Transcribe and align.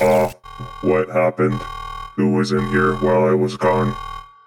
Uh, 0.00 0.32
what 0.82 1.08
happened? 1.08 1.60
Who 2.16 2.32
was 2.32 2.52
in 2.52 2.66
here 2.68 2.94
while 2.96 3.24
I 3.24 3.32
was 3.32 3.56
gone? 3.56 3.94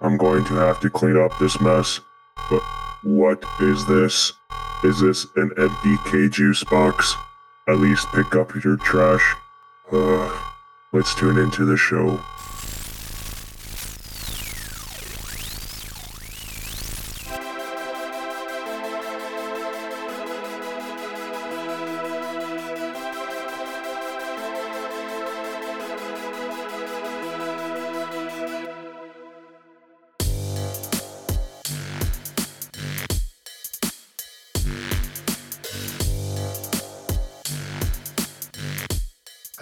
I'm 0.02 0.18
going 0.18 0.46
to 0.46 0.54
have 0.56 0.80
to 0.82 0.90
clean 0.90 1.18
up 1.18 1.38
this 1.40 1.60
mess. 1.60 2.00
But 2.50 2.62
what 3.04 3.44
is 3.60 3.86
this? 3.86 4.34
Is 4.84 5.00
this 5.00 5.26
an 5.36 5.52
empty 5.58 5.98
K 6.06 6.30
juice 6.30 6.64
box? 6.64 7.16
At 7.68 7.80
least 7.80 8.08
pick 8.14 8.36
up 8.36 8.54
your 8.64 8.78
trash. 8.78 9.36
Uh, 9.92 10.38
let's 10.94 11.16
tune 11.16 11.38
into 11.38 11.66
the 11.66 11.78
show. 11.78 12.20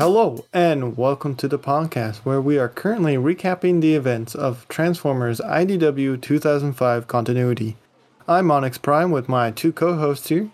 Hello, 0.07 0.45
and 0.53 0.95
welcome 0.95 1.35
to 1.37 1.47
the 1.47 1.57
podcast 1.57 2.17
where 2.17 2.39
we 2.39 2.59
are 2.59 2.69
currently 2.69 3.15
recapping 3.15 3.81
the 3.81 3.95
events 3.95 4.35
of 4.35 4.67
Transformers 4.67 5.39
IDW 5.39 6.21
2005 6.21 7.07
continuity. 7.07 7.75
I'm 8.27 8.51
Onyx 8.51 8.77
Prime 8.77 9.09
with 9.09 9.27
my 9.27 9.49
two 9.49 9.73
co 9.73 9.95
hosts 9.95 10.29
here. 10.29 10.51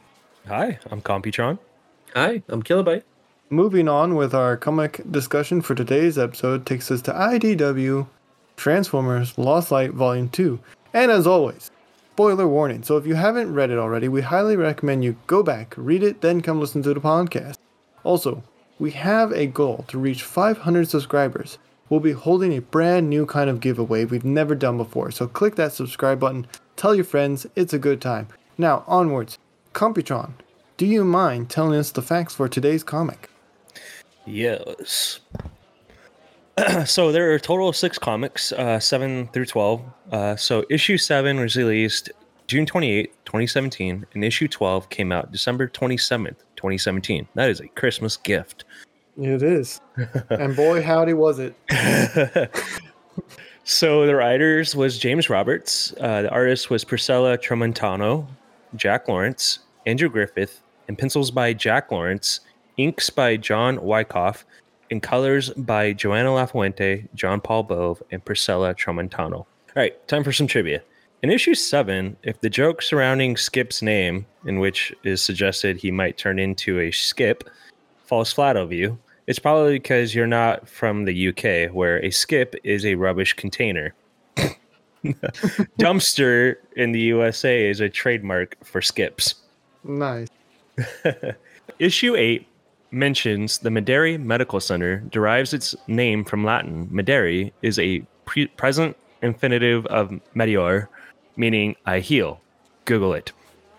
Hi, 0.48 0.80
I'm 0.90 1.02
Computron. 1.02 1.60
Hi, 2.16 2.44
I'm 2.48 2.64
Kilobyte. 2.64 3.04
Moving 3.50 3.90
on 3.90 4.16
with 4.16 4.34
our 4.34 4.56
comic 4.56 5.02
discussion 5.12 5.62
for 5.62 5.76
today's 5.76 6.18
episode 6.18 6.66
takes 6.66 6.90
us 6.90 7.02
to 7.02 7.12
IDW 7.12 8.08
Transformers 8.56 9.38
Lost 9.38 9.70
Light 9.70 9.92
Volume 9.92 10.30
2. 10.30 10.62
And 10.94 11.12
as 11.12 11.28
always, 11.28 11.70
spoiler 12.14 12.48
warning. 12.48 12.84
So 12.84 12.96
if 12.96 13.06
you 13.06 13.16
haven't 13.16 13.54
read 13.54 13.70
it 13.70 13.78
already, 13.78 14.08
we 14.08 14.22
highly 14.22 14.56
recommend 14.56 15.04
you 15.04 15.18
go 15.28 15.44
back, 15.44 15.74
read 15.76 16.04
it, 16.04 16.22
then 16.22 16.40
come 16.40 16.62
listen 16.62 16.82
to 16.84 16.94
the 16.94 17.02
podcast. 17.02 17.58
Also, 18.06 18.44
we 18.82 18.90
have 18.90 19.32
a 19.32 19.46
goal 19.46 19.86
to 19.88 20.00
reach 20.00 20.24
500 20.24 20.90
subscribers. 20.90 21.60
We'll 21.88 22.00
be 22.00 22.14
holding 22.14 22.52
a 22.58 22.62
brand 22.62 23.12
new 23.12 23.28
kind 23.28 23.48
of 23.48 23.60
giveaway 23.60 24.06
we've 24.06 24.26
never 24.26 24.56
done 24.56 24.78
before, 24.78 25.12
so 25.12 25.28
click 25.28 25.54
that 25.58 25.72
subscribe 25.72 26.20
button, 26.20 26.48
tell 26.78 26.96
your 26.96 27.06
friends, 27.06 27.46
it's 27.56 27.74
a 27.74 27.80
good 27.80 28.02
time. 28.02 28.28
Now, 28.58 28.84
onwards. 28.88 29.38
Computron, 29.74 30.32
do 30.78 30.88
you 30.88 31.06
mind 31.06 31.52
telling 31.52 31.78
us 31.78 31.92
the 31.92 32.02
facts 32.02 32.34
for 32.34 32.50
today's 32.50 32.84
comic? 32.84 33.30
Yes. 34.26 35.20
so 36.86 37.12
there 37.12 37.30
are 37.30 37.36
a 37.36 37.40
total 37.40 37.70
of 37.70 37.76
six 37.76 38.00
comics, 38.00 38.52
uh, 38.52 38.80
seven 38.80 39.28
through 39.28 39.46
12. 39.46 39.82
Uh, 40.12 40.36
so 40.36 40.66
issue 40.72 40.98
seven 40.98 41.40
was 41.40 41.56
released 41.56 42.10
June 42.52 42.66
28, 42.66 43.14
2017, 43.24 44.06
and 44.14 44.26
issue 44.26 44.46
12 44.46 44.90
came 44.90 45.12
out 45.14 45.32
December 45.32 45.70
27th, 45.70 46.36
2017. 46.58 47.26
That 47.34 47.50
is 47.50 47.62
a 47.62 47.70
Christmas 47.70 48.18
gift. 48.18 48.66
It 49.22 49.44
is. 49.44 49.80
and 50.30 50.56
boy, 50.56 50.82
howdy 50.82 51.14
was 51.14 51.38
it. 51.38 51.56
so 53.64 54.08
the 54.08 54.16
writers 54.16 54.76
was 54.76 54.98
James 54.98 55.30
Roberts. 55.30 55.94
Uh, 56.00 56.24
the 56.24 56.30
artist 56.32 56.72
was 56.72 56.84
Priscilla 56.84 57.38
Tramontano, 57.38 58.26
Jack 58.76 59.08
Lawrence, 59.08 59.60
Andrew 59.86 60.10
Griffith, 60.10 60.64
and 60.88 60.98
pencils 60.98 61.30
by 61.30 61.54
Jack 61.54 61.92
Lawrence, 61.92 62.40
inks 62.78 63.12
by 63.12 63.38
John 63.38 63.78
Wycough, 63.78 64.44
and 64.90 65.04
colors 65.04 65.52
by 65.52 65.94
Joana 65.94 66.36
Lafuente, 66.36 67.08
John 67.14 67.42
Paul 67.42 67.64
Bove, 67.64 68.02
and 68.10 68.26
Priscilla 68.26 68.74
Tramontano. 68.74 69.34
All 69.34 69.48
right, 69.76 70.08
time 70.08 70.24
for 70.24 70.34
some 70.34 70.48
trivia. 70.48 70.82
In 71.22 71.30
issue 71.30 71.54
7, 71.54 72.18
if 72.24 72.42
the 72.42 72.50
joke 72.50 72.82
surrounding 72.82 73.38
Skip's 73.38 73.84
name, 73.84 74.26
in 74.46 74.58
which 74.58 74.92
is 75.04 75.22
suggested 75.22 75.78
he 75.78 75.92
might 75.92 76.18
turn 76.18 76.40
into 76.40 76.80
a 76.80 76.90
skip, 76.90 77.48
falls 78.06 78.34
flat 78.34 78.58
over 78.58 78.74
you, 78.74 78.98
it's 79.32 79.40
probably 79.40 79.80
because 79.80 80.14
you're 80.14 80.28
not 80.28 80.68
from 80.68 81.06
the 81.06 81.30
UK, 81.30 81.74
where 81.74 82.04
a 82.04 82.12
skip 82.12 82.54
is 82.66 82.86
a 82.86 82.96
rubbish 82.96 83.32
container. 83.32 83.94
Dumpster 85.80 86.58
in 86.76 86.92
the 86.92 87.00
USA 87.00 87.66
is 87.70 87.80
a 87.80 87.88
trademark 87.88 88.58
for 88.62 88.82
skips. 88.82 89.36
Nice. 89.86 90.28
Issue 91.80 92.14
8 92.18 92.46
mentions 92.92 93.60
the 93.60 93.70
Mederi 93.70 94.22
Medical 94.22 94.60
Center 94.60 94.98
derives 94.98 95.54
its 95.54 95.78
name 95.88 96.26
from 96.26 96.44
Latin. 96.44 96.90
Mederi 96.90 97.54
is 97.62 97.80
a 97.80 98.06
pre- 98.26 98.48
present 98.48 98.98
infinitive 99.22 99.86
of 99.86 100.12
medeor, 100.34 100.90
meaning 101.38 101.78
I 101.86 102.02
heal. 102.02 102.42
Google 102.84 103.14
it. 103.14 103.32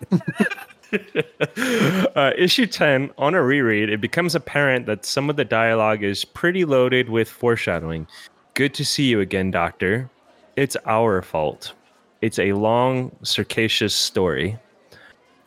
uh, 2.15 2.31
issue 2.37 2.65
10, 2.65 3.11
on 3.17 3.33
a 3.33 3.41
reread, 3.41 3.89
it 3.89 4.01
becomes 4.01 4.35
apparent 4.35 4.85
that 4.85 5.05
some 5.05 5.29
of 5.29 5.35
the 5.35 5.45
dialogue 5.45 6.03
is 6.03 6.25
pretty 6.25 6.65
loaded 6.65 7.09
with 7.09 7.29
foreshadowing. 7.29 8.07
Good 8.53 8.73
to 8.75 8.85
see 8.85 9.05
you 9.05 9.19
again, 9.19 9.51
Doctor. 9.51 10.09
It's 10.55 10.77
our 10.85 11.21
fault. 11.21 11.73
It's 12.21 12.39
a 12.39 12.53
long, 12.53 13.15
circassious 13.23 13.93
story. 13.93 14.57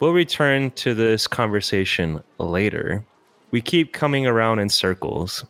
We'll 0.01 0.13
return 0.13 0.73
to 0.73 0.95
this 0.95 1.27
conversation 1.27 2.23
later. 2.39 3.05
We 3.51 3.61
keep 3.61 3.93
coming 3.93 4.27
around 4.27 4.59
in 4.59 4.69
circles. 4.69 5.45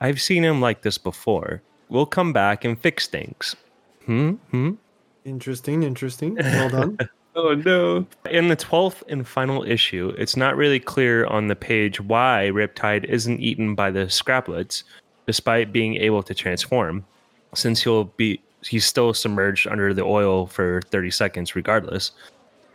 I've 0.00 0.20
seen 0.20 0.42
him 0.42 0.60
like 0.60 0.82
this 0.82 0.98
before. 0.98 1.62
We'll 1.88 2.06
come 2.06 2.32
back 2.32 2.64
and 2.64 2.80
fix 2.80 3.06
things. 3.06 3.54
Hmm? 4.06 4.32
Hmm? 4.50 4.72
Interesting, 5.24 5.82
interesting. 5.84 6.34
Well 6.34 6.70
done. 6.70 6.98
oh 7.34 7.54
no. 7.54 8.06
In 8.30 8.48
the 8.48 8.56
12th 8.56 9.02
and 9.08 9.26
final 9.26 9.62
issue, 9.64 10.14
it's 10.18 10.36
not 10.36 10.56
really 10.56 10.80
clear 10.80 11.26
on 11.26 11.48
the 11.48 11.56
page 11.56 12.00
why 12.00 12.50
Riptide 12.52 13.04
isn't 13.04 13.40
eaten 13.40 13.74
by 13.74 13.90
the 13.90 14.06
scraplets, 14.06 14.82
despite 15.26 15.72
being 15.72 15.96
able 15.96 16.22
to 16.22 16.34
transform, 16.34 17.04
since 17.54 17.82
he'll 17.82 18.04
be 18.04 18.40
he's 18.64 18.86
still 18.86 19.12
submerged 19.12 19.66
under 19.66 19.92
the 19.92 20.04
oil 20.04 20.46
for 20.46 20.82
30 20.90 21.10
seconds 21.10 21.56
regardless. 21.56 22.12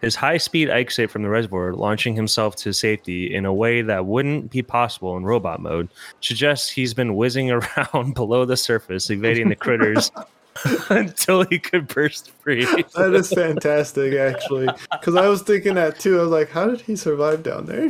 His 0.02 0.16
high 0.16 0.38
speed 0.38 0.70
exit 0.70 1.10
from 1.10 1.24
the 1.24 1.30
reservoir, 1.30 1.74
launching 1.74 2.16
himself 2.16 2.56
to 2.58 2.72
safety 2.72 3.34
in 3.34 3.46
a 3.46 3.54
way 3.54 3.82
that 3.82 4.06
wouldn't 4.06 4.52
be 4.52 4.62
possible 4.62 5.18
in 5.18 5.24
robot 5.24 5.60
mode, 5.60 5.90
suggests 6.22 6.70
he's 6.70 6.94
been 6.94 7.16
whizzing 7.16 7.50
around 7.94 8.14
below 8.14 8.46
the 8.46 8.58
surface, 8.58 9.10
evading 9.10 9.50
the 9.50 9.56
critters 9.56 10.12
until 10.90 11.44
he 11.44 11.60
could 11.60 11.88
burst 11.88 12.32
free. 12.32 12.66
that 12.66 13.14
is 13.14 13.30
fantastic, 13.32 14.14
actually. 14.14 14.68
Because 14.92 15.16
I 15.16 15.28
was 15.28 15.42
thinking 15.42 15.76
that 15.76 16.00
too. 16.00 16.20
I 16.20 16.24
was 16.24 16.32
like, 16.32 16.50
how 16.50 16.68
did 16.68 16.82
he 16.82 16.96
survive 16.96 17.44
down 17.44 17.66
there? 17.66 17.90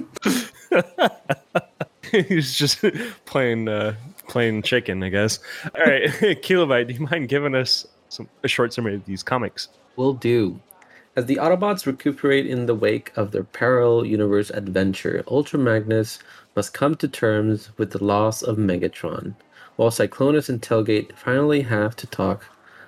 He's 2.27 2.55
just 2.55 2.83
playing 3.25 3.67
uh, 3.67 3.95
playing 4.27 4.61
chicken, 4.61 5.03
I 5.03 5.09
guess. 5.09 5.39
All 5.75 5.85
right, 5.85 6.03
Kilobyte, 6.43 6.87
do 6.87 6.93
you 6.93 7.07
mind 7.07 7.29
giving 7.29 7.55
us 7.55 7.85
some 8.09 8.29
a 8.43 8.47
short 8.47 8.73
summary 8.73 8.95
of 8.95 9.05
these 9.05 9.23
comics? 9.23 9.69
Will 9.95 10.13
do. 10.13 10.59
As 11.15 11.25
the 11.25 11.37
Autobots 11.37 11.87
recuperate 11.87 12.45
in 12.45 12.67
the 12.67 12.75
wake 12.75 13.11
of 13.15 13.31
their 13.31 13.43
parallel 13.43 14.05
universe 14.05 14.51
adventure, 14.51 15.23
Ultra 15.27 15.57
Magnus 15.57 16.19
must 16.55 16.73
come 16.73 16.95
to 16.95 17.07
terms 17.07 17.75
with 17.77 17.91
the 17.91 18.03
loss 18.03 18.43
of 18.43 18.57
Megatron, 18.57 19.33
while 19.77 19.89
Cyclonus 19.89 20.47
and 20.47 20.61
Tailgate 20.61 21.15
finally 21.15 21.61
have 21.61 21.95
to 21.95 22.07
talk 22.07 22.45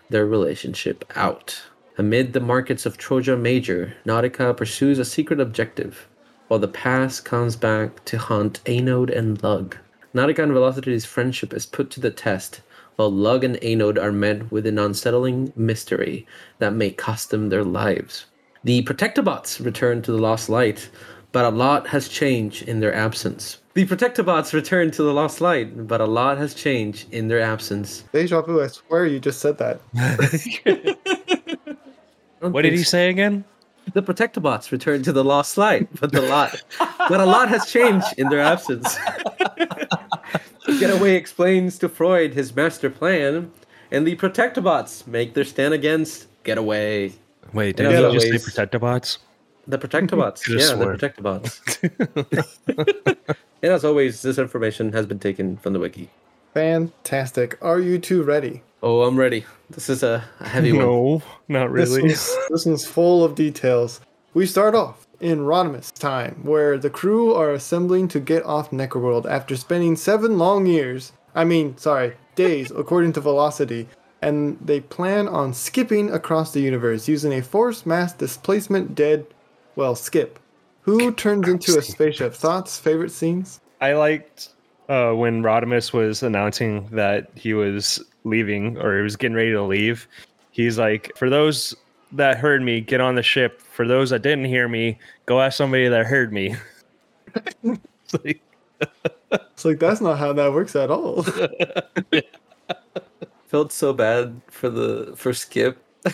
their 0.09 0.25
relationship 0.25 1.05
out. 1.15 1.61
Amid 1.97 2.33
the 2.33 2.39
markets 2.39 2.85
of 2.85 2.97
Troja 2.97 3.39
Major, 3.39 3.93
Nautica 4.05 4.55
pursues 4.55 4.99
a 4.99 5.05
secret 5.05 5.39
objective, 5.39 6.07
while 6.47 6.59
the 6.59 6.67
past 6.67 7.25
comes 7.25 7.55
back 7.55 8.03
to 8.05 8.17
haunt 8.17 8.61
Anode 8.65 9.09
and 9.09 9.41
Lug. 9.43 9.77
Nautica 10.15 10.43
and 10.43 10.51
Velocity's 10.51 11.05
friendship 11.05 11.53
is 11.53 11.65
put 11.65 11.91
to 11.91 11.99
the 11.99 12.09
test, 12.09 12.61
while 12.95 13.11
Lug 13.11 13.43
and 13.43 13.55
Anode 13.63 13.97
are 13.97 14.11
met 14.11 14.51
with 14.51 14.65
an 14.65 14.79
unsettling 14.79 15.53
mystery 15.55 16.25
that 16.57 16.73
may 16.73 16.89
cost 16.89 17.29
them 17.29 17.49
their 17.49 17.63
lives. 17.63 18.25
The 18.63 18.83
Protectobots 18.83 19.63
return 19.63 20.01
to 20.01 20.11
the 20.11 20.17
Lost 20.17 20.49
Light, 20.49 20.89
but 21.31 21.45
a 21.45 21.49
lot 21.49 21.87
has 21.87 22.09
changed 22.09 22.67
in 22.67 22.79
their 22.79 22.93
absence. 22.93 23.58
The 23.75 23.85
Protectobots 23.85 24.51
return 24.53 24.89
to 24.91 25.03
the 25.03 25.13
Lost 25.13 25.41
Light, 25.41 25.87
but 25.87 26.01
a 26.01 26.05
lot 26.05 26.39
has 26.39 26.55
changed 26.55 27.13
in 27.13 27.27
their 27.27 27.39
absence. 27.39 28.03
Deja 28.11 28.41
vu, 28.41 28.63
I 28.63 28.67
swear 28.67 29.05
you 29.05 29.19
just 29.19 29.39
said 29.39 29.59
that. 29.59 29.79
what 32.39 32.63
did 32.63 32.73
he 32.73 32.83
say 32.83 33.09
again? 33.09 33.45
The 33.93 34.01
Protectobots 34.01 34.71
return 34.71 35.03
to 35.03 35.11
the 35.11 35.23
Lost 35.23 35.55
Light, 35.57 35.87
but 35.99 36.11
the 36.11 36.21
lot, 36.23 36.63
but 37.09 37.19
a 37.19 37.25
lot 37.25 37.49
has 37.49 37.71
changed 37.71 38.07
in 38.17 38.29
their 38.29 38.39
absence. 38.39 38.97
Getaway 40.79 41.15
explains 41.15 41.77
to 41.79 41.89
Freud 41.89 42.33
his 42.33 42.55
master 42.55 42.89
plan, 42.89 43.51
and 43.91 44.05
the 44.05 44.15
Protectobots 44.15 45.05
make 45.05 45.35
their 45.35 45.43
stand 45.43 45.75
against 45.75 46.27
Getaway. 46.43 47.13
Wait, 47.53 47.75
did 47.75 47.91
you 47.91 48.19
just 48.19 48.27
say 48.27 48.63
Protectobots? 48.63 49.19
The 49.69 49.77
Protectobots, 49.77 50.47
yeah, 50.47 50.73
the 50.75 50.85
Protectobots. 50.97 51.61
and 53.61 53.71
as 53.71 53.85
always, 53.85 54.23
this 54.23 54.39
information 54.39 54.91
has 54.93 55.05
been 55.05 55.19
taken 55.19 55.57
from 55.57 55.73
the 55.73 55.79
wiki. 55.79 56.09
Fantastic. 56.55 57.55
Are 57.61 57.79
you 57.79 57.99
two 57.99 58.23
ready? 58.23 58.63
Oh, 58.81 59.03
I'm 59.03 59.15
ready. 59.15 59.45
This 59.69 59.87
is 59.87 60.01
a, 60.01 60.23
a 60.39 60.47
heavy 60.47 60.71
one. 60.71 60.85
No, 60.85 61.21
not 61.47 61.71
This 61.71 61.89
really. 61.89 62.01
one's, 62.01 62.35
this 62.49 62.65
one's 62.65 62.85
full 62.87 63.23
of 63.23 63.35
details. 63.35 64.01
We 64.33 64.47
start 64.47 64.73
off 64.73 65.05
in 65.19 65.41
Rodimus 65.41 65.93
time, 65.93 66.39
where 66.41 66.79
the 66.79 66.89
crew 66.89 67.35
are 67.35 67.51
assembling 67.51 68.07
to 68.07 68.19
get 68.19 68.43
off 68.45 68.71
Necroworld 68.71 69.29
after 69.29 69.55
spending 69.55 69.95
seven 69.97 70.39
long 70.39 70.65
years. 70.65 71.11
I 71.35 71.43
mean, 71.43 71.77
sorry, 71.77 72.15
days, 72.33 72.71
according 72.71 73.13
to 73.13 73.21
Velocity. 73.21 73.87
And 74.23 74.57
they 74.59 74.79
plan 74.79 75.27
on 75.27 75.53
skipping 75.53 76.09
across 76.11 76.53
the 76.53 76.61
universe 76.61 77.07
using 77.07 77.33
a 77.33 77.43
force 77.43 77.85
mass 77.85 78.13
displacement 78.13 78.95
dead, 78.95 79.27
well, 79.75 79.95
skip. 79.95 80.39
Who 80.81 81.11
turns 81.13 81.47
into 81.47 81.77
a 81.77 81.81
spaceship? 81.81 82.33
Thoughts? 82.33 82.79
Favorite 82.79 83.11
scenes? 83.11 83.59
I 83.81 83.93
liked 83.93 84.49
uh, 84.87 85.11
when 85.13 85.43
Rodimus 85.43 85.93
was 85.93 86.23
announcing 86.23 86.87
that 86.91 87.29
he 87.35 87.53
was 87.53 88.03
leaving 88.23 88.77
or 88.77 88.97
he 88.97 89.03
was 89.03 89.15
getting 89.15 89.35
ready 89.35 89.51
to 89.51 89.61
leave. 89.63 90.07
He's 90.51 90.79
like, 90.79 91.11
for 91.15 91.29
those 91.29 91.75
that 92.13 92.37
heard 92.37 92.61
me, 92.63 92.81
get 92.81 93.01
on 93.01 93.15
the 93.15 93.23
ship. 93.23 93.61
For 93.61 93.87
those 93.87 94.09
that 94.09 94.21
didn't 94.23 94.45
hear 94.45 94.67
me, 94.67 94.97
go 95.25 95.41
ask 95.41 95.57
somebody 95.57 95.87
that 95.87 96.05
heard 96.05 96.33
me. 96.33 96.55
It's 97.63 98.13
like, 98.25 98.41
It's 99.31 99.63
like, 99.65 99.79
that's 99.79 100.01
not 100.01 100.17
how 100.17 100.33
that 100.33 100.51
works 100.51 100.75
at 100.75 100.89
all. 100.89 101.23
Felt 103.47 103.71
so 103.71 103.93
bad 103.93 104.41
for 104.47 104.69
the 104.69 105.13
for 105.15 105.33
Skip. 105.33 105.77
I 106.05 106.11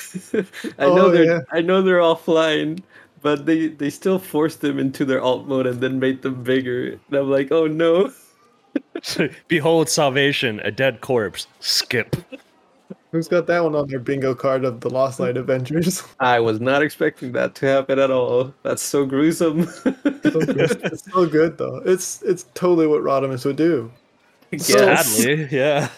Oh, 0.80 0.96
know 0.96 1.10
they're 1.10 1.24
yeah. 1.24 1.40
I 1.51 1.62
know 1.62 1.81
they're 1.81 2.00
offline, 2.00 2.81
but 3.25 3.48
they 3.48 3.69
they 3.69 3.89
still 3.89 4.19
forced 4.19 4.62
them 4.62 4.77
into 4.77 5.04
their 5.04 5.19
alt 5.19 5.48
mode 5.48 5.66
and 5.66 5.81
then 5.81 6.00
made 6.00 6.22
them 6.22 6.44
bigger. 6.44 7.00
And 7.07 7.18
I'm 7.18 7.31
like, 7.31 7.51
oh 7.51 7.66
no. 7.66 8.13
Behold 9.48 9.89
salvation, 9.89 10.60
a 10.60 10.69
dead 10.69 11.01
corpse. 11.01 11.48
Skip. 11.60 12.16
Who's 13.12 13.27
got 13.27 13.48
that 13.48 13.63
one 13.63 13.74
on 13.74 13.88
their 13.88 13.98
bingo 13.98 14.36
card 14.36 14.63
of 14.63 14.81
the 14.81 14.92
Lost 14.92 15.19
Light 15.19 15.38
Avengers? 15.38 16.04
I 16.19 16.39
was 16.39 16.62
not 16.62 16.83
expecting 16.83 17.31
that 17.31 17.56
to 17.56 17.66
happen 17.66 17.98
at 17.98 18.12
all. 18.12 18.54
That's 18.62 18.83
so 18.83 19.07
gruesome. 19.07 19.62
it's 20.06 21.01
still 21.01 21.25
good 21.25 21.57
though. 21.57 21.81
It's 21.83 22.22
it's 22.22 22.45
totally 22.54 22.86
what 22.86 23.01
Rodimus 23.01 23.44
would 23.44 23.56
do. 23.56 23.92
So- 24.56 24.95
Sadly, 24.95 25.48
yeah. 25.50 25.89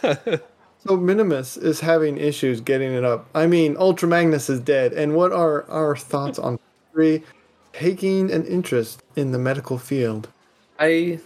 So 0.87 0.95
Minimus 0.95 1.57
is 1.57 1.81
having 1.81 2.17
issues 2.17 2.61
getting 2.61 2.93
it 2.93 3.03
up. 3.03 3.27
I 3.35 3.47
mean, 3.47 3.75
Ultra 3.77 4.07
Magnus 4.07 4.49
is 4.49 4.61
dead. 4.61 4.93
And 4.93 5.13
what 5.13 5.33
are 5.33 5.69
our 5.69 5.97
thoughts 5.97 6.39
on 6.39 6.57
three 6.97 7.23
taking 7.73 8.31
an 8.31 8.43
interest 8.45 9.03
in 9.15 9.31
the 9.31 9.37
medical 9.37 9.77
field? 9.77 10.29
I 10.79 11.19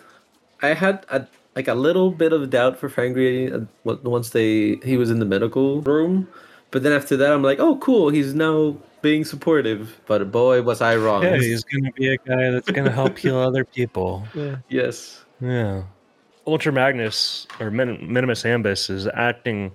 I 0.61 0.73
had 0.73 1.05
a 1.09 1.25
like 1.55 1.67
a 1.67 1.73
little 1.73 2.11
bit 2.11 2.33
of 2.33 2.49
doubt 2.49 2.77
for 2.77 2.89
Fangry 2.89 3.51
uh, 3.53 3.95
once 4.03 4.31
they 4.31 4.75
he 4.83 4.97
was 4.97 5.09
in 5.09 5.19
the 5.19 5.25
medical 5.25 5.81
room, 5.81 6.27
but 6.71 6.83
then 6.83 6.91
after 6.91 7.15
that 7.17 7.31
I'm 7.31 7.41
like, 7.43 7.59
oh 7.59 7.77
cool, 7.77 8.09
he's 8.09 8.33
now 8.33 8.75
being 9.01 9.23
supportive. 9.23 9.97
But 10.07 10.29
boy, 10.31 10.61
was 10.61 10.81
I 10.81 10.97
wrong. 10.97 11.23
yeah, 11.23 11.37
he's 11.37 11.63
gonna 11.63 11.91
be 11.93 12.09
a 12.09 12.17
guy 12.17 12.51
that's 12.51 12.69
gonna 12.69 12.91
help 12.91 13.17
heal 13.17 13.37
other 13.49 13.63
people. 13.63 14.27
Yeah. 14.33 14.57
yes. 14.67 15.23
Yeah. 15.39 15.83
Ultra 16.47 16.71
Magnus 16.71 17.47
or 17.59 17.71
Min- 17.71 18.11
Minimus 18.11 18.43
Ambus 18.43 18.89
is 18.89 19.07
acting 19.13 19.71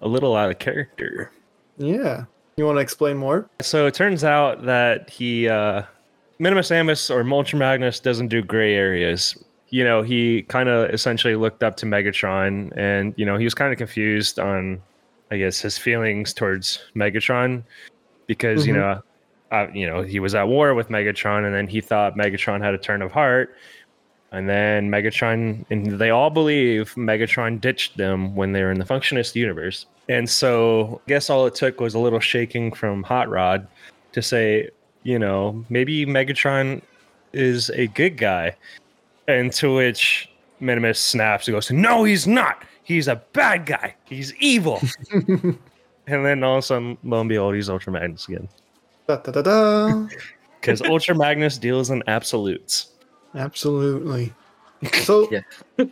a 0.00 0.08
little 0.08 0.34
out 0.34 0.50
of 0.50 0.58
character. 0.58 1.30
Yeah. 1.78 2.24
You 2.58 2.64
want 2.64 2.76
to 2.78 2.80
explain 2.80 3.18
more? 3.18 3.50
So 3.60 3.86
it 3.86 3.92
turns 3.92 4.24
out 4.24 4.64
that 4.64 5.10
he, 5.10 5.46
uh, 5.46 5.82
Minimus 6.38 6.70
Ambus 6.70 7.10
or 7.10 7.22
Magnus 7.54 8.00
doesn't 8.00 8.28
do 8.28 8.40
gray 8.40 8.74
areas. 8.74 9.36
You 9.68 9.84
know, 9.84 10.00
he 10.00 10.40
kind 10.44 10.70
of 10.70 10.88
essentially 10.88 11.36
looked 11.36 11.62
up 11.62 11.76
to 11.76 11.86
Megatron 11.86 12.72
and, 12.74 13.12
you 13.18 13.26
know, 13.26 13.36
he 13.36 13.44
was 13.44 13.52
kind 13.52 13.72
of 13.72 13.78
confused 13.78 14.38
on, 14.38 14.80
I 15.30 15.36
guess, 15.36 15.60
his 15.60 15.76
feelings 15.76 16.32
towards 16.32 16.78
Megatron 16.94 17.62
because, 18.26 18.66
you 18.66 18.72
Mhm. 18.72 18.76
know, 18.76 19.02
uh, 19.52 19.66
you 19.74 19.86
know, 19.86 20.00
he 20.00 20.18
was 20.18 20.34
at 20.34 20.48
war 20.48 20.72
with 20.72 20.88
Megatron 20.88 21.44
and 21.44 21.54
then 21.54 21.66
he 21.66 21.82
thought 21.82 22.16
Megatron 22.16 22.64
had 22.64 22.72
a 22.72 22.78
turn 22.78 23.02
of 23.02 23.12
heart. 23.12 23.54
And 24.32 24.48
then 24.48 24.90
Megatron, 24.90 25.66
and 25.68 25.98
they 25.98 26.08
all 26.08 26.30
believe 26.30 26.94
Megatron 26.96 27.60
ditched 27.60 27.98
them 27.98 28.34
when 28.34 28.52
they 28.52 28.62
were 28.62 28.72
in 28.72 28.78
the 28.78 28.86
Functionist 28.86 29.34
universe. 29.34 29.84
And 30.08 30.28
so 30.28 31.00
I 31.04 31.08
guess 31.08 31.30
all 31.30 31.46
it 31.46 31.54
took 31.54 31.80
was 31.80 31.94
a 31.94 31.98
little 31.98 32.20
shaking 32.20 32.72
from 32.72 33.02
Hot 33.04 33.28
Rod 33.28 33.66
to 34.12 34.22
say, 34.22 34.70
you 35.02 35.18
know, 35.18 35.64
maybe 35.68 36.06
Megatron 36.06 36.80
is 37.32 37.70
a 37.70 37.86
good 37.88 38.16
guy. 38.16 38.54
And 39.28 39.52
to 39.54 39.74
which 39.74 40.28
Minimus 40.60 41.00
snaps 41.00 41.48
and 41.48 41.54
goes, 41.56 41.70
No, 41.70 42.04
he's 42.04 42.26
not. 42.26 42.64
He's 42.84 43.08
a 43.08 43.16
bad 43.32 43.66
guy. 43.66 43.96
He's 44.04 44.32
evil. 44.36 44.80
and 45.10 45.58
then 46.06 46.44
all 46.44 46.58
of 46.58 46.58
a 46.58 46.62
sudden, 46.62 46.96
lo 47.02 47.20
and 47.20 47.28
behold, 47.28 47.56
he's 47.56 47.68
Ultra 47.68 47.92
Magnus 47.92 48.28
again. 48.28 48.48
Da, 49.08 49.16
da, 49.16 49.32
da, 49.32 49.42
da. 49.42 50.06
Because 50.60 50.82
Ultra 50.82 51.14
Magnus 51.14 51.58
deals 51.58 51.90
in 51.90 52.02
absolutes. 52.08 52.88
Absolutely. 53.36 54.32
So 55.04 55.28
Yeah. 55.30 55.40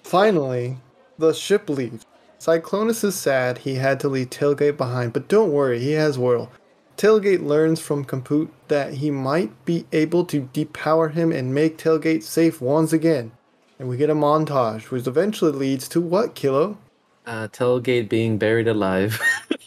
finally, 0.02 0.76
the 1.18 1.32
ship 1.32 1.68
leaves. 1.70 2.04
Cyclonus 2.44 3.02
is 3.04 3.14
sad 3.14 3.56
he 3.56 3.76
had 3.76 3.98
to 4.00 4.08
leave 4.10 4.28
Tailgate 4.28 4.76
behind, 4.76 5.14
but 5.14 5.28
don't 5.28 5.50
worry, 5.50 5.80
he 5.80 5.92
has 5.92 6.18
Whirl. 6.18 6.52
Tailgate 6.98 7.42
learns 7.42 7.80
from 7.80 8.04
Kaput 8.04 8.50
that 8.68 8.92
he 8.92 9.10
might 9.10 9.64
be 9.64 9.86
able 9.92 10.26
to 10.26 10.42
depower 10.52 11.10
him 11.10 11.32
and 11.32 11.54
make 11.54 11.78
Tailgate 11.78 12.22
safe 12.22 12.60
once 12.60 12.92
again. 12.92 13.32
And 13.78 13.88
we 13.88 13.96
get 13.96 14.10
a 14.10 14.14
montage, 14.14 14.90
which 14.90 15.06
eventually 15.06 15.52
leads 15.52 15.88
to 15.88 16.02
what, 16.02 16.34
Kilo? 16.34 16.76
Uh, 17.24 17.48
Tailgate 17.48 18.10
being 18.10 18.36
buried 18.36 18.68
alive. 18.68 19.18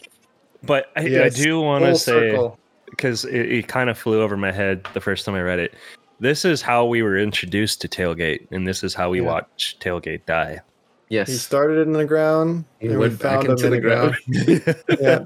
But 0.62 0.90
I, 0.96 1.02
Yes, 1.02 1.38
I 1.40 1.42
do 1.42 1.60
want 1.60 1.84
to 1.84 1.94
say, 1.96 2.50
because 2.90 3.24
it, 3.24 3.52
it 3.52 3.68
kind 3.68 3.88
of 3.90 3.96
flew 3.98 4.20
over 4.22 4.36
my 4.36 4.52
head 4.52 4.86
the 4.92 5.00
first 5.00 5.24
time 5.24 5.34
I 5.34 5.40
read 5.40 5.58
it. 5.60 5.74
This 6.20 6.44
is 6.44 6.62
how 6.62 6.84
we 6.84 7.02
were 7.02 7.16
introduced 7.16 7.80
to 7.82 7.88
Tailgate, 7.88 8.48
and 8.50 8.66
this 8.66 8.82
is 8.82 8.92
how 8.94 9.10
we 9.10 9.18
Yeah. 9.18 9.26
watched 9.26 9.80
Tailgate 9.82 10.26
die. 10.26 10.60
Yes. 11.08 11.28
He 11.28 11.36
started 11.36 11.86
in 11.86 11.92
the 11.92 12.04
ground, 12.04 12.64
He 12.80 12.86
and 12.88 12.96
we 12.96 13.08
went 13.08 13.20
back 13.20 13.44
into 13.44 13.56
the 13.62 13.70
the 13.70 13.80
ground. 13.80 14.16
yeah. 15.00 15.24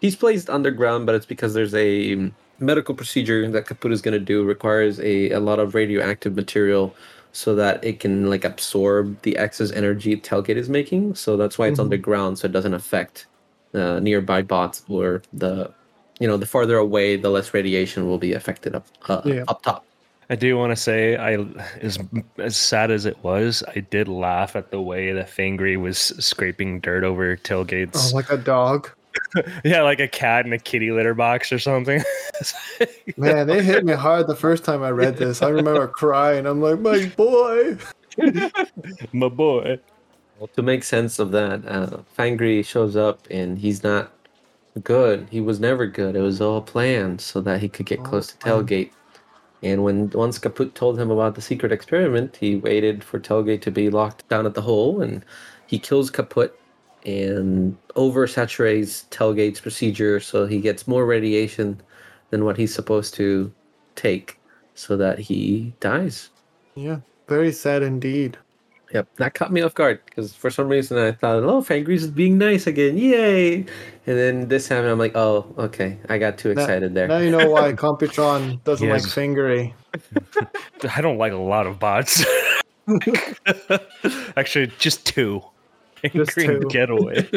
He's 0.00 0.16
placed 0.16 0.50
underground, 0.50 1.06
but 1.06 1.14
it's 1.14 1.26
because 1.26 1.54
there's 1.54 1.74
a 1.74 2.30
medical 2.58 2.94
procedure 2.94 3.48
that 3.50 3.66
Kaput 3.66 3.92
is 3.92 4.02
going 4.02 4.12
to 4.18 4.24
do 4.24 4.44
requires 4.44 5.00
a, 5.00 5.30
a 5.30 5.40
lot 5.40 5.58
of 5.58 5.74
radioactive 5.74 6.36
material 6.36 6.94
so 7.32 7.54
that 7.54 7.82
it 7.84 8.00
can 8.00 8.28
like 8.28 8.44
absorb 8.44 9.20
the 9.22 9.36
excess 9.36 9.70
energy 9.72 10.16
Tailgate 10.16 10.56
is 10.56 10.68
making. 10.68 11.14
So 11.14 11.36
that's 11.36 11.58
why 11.58 11.68
it's 11.68 11.78
Mhm. 11.78 11.84
underground, 11.84 12.38
so 12.38 12.46
it 12.46 12.52
doesn't 12.52 12.74
affect 12.74 13.26
uh, 13.72 14.00
nearby 14.00 14.42
bots 14.42 14.82
or 14.88 15.22
the, 15.32 15.70
you 16.18 16.26
know, 16.26 16.36
the 16.36 16.44
farther 16.46 16.76
away, 16.76 17.16
the 17.16 17.30
less 17.30 17.54
radiation 17.54 18.08
will 18.08 18.18
be 18.18 18.32
affected 18.32 18.74
up 18.74 18.86
uh, 19.08 19.22
Yeah. 19.24 19.44
up 19.46 19.62
top. 19.62 19.86
I 20.30 20.36
do 20.36 20.56
want 20.56 20.70
to 20.70 20.76
say, 20.76 21.16
I 21.16 21.44
as 21.80 21.98
as 22.38 22.56
sad 22.56 22.92
as 22.92 23.04
it 23.04 23.22
was, 23.24 23.64
I 23.74 23.80
did 23.80 24.06
laugh 24.06 24.54
at 24.54 24.70
the 24.70 24.80
way 24.80 25.12
that 25.12 25.28
Fangry 25.28 25.76
was 25.76 25.98
scraping 25.98 26.78
dirt 26.78 27.02
over 27.02 27.36
Tailgate's. 27.36 27.96
Oh, 27.96 27.98
Tailgate's. 27.98 28.14
like 28.14 28.30
a 28.30 28.36
dog. 28.36 28.90
yeah, 29.64 29.82
like 29.82 29.98
a 29.98 30.06
cat 30.06 30.46
in 30.46 30.52
a 30.52 30.58
kitty 30.58 30.92
litter 30.92 31.14
box 31.14 31.50
or 31.50 31.58
something. 31.58 32.00
Man, 33.16 33.50
it 33.50 33.64
hit 33.64 33.84
me 33.84 33.92
hard 33.92 34.28
the 34.28 34.36
first 34.36 34.64
time 34.64 34.84
I 34.84 34.90
read 34.90 35.16
this. 35.16 35.42
I 35.42 35.48
remember 35.48 35.88
crying. 35.88 36.46
I'm 36.46 36.60
like, 36.60 36.78
my 36.78 37.06
boy. 37.16 37.76
My 39.12 39.28
boy. 39.28 39.78
Well, 40.38 40.48
to 40.54 40.62
make 40.62 40.84
sense 40.84 41.18
of 41.18 41.32
that, 41.32 41.66
uh, 41.66 41.98
Fangry 42.18 42.64
shows 42.64 42.96
up 42.96 43.26
and 43.30 43.58
he's 43.58 43.82
not 43.82 44.12
good. 44.82 45.26
He 45.30 45.40
was 45.40 45.60
never 45.60 45.86
good. 45.86 46.16
It 46.16 46.20
was 46.20 46.40
all 46.40 46.62
planned 46.62 47.20
so 47.20 47.40
that 47.42 47.60
he 47.60 47.68
could 47.68 47.86
get 47.86 47.98
All 48.00 48.04
close 48.06 48.28
to 48.28 48.36
planned. 48.38 48.68
Tailgate. 48.68 48.90
And 49.62 49.84
when 49.84 50.10
once 50.10 50.38
Kaput 50.38 50.74
told 50.74 50.98
him 50.98 51.10
about 51.10 51.34
the 51.34 51.42
secret 51.42 51.70
experiment, 51.70 52.36
he 52.36 52.56
waited 52.56 53.04
for 53.04 53.20
Tailgate 53.20 53.62
to 53.62 53.70
be 53.70 53.90
locked 53.90 54.26
down 54.28 54.46
at 54.46 54.54
the 54.54 54.62
hole, 54.62 55.02
and 55.02 55.24
he 55.66 55.78
kills 55.78 56.10
Kaput 56.10 56.52
and 57.04 57.76
oversaturates 57.96 59.08
Tailgate's 59.10 59.60
procedure, 59.60 60.20
so 60.20 60.46
he 60.46 60.60
gets 60.60 60.88
more 60.88 61.04
radiation 61.04 61.80
than 62.30 62.44
what 62.44 62.56
he's 62.56 62.74
supposed 62.74 63.14
to 63.14 63.52
take, 63.96 64.38
so 64.74 64.96
that 64.96 65.18
he 65.18 65.74
dies. 65.80 66.30
Yeah, 66.74 67.00
very 67.28 67.52
sad 67.52 67.82
indeed. 67.82 68.38
Yep, 68.92 69.08
that 69.16 69.34
caught 69.34 69.52
me 69.52 69.60
off 69.60 69.74
guard 69.74 70.00
because 70.04 70.34
for 70.34 70.50
some 70.50 70.66
reason 70.68 70.98
I 70.98 71.12
thought, 71.12 71.44
oh, 71.44 71.62
Fangry 71.62 71.90
is 71.94 72.08
being 72.08 72.38
nice 72.38 72.66
again, 72.66 72.98
yay! 72.98 73.58
And 73.58 73.66
then 74.18 74.48
this 74.48 74.66
time 74.66 74.84
I'm 74.84 74.98
like, 74.98 75.14
oh, 75.14 75.46
okay, 75.58 75.96
I 76.08 76.18
got 76.18 76.38
too 76.38 76.52
Now- 76.54 76.62
excited 76.62 76.94
there. 76.94 77.06
Now 77.06 77.18
you 77.18 77.30
know 77.30 77.48
why 77.50 77.72
Computron 77.72 78.60
doesn't 78.64 78.88
like 78.88 79.02
Yes. 79.02 79.14
Fangry. 79.14 79.72
I 80.96 81.00
don't 81.00 81.18
like 81.18 81.32
a 81.32 81.36
lot 81.36 81.66
of 81.68 81.78
bots. 81.78 82.24
Actually, 84.36 84.72
just 84.78 85.06
two. 85.06 85.42
Just 86.12 86.34
Green 86.34 86.60
two. 86.62 86.68
Getaway. 86.68 87.28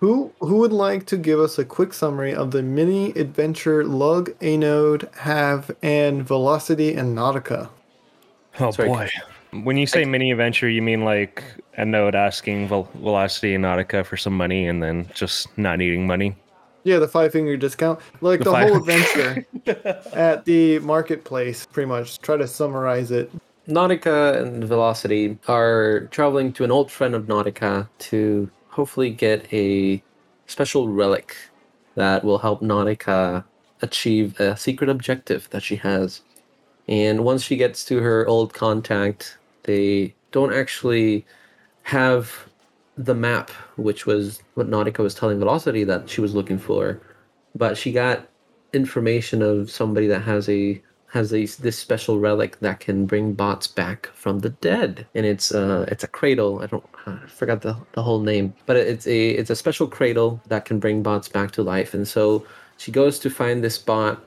Who 0.00 0.32
who 0.40 0.56
would 0.58 0.72
like 0.72 1.06
to 1.06 1.16
give 1.16 1.38
us 1.38 1.58
a 1.58 1.64
quick 1.64 1.92
summary 1.92 2.34
of 2.34 2.50
the 2.50 2.62
mini 2.62 3.10
adventure 3.12 3.84
Lug, 3.84 4.30
Anode, 4.42 5.08
Have, 5.18 5.70
and 5.82 6.26
Velocity 6.26 6.94
and 6.94 7.16
Nautica? 7.16 7.68
Oh 8.58 8.70
Sorry. 8.72 8.88
boy. 8.88 9.10
When 9.52 9.76
you 9.76 9.86
say 9.86 10.04
mini 10.04 10.30
adventure, 10.30 10.68
you 10.68 10.82
mean 10.82 11.04
like 11.04 11.42
Anode 11.76 12.14
asking 12.14 12.68
Vel- 12.68 12.88
Velocity 12.94 13.54
and 13.54 13.64
Nautica 13.64 14.06
for 14.06 14.16
some 14.16 14.36
money 14.36 14.66
and 14.66 14.82
then 14.82 15.08
just 15.14 15.46
not 15.58 15.78
needing 15.78 16.06
money? 16.06 16.36
Yeah, 16.84 16.98
the 16.98 17.08
five 17.08 17.32
finger 17.32 17.56
discount. 17.56 18.00
Like 18.20 18.40
The 18.40 18.44
the, 18.44 18.56
whole 18.56 18.76
adventure 18.76 19.46
at 20.14 20.44
the 20.44 20.78
marketplace, 20.80 21.66
pretty 21.66 21.88
much. 21.88 22.18
Try 22.20 22.36
to 22.36 22.46
summarize 22.46 23.10
it. 23.10 23.30
Nautica 23.68 24.40
and 24.40 24.64
Velocity 24.64 25.38
are 25.46 26.08
traveling 26.10 26.52
to 26.54 26.64
an 26.64 26.70
old 26.70 26.90
friend 26.90 27.14
of 27.14 27.26
Nautica 27.26 27.88
to 27.98 28.50
hopefully 28.68 29.10
get 29.10 29.52
a 29.52 30.02
special 30.46 30.88
relic 30.88 31.36
that 31.96 32.24
will 32.24 32.38
help 32.38 32.62
Nautica 32.62 33.44
achieve 33.82 34.38
a 34.40 34.56
secret 34.56 34.88
objective 34.88 35.48
that 35.50 35.62
she 35.62 35.76
has. 35.76 36.22
And 36.88 37.24
once 37.24 37.42
she 37.42 37.56
gets 37.56 37.84
to 37.86 38.00
her 38.00 38.26
old 38.26 38.52
contact, 38.54 39.38
they 39.64 40.14
don't 40.30 40.52
actually 40.52 41.26
have 41.82 42.48
the 42.96 43.14
map, 43.14 43.50
which 43.76 44.06
was 44.06 44.42
what 44.54 44.68
Nautica 44.68 44.98
was 44.98 45.14
telling 45.14 45.38
Velocity 45.38 45.84
that 45.84 46.08
she 46.08 46.20
was 46.20 46.34
looking 46.34 46.58
for. 46.58 47.00
But 47.54 47.76
she 47.76 47.92
got 47.92 48.28
information 48.72 49.42
of 49.42 49.70
somebody 49.70 50.06
that 50.06 50.20
has 50.20 50.48
a 50.48 50.80
has 51.08 51.34
a 51.34 51.44
this 51.44 51.76
special 51.76 52.20
relic 52.20 52.60
that 52.60 52.78
can 52.78 53.04
bring 53.04 53.32
bots 53.32 53.66
back 53.66 54.06
from 54.14 54.40
the 54.40 54.50
dead, 54.50 55.06
and 55.14 55.26
it's 55.26 55.52
uh 55.52 55.84
it's 55.88 56.04
a 56.04 56.08
cradle. 56.08 56.62
I 56.62 56.66
don't 56.66 56.84
I 57.06 57.18
forgot 57.26 57.62
the, 57.62 57.76
the 57.92 58.02
whole 58.02 58.20
name, 58.20 58.54
but 58.66 58.76
it's 58.76 59.06
a 59.06 59.30
it's 59.30 59.50
a 59.50 59.56
special 59.56 59.88
cradle 59.88 60.40
that 60.48 60.64
can 60.64 60.78
bring 60.78 61.02
bots 61.02 61.28
back 61.28 61.50
to 61.52 61.62
life. 61.62 61.94
And 61.94 62.06
so 62.06 62.46
she 62.76 62.92
goes 62.92 63.18
to 63.20 63.30
find 63.30 63.64
this 63.64 63.78
bot 63.78 64.22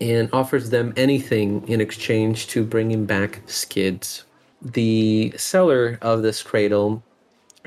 and 0.00 0.28
offers 0.32 0.70
them 0.70 0.92
anything 0.96 1.66
in 1.68 1.80
exchange 1.80 2.48
to 2.48 2.64
bringing 2.64 3.04
back 3.04 3.42
skids. 3.46 4.24
The 4.64 5.34
seller 5.36 5.98
of 6.00 6.22
this 6.22 6.42
cradle 6.42 7.02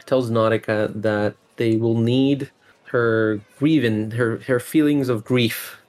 tells 0.06 0.32
Nautica 0.32 0.92
that 1.02 1.36
they 1.58 1.76
will 1.76 1.98
need 1.98 2.52
her 2.86 3.42
grieving, 3.60 4.12
her 4.12 4.38
her 4.48 4.60
feelings 4.60 5.10
of 5.10 5.26
grief 5.26 5.82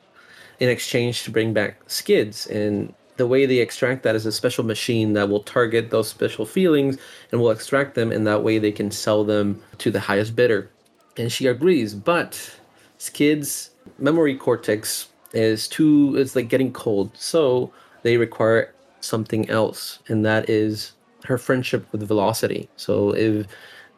in 0.59 0.69
exchange 0.69 1.23
to 1.23 1.31
bring 1.31 1.53
back 1.53 1.79
skids. 1.87 2.47
And 2.49 2.93
the 3.17 3.27
way 3.27 3.47
they 3.47 3.59
extract 3.59 4.03
that 4.03 4.17
is 4.17 4.27
a 4.27 4.33
special 4.33 4.65
machine 4.65 5.13
that 5.13 5.29
will 5.29 5.45
target 5.45 5.91
those 5.91 6.09
special 6.09 6.45
feelings 6.45 6.99
and 7.31 7.41
will 7.41 7.51
extract 7.51 7.95
them, 7.95 8.11
and 8.11 8.27
that 8.27 8.43
way 8.43 8.59
they 8.59 8.73
can 8.73 8.91
sell 8.91 9.23
them 9.23 9.63
to 9.79 9.91
the 9.91 10.01
highest 10.01 10.35
bidder. 10.35 10.71
And 11.17 11.31
she 11.31 11.47
agrees, 11.47 11.95
but 11.95 12.59
skids' 12.99 13.71
memory 13.99 14.35
cortex 14.35 15.09
is 15.33 15.69
too 15.69 16.15
it's 16.19 16.35
like 16.35 16.49
getting 16.49 16.73
cold, 16.73 17.11
so 17.15 17.73
they 18.03 18.17
require 18.17 18.75
something 19.01 19.49
else, 19.49 20.01
and 20.09 20.25
that 20.27 20.51
is 20.51 20.93
her 21.27 21.39
friendship 21.39 21.87
with 21.93 22.03
velocity. 22.07 22.69
So 22.77 23.15
if 23.15 23.47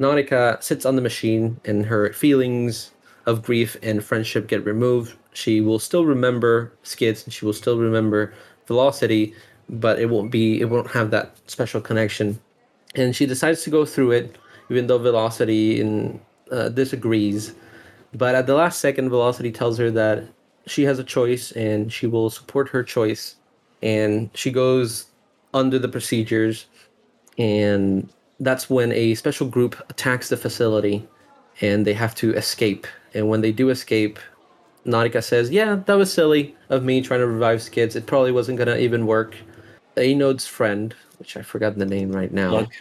Nautica 0.01 0.63
sits 0.63 0.87
on 0.87 0.97
the 0.97 1.03
machine 1.03 1.61
and 1.65 1.87
her 1.87 2.13
feelings 2.13 2.93
of 3.27 3.43
grief 3.43 3.77
and 3.83 4.03
friendship 4.03 4.47
get 4.47 4.65
removed, 4.65 5.17
she 5.33 5.61
will 5.61 5.79
still 5.79 6.05
remember 6.05 6.73
skids 6.83 7.25
and 7.25 7.33
she 7.33 7.45
will 7.45 7.53
still 7.53 7.79
remember 7.79 8.33
velocity, 8.67 9.35
but 9.69 9.99
it 9.99 10.07
won't 10.07 10.31
be 10.31 10.61
it 10.61 10.67
won't 10.67 10.91
have 10.91 11.11
that 11.11 11.37
special 11.47 11.81
connection. 11.81 12.39
And 12.95 13.15
she 13.15 13.27
decides 13.27 13.63
to 13.65 13.71
go 13.71 13.85
through 13.85 14.13
it, 14.13 14.37
even 14.71 14.87
though 14.87 14.99
velocity 14.99 15.81
in, 15.81 16.21
uh, 16.51 16.71
disagrees. 16.71 17.55
But 18.15 18.35
at 18.35 18.47
the 18.47 18.55
last 18.55 18.81
second, 18.81 19.11
velocity 19.11 19.53
tells 19.53 19.77
her 19.79 19.91
that 19.91 20.25
she 20.67 20.85
has 20.85 20.99
a 20.99 21.05
choice 21.05 21.53
and 21.53 21.93
she 21.93 22.07
will 22.07 22.31
support 22.31 22.71
her 22.71 22.83
choice. 22.83 23.37
And 23.83 24.31
she 24.35 24.51
goes 24.51 25.07
under 25.55 25.79
the 25.79 25.89
procedures 25.89 26.67
and 27.39 28.09
that's 28.41 28.69
when 28.69 28.93
a 28.93 29.15
special 29.15 29.49
group 29.49 29.77
attacks 29.91 30.29
the 30.29 30.37
facility 30.37 31.07
and 31.61 31.87
they 31.87 31.95
have 31.95 32.15
to 32.15 32.35
escape 32.35 32.87
and 33.15 33.29
when 33.29 33.41
they 33.41 33.53
do 33.53 33.71
escape 33.71 34.19
Nautica 34.87 35.23
says 35.23 35.51
yeah 35.51 35.77
that 35.87 35.95
was 35.95 36.13
silly 36.13 36.55
of 36.69 36.85
me 36.85 37.01
trying 37.01 37.21
to 37.21 37.27
revive 37.27 37.63
skids 37.63 37.97
it 37.97 38.07
probably 38.07 38.33
wasn't 38.33 38.59
gonna 38.59 38.77
even 38.77 39.07
work 39.07 39.37
Anode's 39.97 40.47
friend 40.47 40.95
which 41.19 41.37
I 41.37 41.43
forgot 41.43 41.77
the 41.77 41.87
name 41.87 42.13
right 42.13 42.33
now 42.33 42.53
Lug? 42.53 42.73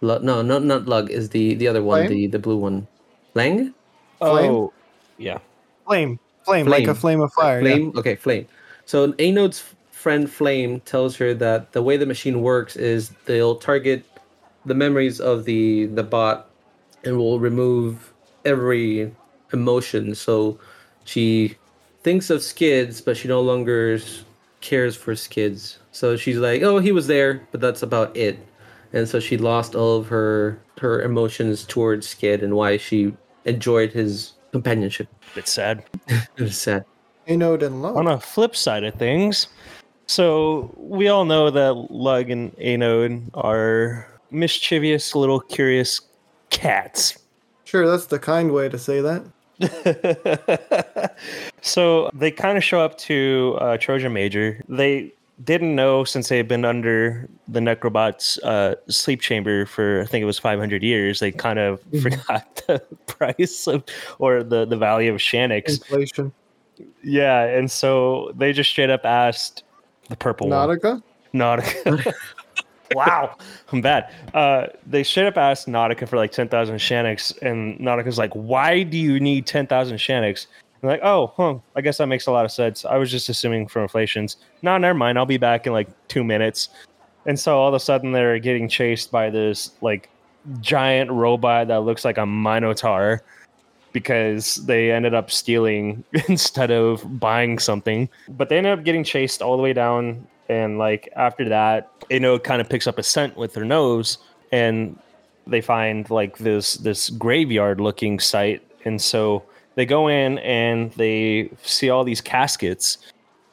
Lu- 0.00 0.20
no 0.20 0.42
not 0.42 0.64
not 0.64 0.86
Lug 0.86 1.10
is 1.10 1.30
the 1.30 1.54
the 1.54 1.68
other 1.68 1.82
one 1.82 2.06
Flame? 2.06 2.10
the 2.10 2.26
the 2.28 2.38
blue 2.38 2.56
one 2.56 2.86
Lang 3.34 3.74
Flame? 4.18 4.50
Oh, 4.50 4.72
yeah. 5.16 5.38
Flame. 5.86 6.18
Flame, 6.44 6.66
like 6.66 6.82
a 6.84 6.86
Flame. 6.86 6.96
flame 6.96 7.20
of 7.20 7.32
fire. 7.32 7.60
yeah. 7.60 7.74
Flame. 7.74 7.92
Okay, 7.96 8.16
Flame. 8.16 8.46
So 8.86 9.12
Anode's 9.12 9.74
friend 9.98 10.30
Flame 10.30 10.78
tells 10.80 11.16
her 11.16 11.34
that 11.34 11.72
the 11.72 11.82
way 11.82 11.96
the 11.96 12.06
machine 12.06 12.40
works 12.40 12.76
is 12.76 13.10
they'll 13.24 13.56
target 13.56 14.04
the 14.64 14.74
memories 14.74 15.20
of 15.20 15.44
the 15.44 15.86
the 15.86 16.04
bot 16.04 16.48
and 17.04 17.18
will 17.18 17.40
remove 17.40 18.12
every 18.44 19.12
emotion. 19.52 20.14
So 20.14 20.58
she 21.04 21.56
thinks 22.04 22.30
of 22.30 22.42
Skids, 22.42 23.00
but 23.00 23.16
she 23.16 23.26
no 23.26 23.40
longer 23.40 23.98
cares 24.60 24.94
for 24.94 25.16
Skids. 25.16 25.80
So 25.90 26.16
she's 26.16 26.38
like, 26.38 26.62
"Oh, 26.62 26.78
he 26.78 26.92
was 26.92 27.08
there, 27.08 27.42
but 27.50 27.60
that's 27.60 27.82
about 27.82 28.16
it." 28.16 28.38
And 28.92 29.08
so 29.08 29.18
she 29.18 29.36
lost 29.36 29.74
all 29.74 29.96
of 29.96 30.06
her 30.08 30.60
her 30.78 31.02
emotions 31.02 31.64
towards 31.64 32.08
Skid 32.08 32.44
and 32.44 32.54
why 32.54 32.76
she 32.76 33.12
enjoyed 33.44 33.90
his 33.92 34.34
companionship. 34.52 35.08
Bit 35.34 35.48
sad. 35.48 35.82
It 36.38 36.42
was 36.42 36.56
sad. 36.56 36.84
Anode 37.28 37.62
and 37.62 37.82
Love. 37.82 37.96
On 37.96 38.06
a 38.06 38.18
flip 38.18 38.56
side 38.56 38.84
of 38.84 38.94
things, 38.94 39.48
so 40.08 40.74
we 40.76 41.08
all 41.08 41.26
know 41.26 41.50
that 41.50 41.92
Lug 41.92 42.30
and 42.30 42.58
Anode 42.58 43.30
are 43.34 44.08
mischievous, 44.30 45.14
little 45.14 45.38
curious 45.38 46.00
cats. 46.48 47.18
Sure, 47.64 47.86
that's 47.86 48.06
the 48.06 48.18
kind 48.18 48.52
way 48.52 48.70
to 48.70 48.78
say 48.78 49.02
that. 49.02 49.22
so 51.60 52.08
they 52.14 52.30
kind 52.30 52.56
of 52.56 52.64
show 52.64 52.80
up 52.80 52.96
to 52.98 53.58
uh, 53.60 53.76
Troja 53.76 54.10
Major. 54.10 54.62
They 54.66 55.12
didn't 55.44 55.74
know 55.74 56.04
since 56.04 56.30
they 56.30 56.38
had 56.38 56.48
been 56.48 56.64
under 56.64 57.28
the 57.46 57.60
Necrobot's 57.60 58.38
uh, 58.38 58.76
sleep 58.88 59.20
chamber 59.20 59.66
for 59.66 60.00
I 60.00 60.06
think 60.06 60.22
it 60.22 60.26
was 60.26 60.38
500 60.38 60.82
years. 60.82 61.20
They 61.20 61.32
kind 61.32 61.58
of 61.58 61.82
forgot 62.00 62.54
the 62.66 62.78
price 63.06 63.66
of 63.66 63.84
or 64.18 64.42
the 64.42 64.64
the 64.64 64.76
value 64.76 65.12
of 65.12 65.20
Shanix. 65.20 65.68
Inflation. 65.68 66.32
Yeah, 67.02 67.44
and 67.44 67.70
so 67.70 68.32
they 68.36 68.54
just 68.54 68.70
straight 68.70 68.90
up 68.90 69.04
asked 69.04 69.64
the 70.08 70.16
purple 70.16 70.48
one. 70.48 70.68
Nautica? 70.68 71.02
Nautica. 71.34 72.12
wow, 72.94 73.36
I'm 73.72 73.80
bad. 73.80 74.12
Uh, 74.34 74.66
they 74.86 75.02
straight 75.02 75.26
up 75.26 75.36
asked 75.36 75.68
Nautica 75.68 76.08
for 76.08 76.16
like 76.16 76.32
10,000 76.32 76.76
Shanix, 76.76 77.40
and 77.42 77.78
Nautica's 77.78 78.18
like, 78.18 78.32
why 78.32 78.82
do 78.82 78.96
you 78.96 79.20
need 79.20 79.46
10,000 79.46 79.96
Shanix? 79.96 80.46
I'm 80.82 80.88
like, 80.88 81.00
oh, 81.02 81.32
huh, 81.36 81.58
I 81.74 81.80
guess 81.80 81.98
that 81.98 82.06
makes 82.06 82.26
a 82.26 82.32
lot 82.32 82.44
of 82.44 82.52
sense. 82.52 82.84
I 82.84 82.96
was 82.96 83.10
just 83.10 83.28
assuming 83.28 83.66
for 83.66 83.82
inflations. 83.82 84.36
No, 84.62 84.78
never 84.78 84.96
mind. 84.96 85.18
I'll 85.18 85.26
be 85.26 85.36
back 85.36 85.66
in 85.66 85.72
like 85.72 85.88
two 86.06 86.22
minutes. 86.22 86.68
And 87.26 87.38
so 87.38 87.58
all 87.58 87.68
of 87.68 87.74
a 87.74 87.80
sudden 87.80 88.12
they're 88.12 88.38
getting 88.38 88.68
chased 88.68 89.10
by 89.10 89.28
this 89.28 89.72
like 89.80 90.08
giant 90.60 91.10
robot 91.10 91.68
that 91.68 91.80
looks 91.80 92.04
like 92.04 92.16
a 92.16 92.24
Minotaur 92.24 93.22
because 93.92 94.56
they 94.66 94.92
ended 94.92 95.14
up 95.14 95.30
stealing 95.30 96.04
instead 96.28 96.70
of 96.70 97.18
buying 97.18 97.58
something. 97.58 98.08
But 98.28 98.48
they 98.48 98.58
ended 98.58 98.78
up 98.78 98.84
getting 98.84 99.04
chased 99.04 99.42
all 99.42 99.56
the 99.56 99.62
way 99.62 99.72
down. 99.72 100.26
And 100.48 100.78
like 100.78 101.08
after 101.16 101.48
that, 101.48 101.90
Ino 102.10 102.38
kind 102.38 102.60
of 102.60 102.68
picks 102.68 102.86
up 102.86 102.98
a 102.98 103.02
scent 103.02 103.36
with 103.36 103.54
her 103.54 103.64
nose 103.64 104.18
and 104.50 104.98
they 105.46 105.60
find 105.60 106.08
like 106.10 106.38
this 106.38 106.74
this 106.74 107.10
graveyard 107.10 107.80
looking 107.80 108.18
site. 108.18 108.62
And 108.84 109.00
so 109.00 109.42
they 109.74 109.86
go 109.86 110.08
in 110.08 110.38
and 110.38 110.92
they 110.92 111.50
see 111.62 111.90
all 111.90 112.04
these 112.04 112.20
caskets 112.20 112.98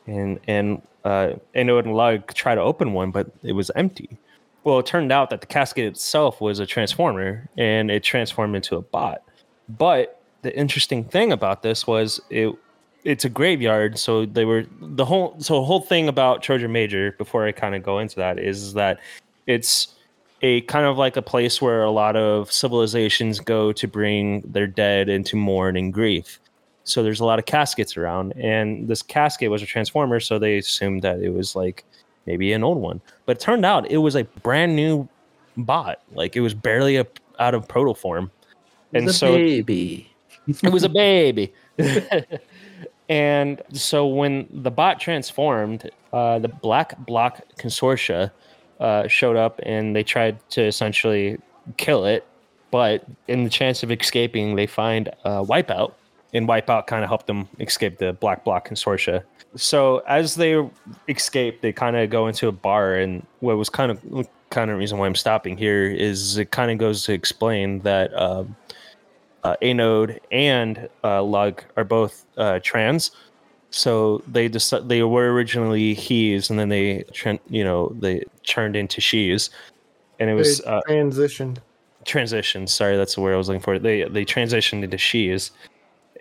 and 0.07 0.39
and 0.47 0.81
uh 1.03 1.33
Ino 1.55 1.77
and 1.77 1.95
Lug 1.95 2.33
try 2.33 2.55
to 2.55 2.61
open 2.61 2.93
one, 2.93 3.11
but 3.11 3.27
it 3.43 3.53
was 3.53 3.71
empty. 3.75 4.17
Well, 4.63 4.79
it 4.79 4.85
turned 4.85 5.11
out 5.11 5.29
that 5.29 5.41
the 5.41 5.47
casket 5.47 5.85
itself 5.85 6.41
was 6.41 6.59
a 6.59 6.65
transformer 6.65 7.47
and 7.57 7.91
it 7.91 8.03
transformed 8.03 8.55
into 8.55 8.75
a 8.77 8.81
bot. 8.81 9.21
But 9.69 10.19
the 10.45 10.55
interesting 10.55 11.03
thing 11.03 11.31
about 11.31 11.63
this 11.63 11.87
was 11.87 12.21
it 12.29 12.53
it's 13.03 13.25
a 13.25 13.29
graveyard, 13.29 13.99
so 13.99 14.25
they 14.25 14.45
were 14.45 14.65
the 14.79 15.05
whole 15.05 15.35
so 15.39 15.55
the 15.55 15.63
whole 15.63 15.81
thing 15.81 16.07
about 16.07 16.43
Troja 16.43 16.69
Major 16.69 17.13
before 17.13 17.45
I 17.47 17.51
kind 17.51 17.75
of 17.75 17.83
go 17.83 17.99
into 17.99 18.15
that 18.17 18.39
is 18.39 18.73
that 18.73 18.99
it's 19.47 19.87
a 20.41 20.61
kind 20.61 20.85
of 20.85 20.97
like 20.97 21.17
a 21.17 21.21
place 21.21 21.61
where 21.61 21.83
a 21.83 21.91
lot 21.91 22.15
of 22.15 22.51
civilizations 22.51 23.39
go 23.39 23.71
to 23.73 23.87
bring 23.87 24.41
their 24.41 24.67
dead 24.67 25.09
into 25.09 25.35
mourn 25.35 25.75
and 25.75 25.91
grief. 25.91 26.39
So 26.83 27.01
there's 27.01 27.19
a 27.19 27.25
lot 27.25 27.39
of 27.39 27.45
caskets 27.47 27.97
around, 27.97 28.33
and 28.33 28.87
this 28.87 29.01
casket 29.01 29.49
was 29.49 29.63
a 29.63 29.65
transformer, 29.65 30.19
so 30.19 30.37
they 30.37 30.59
assumed 30.59 31.01
that 31.01 31.21
it 31.21 31.29
was 31.29 31.55
like 31.55 31.83
maybe 32.27 32.53
an 32.53 32.63
old 32.63 32.77
one. 32.77 33.01
But 33.25 33.37
it 33.37 33.39
turned 33.39 33.65
out 33.65 33.89
it 33.89 33.97
was 33.97 34.15
a 34.15 34.25
brand 34.43 34.75
new 34.75 35.09
bot, 35.57 36.01
like 36.13 36.35
it 36.35 36.41
was 36.41 36.53
barely 36.53 36.97
a, 36.97 37.07
out 37.39 37.55
of 37.55 37.67
proto 37.67 37.95
form, 37.95 38.29
and 38.93 39.11
so 39.11 39.33
baby. 39.33 40.11
It 40.47 40.71
was 40.71 40.83
a 40.83 40.89
baby. 41.03 41.53
and 43.09 43.61
so 43.73 44.07
when 44.07 44.47
the 44.51 44.71
bot 44.71 44.99
transformed, 44.99 45.89
uh, 46.13 46.39
the 46.39 46.47
Black 46.47 46.97
Block 47.05 47.41
Consortia 47.57 48.31
uh, 48.79 49.07
showed 49.07 49.35
up 49.35 49.59
and 49.63 49.95
they 49.95 50.03
tried 50.03 50.37
to 50.51 50.63
essentially 50.63 51.37
kill 51.77 52.05
it. 52.05 52.25
But 52.71 53.05
in 53.27 53.43
the 53.43 53.49
chance 53.49 53.83
of 53.83 53.91
escaping, 53.91 54.55
they 54.55 54.67
find 54.67 55.09
uh, 55.23 55.43
Wipeout, 55.43 55.93
and 56.33 56.47
Wipeout 56.47 56.87
kind 56.87 57.03
of 57.03 57.09
helped 57.09 57.27
them 57.27 57.47
escape 57.59 57.99
the 57.99 58.13
Black 58.13 58.43
Block 58.43 58.67
Consortia. 58.67 59.23
So 59.55 59.99
as 59.99 60.35
they 60.35 60.61
escape, 61.07 61.61
they 61.61 61.71
kind 61.71 61.95
of 61.95 62.09
go 62.09 62.27
into 62.27 62.49
a 62.49 62.51
bar, 62.51 62.95
and 62.95 63.25
what 63.39 63.57
was 63.57 63.69
kind 63.69 63.91
of 63.91 64.27
kind 64.49 64.71
of 64.71 64.77
reason 64.77 64.97
why 64.97 65.05
I'm 65.05 65.15
stopping 65.15 65.57
here 65.57 65.85
is 65.85 66.37
it 66.37 66.51
kind 66.51 66.71
of 66.71 66.77
goes 66.77 67.03
to 67.03 67.13
explain 67.13 67.79
that 67.79 68.13
um, 68.13 68.55
uh, 69.45 69.55
Anode 69.61 70.19
and 70.31 70.89
uh, 71.03 71.21
Lug 71.21 71.63
are 71.77 71.83
both 71.83 72.25
uh, 72.37 72.59
trans. 72.63 73.11
So 73.69 74.23
they 74.27 74.49
just 74.49 74.73
they 74.87 75.03
were 75.03 75.33
originally 75.33 75.93
he's, 75.93 76.49
and 76.49 76.57
then 76.57 76.69
they 76.69 77.03
tran- 77.11 77.41
you 77.49 77.63
know 77.63 77.89
they 77.99 78.23
turned 78.43 78.75
into 78.75 79.01
she's, 79.01 79.49
and 80.19 80.29
it 80.29 80.33
was 80.33 80.59
They 80.59 80.65
uh, 80.65 80.81
transitioned. 80.87 81.57
transition. 82.05 82.67
Sorry, 82.67 82.97
that's 82.97 83.15
the 83.15 83.21
word 83.21 83.33
I 83.33 83.37
was 83.37 83.49
looking 83.49 83.61
for. 83.61 83.77
They 83.77 84.03
they 84.03 84.25
transitioned 84.25 84.83
into 84.83 84.97
she's, 84.97 85.51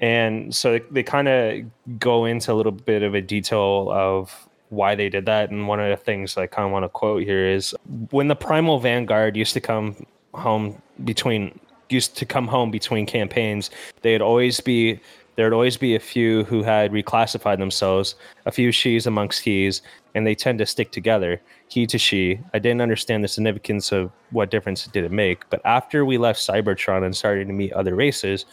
and 0.00 0.54
so 0.54 0.72
they, 0.72 0.82
they 0.90 1.02
kind 1.02 1.28
of 1.28 1.98
go 1.98 2.24
into 2.24 2.52
a 2.52 2.54
little 2.54 2.72
bit 2.72 3.02
of 3.02 3.14
a 3.14 3.22
detail 3.22 3.88
of 3.90 4.48
why 4.70 4.96
they 4.96 5.08
did 5.08 5.24
that. 5.26 5.50
And 5.50 5.68
one 5.68 5.78
of 5.80 5.88
the 5.88 6.04
things 6.04 6.36
I 6.36 6.46
kind 6.48 6.66
of 6.66 6.72
want 6.72 6.84
to 6.84 6.88
quote 6.88 7.22
here 7.22 7.46
is 7.46 7.74
when 8.10 8.28
the 8.28 8.36
Primal 8.36 8.80
Vanguard 8.80 9.36
used 9.36 9.54
to 9.54 9.60
come 9.60 10.04
home 10.34 10.82
between 11.04 11.58
used 11.88 12.16
to 12.16 12.26
come 12.26 12.48
home 12.48 12.70
between 12.70 13.06
campaigns, 13.06 13.70
they'd 14.02 14.22
always 14.22 14.60
be 14.60 15.00
there'd 15.36 15.52
always 15.52 15.76
be 15.76 15.96
a 15.96 16.00
few 16.00 16.44
who 16.44 16.62
had 16.62 16.92
reclassified 16.92 17.58
themselves, 17.58 18.14
a 18.46 18.52
few 18.52 18.70
she's 18.70 19.06
amongst 19.06 19.40
he's, 19.40 19.82
and 20.14 20.24
they 20.26 20.34
tend 20.34 20.58
to 20.60 20.66
stick 20.66 20.92
together, 20.92 21.40
he 21.68 21.86
to 21.86 21.98
she. 21.98 22.38
I 22.52 22.60
didn't 22.60 22.80
understand 22.80 23.24
the 23.24 23.28
significance 23.28 23.90
of 23.90 24.12
what 24.30 24.50
difference 24.50 24.86
it 24.86 24.92
did 24.92 25.04
it 25.04 25.10
make, 25.10 25.48
but 25.50 25.60
after 25.64 26.04
we 26.04 26.18
left 26.18 26.38
Cybertron 26.40 27.04
and 27.04 27.16
started 27.16 27.48
to 27.48 27.52
meet 27.52 27.72
other 27.72 27.96
races, 27.96 28.46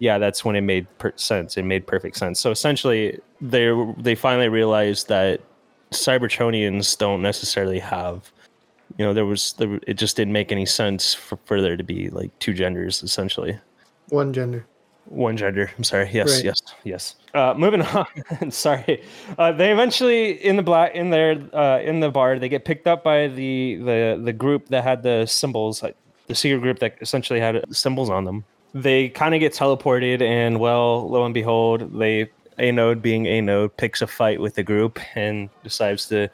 yeah, 0.00 0.18
that's 0.18 0.44
when 0.44 0.54
it 0.54 0.60
made 0.60 0.86
per- 0.98 1.12
sense. 1.16 1.56
It 1.56 1.64
made 1.64 1.86
perfect 1.86 2.16
sense. 2.16 2.38
So 2.38 2.50
essentially, 2.50 3.18
they 3.40 3.70
they 3.96 4.14
finally 4.14 4.48
realized 4.48 5.08
that 5.08 5.40
Cybertronians 5.90 6.96
don't 6.98 7.22
necessarily 7.22 7.78
have, 7.80 8.30
you 8.98 9.04
know, 9.04 9.14
there 9.14 9.24
was 9.24 9.54
there, 9.54 9.78
it 9.86 9.94
just 9.94 10.16
didn't 10.16 10.32
make 10.32 10.52
any 10.52 10.66
sense 10.66 11.14
for, 11.14 11.38
for 11.46 11.62
there 11.62 11.76
to 11.76 11.84
be 11.84 12.10
like 12.10 12.36
two 12.40 12.52
genders 12.52 13.02
essentially. 13.02 13.58
One 14.10 14.32
gender. 14.32 14.66
One 15.06 15.36
gender. 15.38 15.70
I'm 15.78 15.84
sorry. 15.84 16.10
Yes, 16.12 16.36
Right. 16.36 16.44
yes, 16.44 16.60
yes. 16.84 17.14
Uh, 17.32 17.54
moving 17.56 17.80
on. 18.40 18.50
sorry. 18.50 19.02
Uh, 19.38 19.52
they 19.52 19.72
eventually 19.72 20.32
in 20.44 20.56
the 20.56 20.62
black 20.62 20.94
in 20.94 21.08
there 21.10 21.40
uh, 21.54 21.78
in 21.80 22.00
the 22.00 22.10
bar 22.10 22.38
they 22.38 22.48
get 22.50 22.64
picked 22.66 22.86
up 22.86 23.02
by 23.04 23.28
the 23.28 23.76
the 23.76 24.20
the 24.22 24.32
group 24.32 24.68
that 24.68 24.84
had 24.84 25.02
the 25.02 25.24
symbols, 25.26 25.82
like 25.82 25.96
the 26.26 26.34
secret 26.34 26.60
group 26.60 26.78
that 26.80 26.96
essentially 27.00 27.40
had 27.40 27.64
symbols 27.74 28.10
on 28.10 28.24
them. 28.26 28.44
They 28.74 29.08
kind 29.08 29.34
of 29.34 29.40
get 29.40 29.54
teleported, 29.54 30.20
and 30.20 30.60
well, 30.60 31.08
lo 31.08 31.24
and 31.24 31.32
behold, 31.32 31.98
they 31.98 32.28
Anode 32.58 33.00
being 33.00 33.26
Anode 33.26 33.74
picks 33.78 34.02
a 34.02 34.06
fight 34.06 34.40
with 34.40 34.56
the 34.56 34.62
group 34.62 34.98
and 35.14 35.48
decides 35.62 36.06
to 36.08 36.28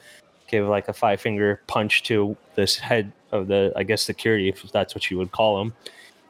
give 0.55 0.69
like 0.69 0.89
a 0.89 0.93
five 0.93 1.21
finger 1.21 1.61
punch 1.67 2.03
to 2.05 2.37
this 2.55 2.77
head 2.77 3.13
of 3.33 3.49
the 3.49 3.73
I 3.77 3.83
guess 3.83 4.03
security, 4.03 4.49
if 4.49 4.63
that's 4.73 4.95
what 4.95 5.11
you 5.11 5.19
would 5.19 5.33
call 5.33 5.61
him. 5.61 5.75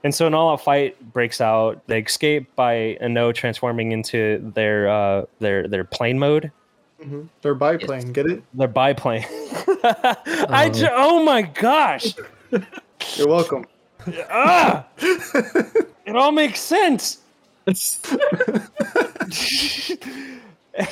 And 0.02 0.14
so 0.14 0.26
an 0.26 0.34
all-out 0.34 0.60
fight 0.60 1.12
breaks 1.12 1.40
out. 1.40 1.80
They 1.86 2.00
escape 2.00 2.54
by 2.54 2.98
Anode 3.00 3.34
transforming 3.34 3.92
into 3.92 4.38
their 4.54 4.88
uh, 4.88 5.24
their 5.40 5.66
their 5.68 5.84
plane 5.84 6.18
mode. 6.18 6.52
Mm-hmm. 7.00 7.22
They're 7.42 7.54
biplane. 7.54 8.12
Get 8.12 8.26
it? 8.26 8.42
Their 8.54 8.68
biplane. 8.68 9.24
I 10.48 10.70
ju- 10.72 10.88
oh 10.90 11.24
my 11.24 11.42
gosh! 11.42 12.14
You're 13.16 13.28
welcome. 13.28 13.66
ah! 14.30 14.86
it 14.98 16.16
all 16.16 16.32
makes 16.32 16.60
sense. 16.60 17.18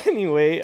anyway, 0.05 0.63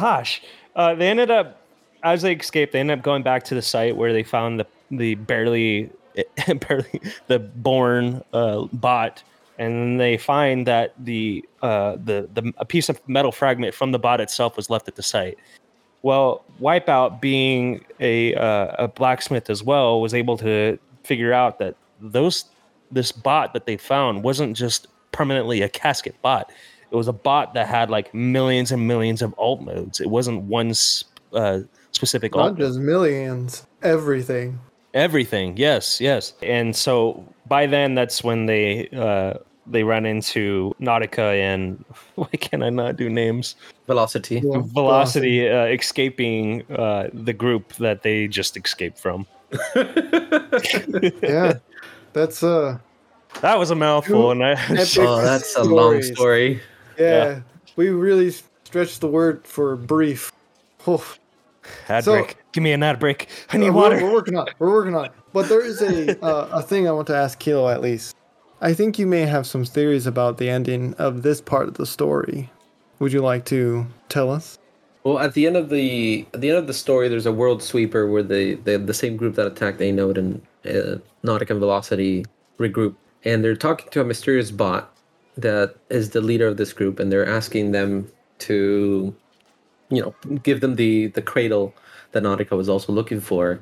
gosh, 0.00 0.42
uh, 0.74 0.94
they 0.94 1.08
ended 1.08 1.30
up 1.30 1.60
as 2.02 2.22
they 2.22 2.34
escaped. 2.34 2.72
They 2.72 2.80
ended 2.80 2.98
up 2.98 3.04
going 3.04 3.22
back 3.22 3.44
to 3.44 3.54
the 3.54 3.62
site 3.62 3.96
where 3.96 4.12
they 4.12 4.22
found 4.22 4.60
the 4.60 4.66
the 4.90 5.14
barely 5.16 5.90
barely 6.68 7.00
the 7.26 7.38
born 7.38 8.22
uh, 8.32 8.64
bot, 8.72 9.22
and 9.58 10.00
they 10.00 10.16
find 10.16 10.66
that 10.66 10.94
the 10.98 11.44
uh, 11.62 11.96
the 12.04 12.28
the 12.34 12.52
a 12.58 12.64
piece 12.64 12.88
of 12.88 13.00
metal 13.08 13.32
fragment 13.32 13.74
from 13.74 13.92
the 13.92 13.98
bot 13.98 14.20
itself 14.20 14.56
was 14.56 14.70
left 14.70 14.88
at 14.88 14.96
the 14.96 15.02
site. 15.02 15.38
Well, 16.02 16.44
Wipeout, 16.60 17.20
being 17.20 17.84
a 17.98 18.34
uh, 18.34 18.84
a 18.84 18.88
blacksmith 18.88 19.50
as 19.50 19.62
well, 19.62 20.00
was 20.00 20.14
able 20.14 20.36
to 20.38 20.78
figure 21.02 21.32
out 21.32 21.58
that 21.58 21.74
those 22.00 22.44
this 22.92 23.10
bot 23.10 23.52
that 23.54 23.66
they 23.66 23.76
found 23.76 24.22
wasn't 24.22 24.56
just 24.56 24.86
permanently 25.12 25.62
a 25.62 25.68
casket 25.68 26.14
bot. 26.22 26.52
It 26.90 26.96
was 26.96 27.08
a 27.08 27.12
bot 27.12 27.54
that 27.54 27.66
had 27.66 27.90
like 27.90 28.12
millions 28.14 28.72
and 28.72 28.86
millions 28.86 29.22
of 29.22 29.34
alt 29.38 29.60
modes. 29.62 30.00
It 30.00 30.08
wasn't 30.08 30.42
one 30.44 30.70
s- 30.70 31.04
uh, 31.32 31.60
specific 31.92 32.36
alt. 32.36 32.52
Not 32.52 32.58
just 32.58 32.78
millions. 32.78 33.66
Everything. 33.82 34.58
Everything, 34.94 35.56
yes, 35.58 36.00
yes. 36.00 36.32
And 36.42 36.74
so 36.74 37.22
by 37.46 37.66
then, 37.66 37.94
that's 37.94 38.24
when 38.24 38.46
they 38.46 38.88
uh, 38.96 39.34
they 39.66 39.82
run 39.82 40.06
into 40.06 40.72
Nautica 40.80 41.34
and 41.38 41.84
why 42.14 42.28
can 42.40 42.62
I 42.62 42.70
not 42.70 42.96
do 42.96 43.10
names? 43.10 43.56
Velocity. 43.86 44.40
Yeah, 44.44 44.62
Velocity 44.64 45.48
uh, 45.48 45.66
escaping 45.66 46.62
uh, 46.72 47.08
the 47.12 47.32
group 47.32 47.74
that 47.74 48.02
they 48.02 48.26
just 48.28 48.56
escaped 48.56 48.98
from. 48.98 49.26
Yeah. 51.22 51.54
That's 52.12 52.42
uh 52.42 52.78
That 53.42 53.58
was 53.58 53.70
a 53.70 53.74
mouthful, 53.74 54.30
and 54.30 54.42
I 54.42 54.52
Oh, 54.98 55.22
that's 55.22 55.54
a 55.56 55.62
long 55.64 56.02
story. 56.02 56.60
Yeah. 56.98 57.40
We 57.76 57.88
really 57.90 58.30
stretched 58.64 59.00
the 59.00 59.08
word 59.08 59.46
for 59.46 59.76
brief. 59.76 60.32
Oof. 60.88 61.18
ad 61.88 62.04
So- 62.04 62.12
break. 62.12 62.36
Give 62.52 62.62
me 62.62 62.72
an 62.72 62.82
ad 62.82 62.98
break. 62.98 63.28
I 63.50 63.58
need 63.58 63.68
Uh, 63.68 63.72
water. 63.72 63.96
We're, 63.96 64.04
we're 64.04 64.12
working 64.14 64.36
on 64.36 64.48
it. 64.48 64.54
We're 64.58 64.70
working 64.72 64.94
on 64.94 65.06
it. 65.06 65.12
But 65.32 65.48
there 65.48 65.60
is 65.64 65.82
a 65.82 66.18
uh, 66.24 66.48
a 66.52 66.62
thing 66.62 66.88
I 66.88 66.92
want 66.92 67.06
to 67.08 67.16
ask 67.16 67.38
Kilo 67.38 67.68
at 67.68 67.82
least. 67.82 68.14
I 68.62 68.72
think 68.72 68.98
you 68.98 69.06
may 69.06 69.26
have 69.26 69.46
some 69.46 69.64
theories 69.64 70.06
about 70.06 70.38
the 70.38 70.48
ending 70.48 70.94
of 70.94 71.22
this 71.22 71.42
part 71.42 71.68
of 71.68 71.74
the 71.74 71.84
story. 71.84 72.50
Would 72.98 73.12
you 73.12 73.20
like 73.20 73.44
to 73.46 73.86
tell 74.08 74.30
us? 74.30 74.58
Well, 75.04 75.18
at 75.18 75.34
the 75.34 75.46
end 75.46 75.56
of 75.56 75.68
the 75.68 76.26
at 76.32 76.40
the 76.40 76.48
end 76.48 76.58
of 76.58 76.66
the 76.66 76.72
story, 76.74 77.08
there's 77.10 77.26
a 77.26 77.32
world 77.32 77.62
sweeper 77.62 78.10
where 78.10 78.22
the 78.22 78.54
the, 78.64 78.78
the 78.78 78.94
same 78.94 79.16
group 79.18 79.34
that 79.34 79.46
attacked 79.46 79.82
Anode 79.82 80.16
and 80.16 80.40
uh, 80.64 80.96
Nautic 81.22 81.50
and 81.50 81.60
Velocity 81.60 82.24
regroup, 82.58 82.94
and 83.24 83.44
they're 83.44 83.54
talking 83.54 83.88
to 83.90 84.00
a 84.00 84.04
mysterious 84.04 84.50
bot 84.50 84.90
that 85.36 85.76
is 85.90 86.10
the 86.10 86.20
leader 86.20 86.46
of 86.46 86.56
this 86.56 86.72
group, 86.72 86.98
and 86.98 87.12
they're 87.12 87.28
asking 87.28 87.72
them 87.72 88.10
to, 88.40 89.14
you 89.90 90.02
know, 90.02 90.14
give 90.42 90.60
them 90.60 90.76
the 90.76 91.08
the 91.08 91.22
cradle 91.22 91.74
that 92.12 92.22
Nautica 92.22 92.56
was 92.56 92.68
also 92.68 92.92
looking 92.92 93.20
for. 93.20 93.60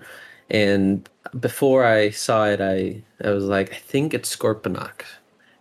And 0.50 1.08
before 1.40 1.84
I 1.84 2.10
saw 2.10 2.46
it, 2.46 2.60
I 2.60 3.02
I 3.24 3.30
was 3.30 3.44
like, 3.44 3.72
I 3.72 3.76
think 3.76 4.14
it's 4.14 4.34
Scorponok. 4.34 5.02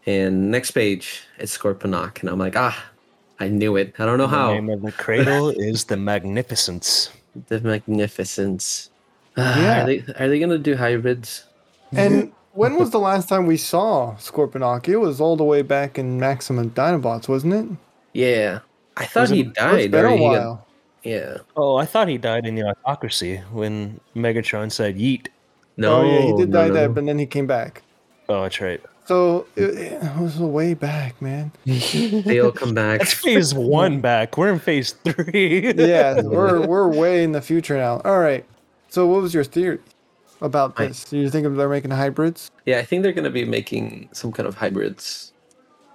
And 0.05 0.51
next 0.51 0.71
page, 0.71 1.23
it's 1.39 1.57
Scorponok, 1.57 2.19
and 2.21 2.29
I'm 2.29 2.39
like, 2.39 2.57
ah, 2.57 2.77
I 3.39 3.47
knew 3.47 3.75
it. 3.77 3.95
I 3.99 4.05
don't 4.05 4.17
know 4.17 4.27
The 4.27 4.35
how. 4.35 4.47
The 4.49 4.53
name 4.55 4.69
of 4.69 4.81
the 4.81 4.91
cradle 4.91 5.49
is 5.55 5.85
the 5.85 5.97
Magnificence. 5.97 7.09
The 7.47 7.59
magnificence. 7.61 8.89
Yeah. 9.35 9.81
Are 9.81 9.85
they 9.87 9.99
are 10.19 10.29
they 10.29 10.37
gonna 10.37 10.59
do 10.59 10.75
hybrids? 10.75 11.45
And 11.91 12.31
when 12.53 12.75
was 12.77 12.91
the 12.91 12.99
last 12.99 13.29
time 13.29 13.45
we 13.45 13.57
saw 13.57 14.15
Scorponok? 14.15 14.87
It 14.87 14.97
was 14.97 15.19
all 15.21 15.35
the 15.35 15.43
way 15.43 15.61
back 15.61 15.97
in 15.99 16.19
Maximum 16.19 16.69
Dinobots, 16.71 17.27
wasn't 17.27 17.53
it? 17.53 17.77
Yeah. 18.13 18.59
I 18.97 19.05
thought 19.05 19.21
Was 19.21 19.31
it- 19.31 19.35
he 19.35 19.41
It's 19.41 19.51
died. 19.53 19.91
been 19.91 20.05
a 20.05 20.11
he 20.11 20.17
got- 20.17 20.21
while. 20.31 20.67
yeah. 21.03 21.37
Oh, 21.57 21.77
I 21.77 21.85
thought 21.85 22.07
he 22.07 22.17
died 22.17 22.45
in 22.45 22.55
the 22.55 22.63
autocracy 22.63 23.37
when 23.51 23.99
Megatron 24.15 24.71
said 24.71 24.97
"yeet." 24.97 25.27
No. 25.77 26.01
oh 26.01 26.03
yeah, 26.05 26.21
he 26.21 26.33
did 26.37 26.49
no, 26.49 26.61
die 26.61 26.67
no, 26.67 26.73
there, 26.75 26.89
but 26.89 27.05
then 27.05 27.17
he 27.17 27.25
came 27.25 27.47
back. 27.47 27.81
Oh, 28.29 28.43
that's 28.43 28.61
right. 28.61 28.79
So 29.05 29.47
it, 29.57 29.75
it 29.77 30.15
was 30.17 30.37
way 30.37 30.75
back, 30.75 31.19
man. 31.21 31.51
They 31.65 32.39
all 32.39 32.51
come 32.51 32.73
back. 32.75 32.99
That's 32.99 33.13
phase 33.13 33.53
one 33.53 33.99
back. 33.99 34.37
We're 34.37 34.53
in 34.53 34.59
phase 34.59 34.91
three. 35.03 35.73
yeah, 35.75 36.21
we're 36.23 36.65
we're 36.65 36.87
way 36.87 37.23
in 37.23 37.31
the 37.33 37.41
future 37.41 37.75
now. 37.75 37.99
All 38.05 38.19
right. 38.19 38.45
So 38.89 39.07
what 39.07 39.21
was 39.23 39.33
your 39.33 39.43
theory 39.43 39.79
about 40.43 40.75
this? 40.75 41.11
You 41.11 41.29
think 41.29 41.47
they're 41.55 41.69
making 41.69 41.91
hybrids? 41.91 42.51
yeah, 42.65 42.77
I 42.77 42.83
think 42.83 43.03
they're 43.03 43.13
gonna 43.13 43.29
be 43.29 43.45
making 43.45 44.09
some 44.11 44.31
kind 44.31 44.47
of 44.47 44.55
hybrids. 44.55 45.33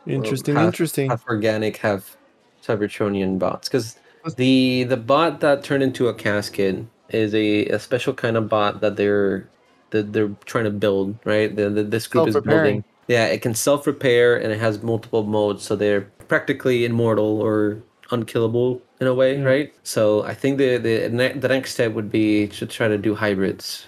Interesting, 0.07 0.57
half- 0.57 0.67
interesting. 0.67 1.11
Half 1.11 1.27
organic, 1.27 1.77
half 1.77 2.17
Cybertronian 2.65 3.39
bots. 3.39 3.69
Because 3.69 3.97
the 4.37 4.85
the 4.85 4.97
bot 4.97 5.41
that 5.41 5.63
turned 5.63 5.83
into 5.83 6.09
a 6.09 6.15
casket 6.15 6.85
is 7.11 7.35
a, 7.35 7.67
a 7.67 7.79
special 7.79 8.13
kind 8.13 8.37
of 8.37 8.49
bot 8.49 8.81
that 8.81 8.97
they're 8.97 9.49
that 9.91 10.13
they're 10.13 10.31
trying 10.45 10.65
to 10.65 10.71
build, 10.71 11.19
right? 11.25 11.55
The, 11.55 11.71
the, 11.71 11.83
this 11.83 12.07
group 12.07 12.29
is 12.29 12.39
building. 12.41 12.85
Yeah, 13.07 13.27
it 13.27 13.41
can 13.41 13.55
self 13.55 13.87
repair 13.87 14.37
and 14.37 14.53
it 14.53 14.61
has 14.61 14.83
multiple 14.83 15.25
modes, 15.25 15.63
so 15.63 15.77
they're 15.77 16.03
practically 16.29 16.85
immortal 16.85 17.41
or 17.41 17.83
unkillable. 18.11 18.83
in 19.01 19.07
a 19.07 19.15
way, 19.15 19.39
hmm. 19.39 19.45
right? 19.45 19.75
So 19.83 20.25
I 20.25 20.35
think 20.35 20.59
the 20.59 20.77
the 20.77 21.09
the 21.09 21.49
next 21.49 21.73
step 21.73 21.93
would 21.93 22.11
be 22.11 22.49
to 22.49 22.67
try 22.67 22.89
to 22.89 22.99
do 22.99 23.15
hybrids. 23.15 23.87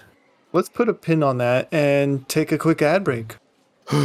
Let's 0.52 0.68
put 0.68 0.88
a 0.88 0.94
pin 0.94 1.22
on 1.22 1.38
that 1.38 1.68
and 1.72 2.28
take 2.28 2.52
a 2.52 2.58
quick 2.58 2.82
ad 2.82 3.04
break. 3.04 3.36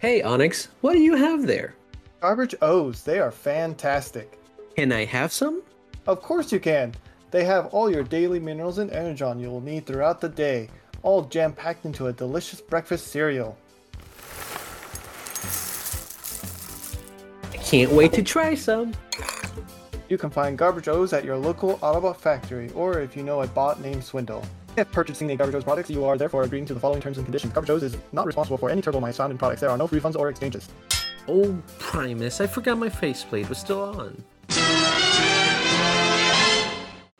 Hey 0.00 0.22
Onyx, 0.22 0.68
what 0.80 0.92
do 0.92 1.00
you 1.00 1.16
have 1.16 1.44
there? 1.44 1.74
Garbage 2.20 2.54
O's, 2.62 3.02
they 3.02 3.18
are 3.18 3.32
fantastic. 3.32 4.38
Can 4.76 4.92
I 4.92 5.04
have 5.04 5.32
some? 5.32 5.60
Of 6.06 6.22
course 6.22 6.52
you 6.52 6.60
can. 6.60 6.94
They 7.32 7.44
have 7.44 7.66
all 7.66 7.90
your 7.90 8.04
daily 8.04 8.38
minerals 8.38 8.78
and 8.78 8.92
energon 8.92 9.40
you 9.40 9.50
will 9.50 9.60
need 9.60 9.86
throughout 9.86 10.20
the 10.20 10.28
day, 10.28 10.68
all 11.02 11.22
jam 11.22 11.52
packed 11.52 11.84
into 11.84 12.06
a 12.06 12.12
delicious 12.12 12.60
breakfast 12.60 13.08
cereal. 13.08 13.58
I 17.52 17.56
can't 17.56 17.90
wait 17.90 18.12
to 18.12 18.22
try 18.22 18.54
some. 18.54 18.92
You 20.08 20.16
can 20.16 20.30
find 20.30 20.56
Garbage 20.56 20.88
O's 20.88 21.12
at 21.12 21.22
your 21.22 21.36
local 21.36 21.76
Autobot 21.78 22.16
factory, 22.16 22.70
or 22.70 23.00
if 23.00 23.14
you 23.14 23.22
know 23.22 23.42
a 23.42 23.46
bot 23.46 23.82
named 23.82 24.02
Swindle. 24.02 24.42
If 24.78 24.90
purchasing 24.90 25.30
a 25.32 25.36
Garbage 25.36 25.56
O's 25.56 25.64
product, 25.64 25.90
you 25.90 26.06
are 26.06 26.16
therefore 26.16 26.44
agreeing 26.44 26.64
to 26.64 26.72
the 26.72 26.80
following 26.80 27.02
terms 27.02 27.18
and 27.18 27.26
conditions. 27.26 27.52
Garbage 27.52 27.68
O's 27.68 27.82
is 27.82 27.96
not 28.12 28.24
responsible 28.24 28.56
for 28.56 28.70
any 28.70 28.80
turbo 28.80 29.00
mice 29.00 29.18
found 29.18 29.32
in 29.32 29.36
products. 29.36 29.60
There 29.60 29.68
are 29.68 29.76
no 29.76 29.86
refunds 29.86 30.16
or 30.16 30.30
exchanges. 30.30 30.70
Oh, 31.28 31.60
Primus, 31.78 32.40
I 32.40 32.46
forgot 32.46 32.78
my 32.78 32.88
faceplate 32.88 33.50
was 33.50 33.58
still 33.58 33.82
on. 33.82 34.24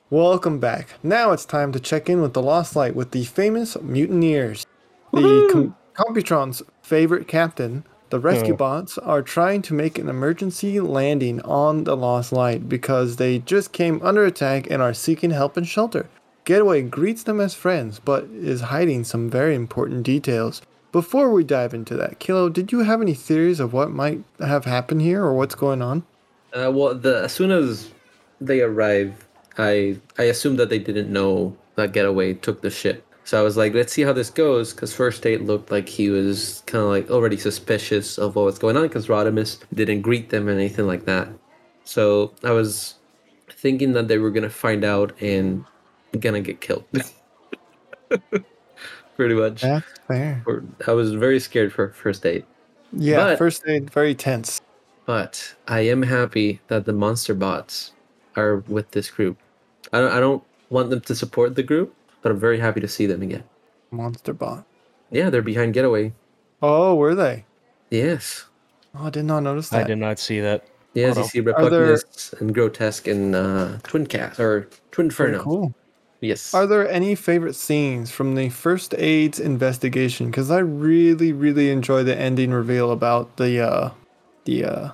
Welcome 0.09 0.59
back. 0.59 0.95
Now 1.03 1.33
it's 1.33 1.45
time 1.45 1.73
to 1.73 1.81
check 1.81 2.09
in 2.09 2.23
with 2.23 2.33
the 2.33 2.41
Lost 2.41 2.75
Light 2.75 2.97
with 2.97 3.11
the 3.11 3.25
famous 3.25 3.79
mutineers. 3.83 4.65
The 5.13 5.51
Com- 5.53 5.77
Computron's 5.93 6.63
favorite 6.81 7.29
captain, 7.29 7.85
the 8.11 8.19
rescue 8.19 8.55
bots, 8.55 8.99
are 8.99 9.23
trying 9.23 9.63
to 9.63 9.75
make 9.75 9.99
an 9.99 10.09
emergency 10.09 10.81
landing 10.81 11.41
on 11.43 11.85
the 11.85 11.97
Lost 11.97 12.33
Light 12.33 12.69
because 12.69 13.17
they 13.17 13.39
just 13.41 13.73
came 13.73 14.01
under 14.03 14.25
attack 14.25 14.71
and 14.71 14.81
are 14.83 14.95
seeking 14.95 15.31
help 15.31 15.57
and 15.57 15.67
shelter. 15.67 16.09
Getaway 16.45 16.83
greets 16.83 17.23
them 17.23 17.41
as 17.41 17.55
friends, 17.55 17.99
but 17.99 18.25
is 18.33 18.63
hiding 18.63 19.05
some 19.05 19.29
very 19.29 19.55
important 19.55 20.03
details. 20.03 20.63
Before 20.93 21.31
we 21.31 21.45
dive 21.45 21.75
into 21.75 21.95
that, 21.97 22.19
Kilo, 22.19 22.49
did 22.49 22.73
you 22.73 22.81
have 22.81 23.03
any 23.03 23.13
theories 23.13 23.61
of 23.61 23.75
what 23.75 23.91
might 23.91 24.25
have 24.41 24.65
happened 24.65 25.03
here 25.03 25.23
or 25.23 25.35
what's 25.35 25.55
going 25.55 25.83
on? 25.83 26.05
Uh, 26.55 26.71
well, 26.73 26.95
the 26.95 27.25
as 27.25 27.33
soon 27.33 27.51
as 27.51 27.91
they 28.41 28.63
arrive, 28.63 29.27
I 29.59 29.99
I 30.19 30.25
assumed 30.25 30.59
that 30.59 30.71
they 30.71 30.79
didn't 30.79 31.13
know 31.13 31.55
that 31.75 31.93
Getaway 31.93 32.35
took 32.35 32.63
the 32.63 32.71
ship. 32.71 33.05
So 33.29 33.39
I 33.39 33.43
was 33.43 33.59
like, 33.59 33.75
let's 33.75 33.93
see 33.93 34.01
how 34.01 34.15
this 34.15 34.31
goes, 34.31 34.73
because 34.73 34.95
First 34.95 35.21
Date 35.21 35.43
looked 35.43 35.71
like 35.71 35.87
he 35.87 36.09
was 36.09 36.63
kind 36.65 36.83
of 36.83 36.89
like 36.89 37.11
already 37.11 37.37
suspicious 37.37 38.17
of 38.17 38.37
what 38.37 38.47
was 38.47 38.59
going 38.59 38.75
on, 38.75 38.85
because 38.85 39.09
Rodimus 39.09 39.59
didn't 39.75 40.01
greet 40.01 40.31
them 40.31 40.49
or 40.49 40.53
anything 40.53 40.87
like 40.87 41.05
that. 41.05 41.29
So 41.85 42.33
I 42.43 42.53
was 42.53 42.95
thinking 43.51 43.93
that 43.93 44.09
they 44.09 44.17
were 44.17 44.31
gonna 44.31 44.49
find 44.49 44.83
out 44.83 45.13
and 45.21 45.63
gonna 46.19 46.41
get 46.41 46.63
killed. 46.63 46.87
Pretty 49.17 49.35
much. 49.35 49.61
That's 49.61 49.85
fair. 50.07 50.43
I 50.87 50.93
was 50.93 51.13
very 51.13 51.39
scared 51.39 51.71
for 51.71 51.91
First 51.91 52.23
Date. 52.23 52.47
Yeah, 52.95 53.19
But- 53.19 53.37
first 53.37 53.63
aid, 53.67 53.91
very 53.91 54.15
tense. 54.15 54.63
But 55.05 55.55
I 55.67 55.81
am 55.81 56.01
happy 56.01 56.63
that 56.69 56.87
the 56.87 56.95
monster 56.95 57.35
bots 57.35 57.93
are 58.37 58.65
with 58.69 58.93
this 58.93 59.11
group. 59.11 59.37
I 59.93 60.01
don't, 60.01 60.13
I 60.13 60.19
don't 60.19 60.43
want 60.71 60.89
them 60.89 61.03
to 61.03 61.15
support 61.15 61.57
the 61.57 61.63
group, 61.63 61.95
but 62.23 62.33
I'm 62.33 62.39
very 62.39 62.59
happy 62.59 62.81
to 62.81 62.89
see 62.89 63.07
them 63.07 63.23
again. 63.23 63.45
Monster 63.91 64.33
bot. 64.33 64.65
Yeah, 65.11 65.31
they're 65.31 65.43
behind 65.43 65.75
Getaway. 65.75 66.13
Oh, 66.63 66.95
were 66.95 67.15
they? 67.15 67.45
Yes. 67.91 68.47
Oh, 68.95 69.07
I 69.07 69.11
did 69.11 69.25
not 69.25 69.41
notice 69.41 69.69
that. 69.71 69.85
I 69.85 69.87
did 69.87 69.99
not 69.99 70.19
see 70.19 70.41
that. 70.41 70.67
Yes, 70.95 71.17
Oh, 71.17 71.21
you 71.21 71.43
no. 71.43 71.53
see 71.55 71.65
Are 71.65 71.71
there- 71.71 71.99
and 72.41 72.55
Grotusque 72.55 73.11
and 73.11 73.35
uh, 73.35 73.79
Twin 73.85 74.07
Cast 74.07 74.41
or 74.41 74.69
Twin 74.91 75.11
Very 75.11 75.31
Inferno. 75.31 75.45
cool. 75.45 75.75
Yes. 76.21 76.53
Are 76.53 76.67
there 76.67 76.89
any 76.91 77.15
favorite 77.15 77.55
scenes 77.55 78.11
from 78.11 78.35
the 78.35 78.49
first 78.49 78.93
aids 78.99 79.39
investigation? 79.39 80.27
Because 80.27 80.51
I 80.51 80.59
really, 80.59 81.33
really 81.33 81.71
enjoy 81.71 82.03
the 82.03 82.19
ending 82.19 82.51
reveal 82.51 82.91
about 82.91 83.37
the 83.37 83.61
uh, 83.61 83.91
the 84.45 84.65
uh, 84.65 84.91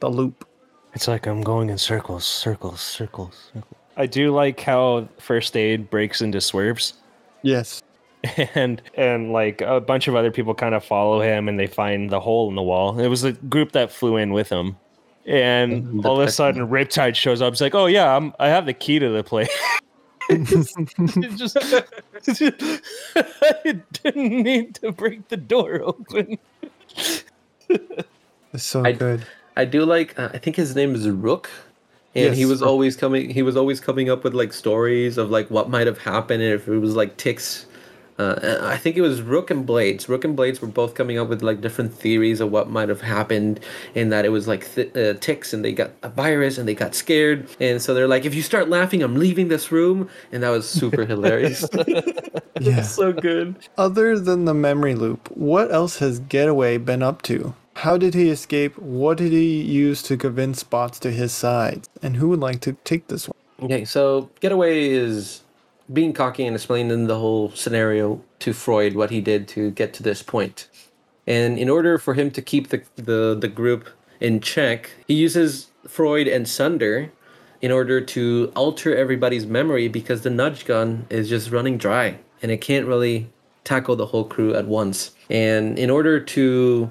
the 0.00 0.10
loop. 0.10 0.46
It's 0.92 1.08
like 1.08 1.26
I'm 1.26 1.40
going 1.40 1.70
in 1.70 1.78
circles, 1.78 2.26
circles, 2.26 2.80
circles. 2.82 3.50
circles. 3.54 3.80
I 3.96 4.06
do 4.06 4.30
like 4.34 4.60
how 4.60 5.08
first 5.18 5.56
aid 5.56 5.88
breaks 5.90 6.20
into 6.20 6.40
swerves. 6.40 6.94
Yes. 7.42 7.82
and 8.54 8.82
and 8.94 9.32
like 9.32 9.60
a 9.60 9.80
bunch 9.80 10.08
of 10.08 10.16
other 10.16 10.30
people 10.30 10.54
kind 10.54 10.74
of 10.74 10.84
follow 10.84 11.20
him 11.20 11.48
and 11.48 11.58
they 11.60 11.66
find 11.66 12.10
the 12.10 12.20
hole 12.20 12.48
in 12.48 12.54
the 12.56 12.62
wall. 12.62 12.98
It 12.98 13.08
was 13.08 13.24
a 13.24 13.32
group 13.32 13.72
that 13.72 13.92
flew 13.92 14.16
in 14.16 14.32
with 14.32 14.48
him. 14.48 14.76
And 15.26 16.02
the 16.02 16.08
all 16.08 16.16
of 16.16 16.22
a 16.22 16.26
tech- 16.26 16.34
sudden 16.34 16.68
Riptide 16.68 17.14
shows 17.16 17.42
up. 17.42 17.52
It's 17.52 17.60
like, 17.60 17.74
"Oh 17.74 17.86
yeah, 17.86 18.16
I'm 18.16 18.32
I 18.38 18.48
have 18.48 18.64
the 18.66 18.72
key 18.72 18.98
to 18.98 19.08
the 19.10 19.22
place." 19.24 19.48
It 20.28 21.36
just 21.36 21.56
I 23.16 23.80
didn't 24.02 24.42
need 24.42 24.74
to 24.76 24.90
break 24.90 25.28
the 25.28 25.36
door 25.36 25.80
open. 25.84 26.36
It's 26.96 27.24
so 28.56 28.84
I- 28.84 28.90
good. 28.92 29.24
I 29.56 29.64
do 29.64 29.84
like. 29.84 30.18
Uh, 30.18 30.30
I 30.34 30.38
think 30.38 30.56
his 30.56 30.74
name 30.74 30.94
is 30.96 31.08
Rook, 31.08 31.48
and 32.16 32.34
he 32.34 32.46
was 32.46 32.62
always 32.62 32.96
coming. 32.96 33.30
He 33.30 33.42
was 33.42 33.56
always 33.56 33.80
coming 33.80 34.10
up 34.10 34.24
with 34.24 34.34
like 34.34 34.52
stories 34.52 35.18
of 35.18 35.30
like 35.30 35.50
what 35.50 35.68
might 35.70 35.86
have 35.86 35.98
happened 35.98 36.42
and 36.42 36.52
if 36.54 36.66
it 36.68 36.78
was 36.78 36.96
like 36.96 37.16
ticks. 37.16 37.66
Uh, 38.18 38.60
I 38.62 38.78
think 38.78 38.96
it 38.96 39.02
was 39.02 39.20
Rook 39.20 39.50
and 39.50 39.66
Blades. 39.66 40.08
Rook 40.08 40.24
and 40.24 40.34
Blades 40.34 40.62
were 40.62 40.68
both 40.68 40.94
coming 40.94 41.18
up 41.18 41.28
with 41.28 41.42
like 41.42 41.60
different 41.60 41.92
theories 41.92 42.40
of 42.40 42.50
what 42.50 42.70
might 42.70 42.88
have 42.88 43.02
happened, 43.02 43.60
and 43.94 44.10
that 44.10 44.24
it 44.24 44.30
was 44.30 44.48
like 44.48 44.74
th- 44.74 44.96
uh, 44.96 45.12
ticks, 45.20 45.52
and 45.52 45.62
they 45.62 45.72
got 45.72 45.90
a 46.02 46.08
virus, 46.08 46.56
and 46.56 46.66
they 46.66 46.74
got 46.74 46.94
scared, 46.94 47.46
and 47.60 47.82
so 47.82 47.92
they're 47.92 48.08
like, 48.08 48.24
"If 48.24 48.34
you 48.34 48.40
start 48.40 48.70
laughing, 48.70 49.02
I'm 49.02 49.16
leaving 49.16 49.48
this 49.48 49.70
room," 49.70 50.08
and 50.32 50.42
that 50.42 50.48
was 50.48 50.66
super 50.68 51.04
hilarious. 51.12 51.68
Yeah. 52.58 52.80
so 52.80 53.12
good. 53.12 53.56
Other 53.76 54.18
than 54.18 54.46
the 54.46 54.54
memory 54.54 54.94
loop, 54.94 55.28
what 55.36 55.70
else 55.70 55.98
has 55.98 56.20
Getaway 56.20 56.78
been 56.78 57.02
up 57.02 57.20
to? 57.22 57.54
How 57.76 57.98
did 57.98 58.14
he 58.14 58.30
escape? 58.30 58.78
What 58.78 59.18
did 59.18 59.32
he 59.32 59.60
use 59.60 60.02
to 60.04 60.16
convince 60.16 60.62
bots 60.62 60.98
to 61.00 61.10
his 61.10 61.30
side? 61.32 61.86
And 62.02 62.16
who 62.16 62.30
would 62.30 62.40
like 62.40 62.60
to 62.62 62.72
take 62.84 63.08
this 63.08 63.28
one? 63.28 63.36
Okay, 63.60 63.84
so 63.84 64.30
Getaway 64.40 64.88
is 64.88 65.42
being 65.92 66.14
cocky 66.14 66.46
and 66.46 66.56
explaining 66.56 67.06
the 67.06 67.18
whole 67.18 67.50
scenario 67.50 68.22
to 68.38 68.54
Freud, 68.54 68.94
what 68.94 69.10
he 69.10 69.20
did 69.20 69.46
to 69.48 69.70
get 69.72 69.92
to 69.92 70.02
this 70.02 70.22
point. 70.22 70.70
And 71.26 71.58
in 71.58 71.68
order 71.68 71.98
for 71.98 72.14
him 72.14 72.30
to 72.30 72.40
keep 72.40 72.68
the, 72.68 72.82
the, 72.96 73.36
the 73.38 73.48
group 73.48 73.90
in 74.20 74.40
check, 74.40 74.92
he 75.06 75.12
uses 75.12 75.70
Freud 75.86 76.26
and 76.26 76.48
Sunder 76.48 77.12
in 77.60 77.70
order 77.70 78.00
to 78.00 78.52
alter 78.56 78.96
everybody's 78.96 79.44
memory 79.44 79.88
because 79.88 80.22
the 80.22 80.30
nudge 80.30 80.64
gun 80.64 81.06
is 81.10 81.28
just 81.28 81.50
running 81.50 81.76
dry 81.76 82.20
and 82.40 82.50
it 82.50 82.62
can't 82.62 82.86
really 82.86 83.28
tackle 83.64 83.96
the 83.96 84.06
whole 84.06 84.24
crew 84.24 84.54
at 84.54 84.66
once. 84.66 85.10
And 85.28 85.78
in 85.78 85.90
order 85.90 86.18
to 86.20 86.90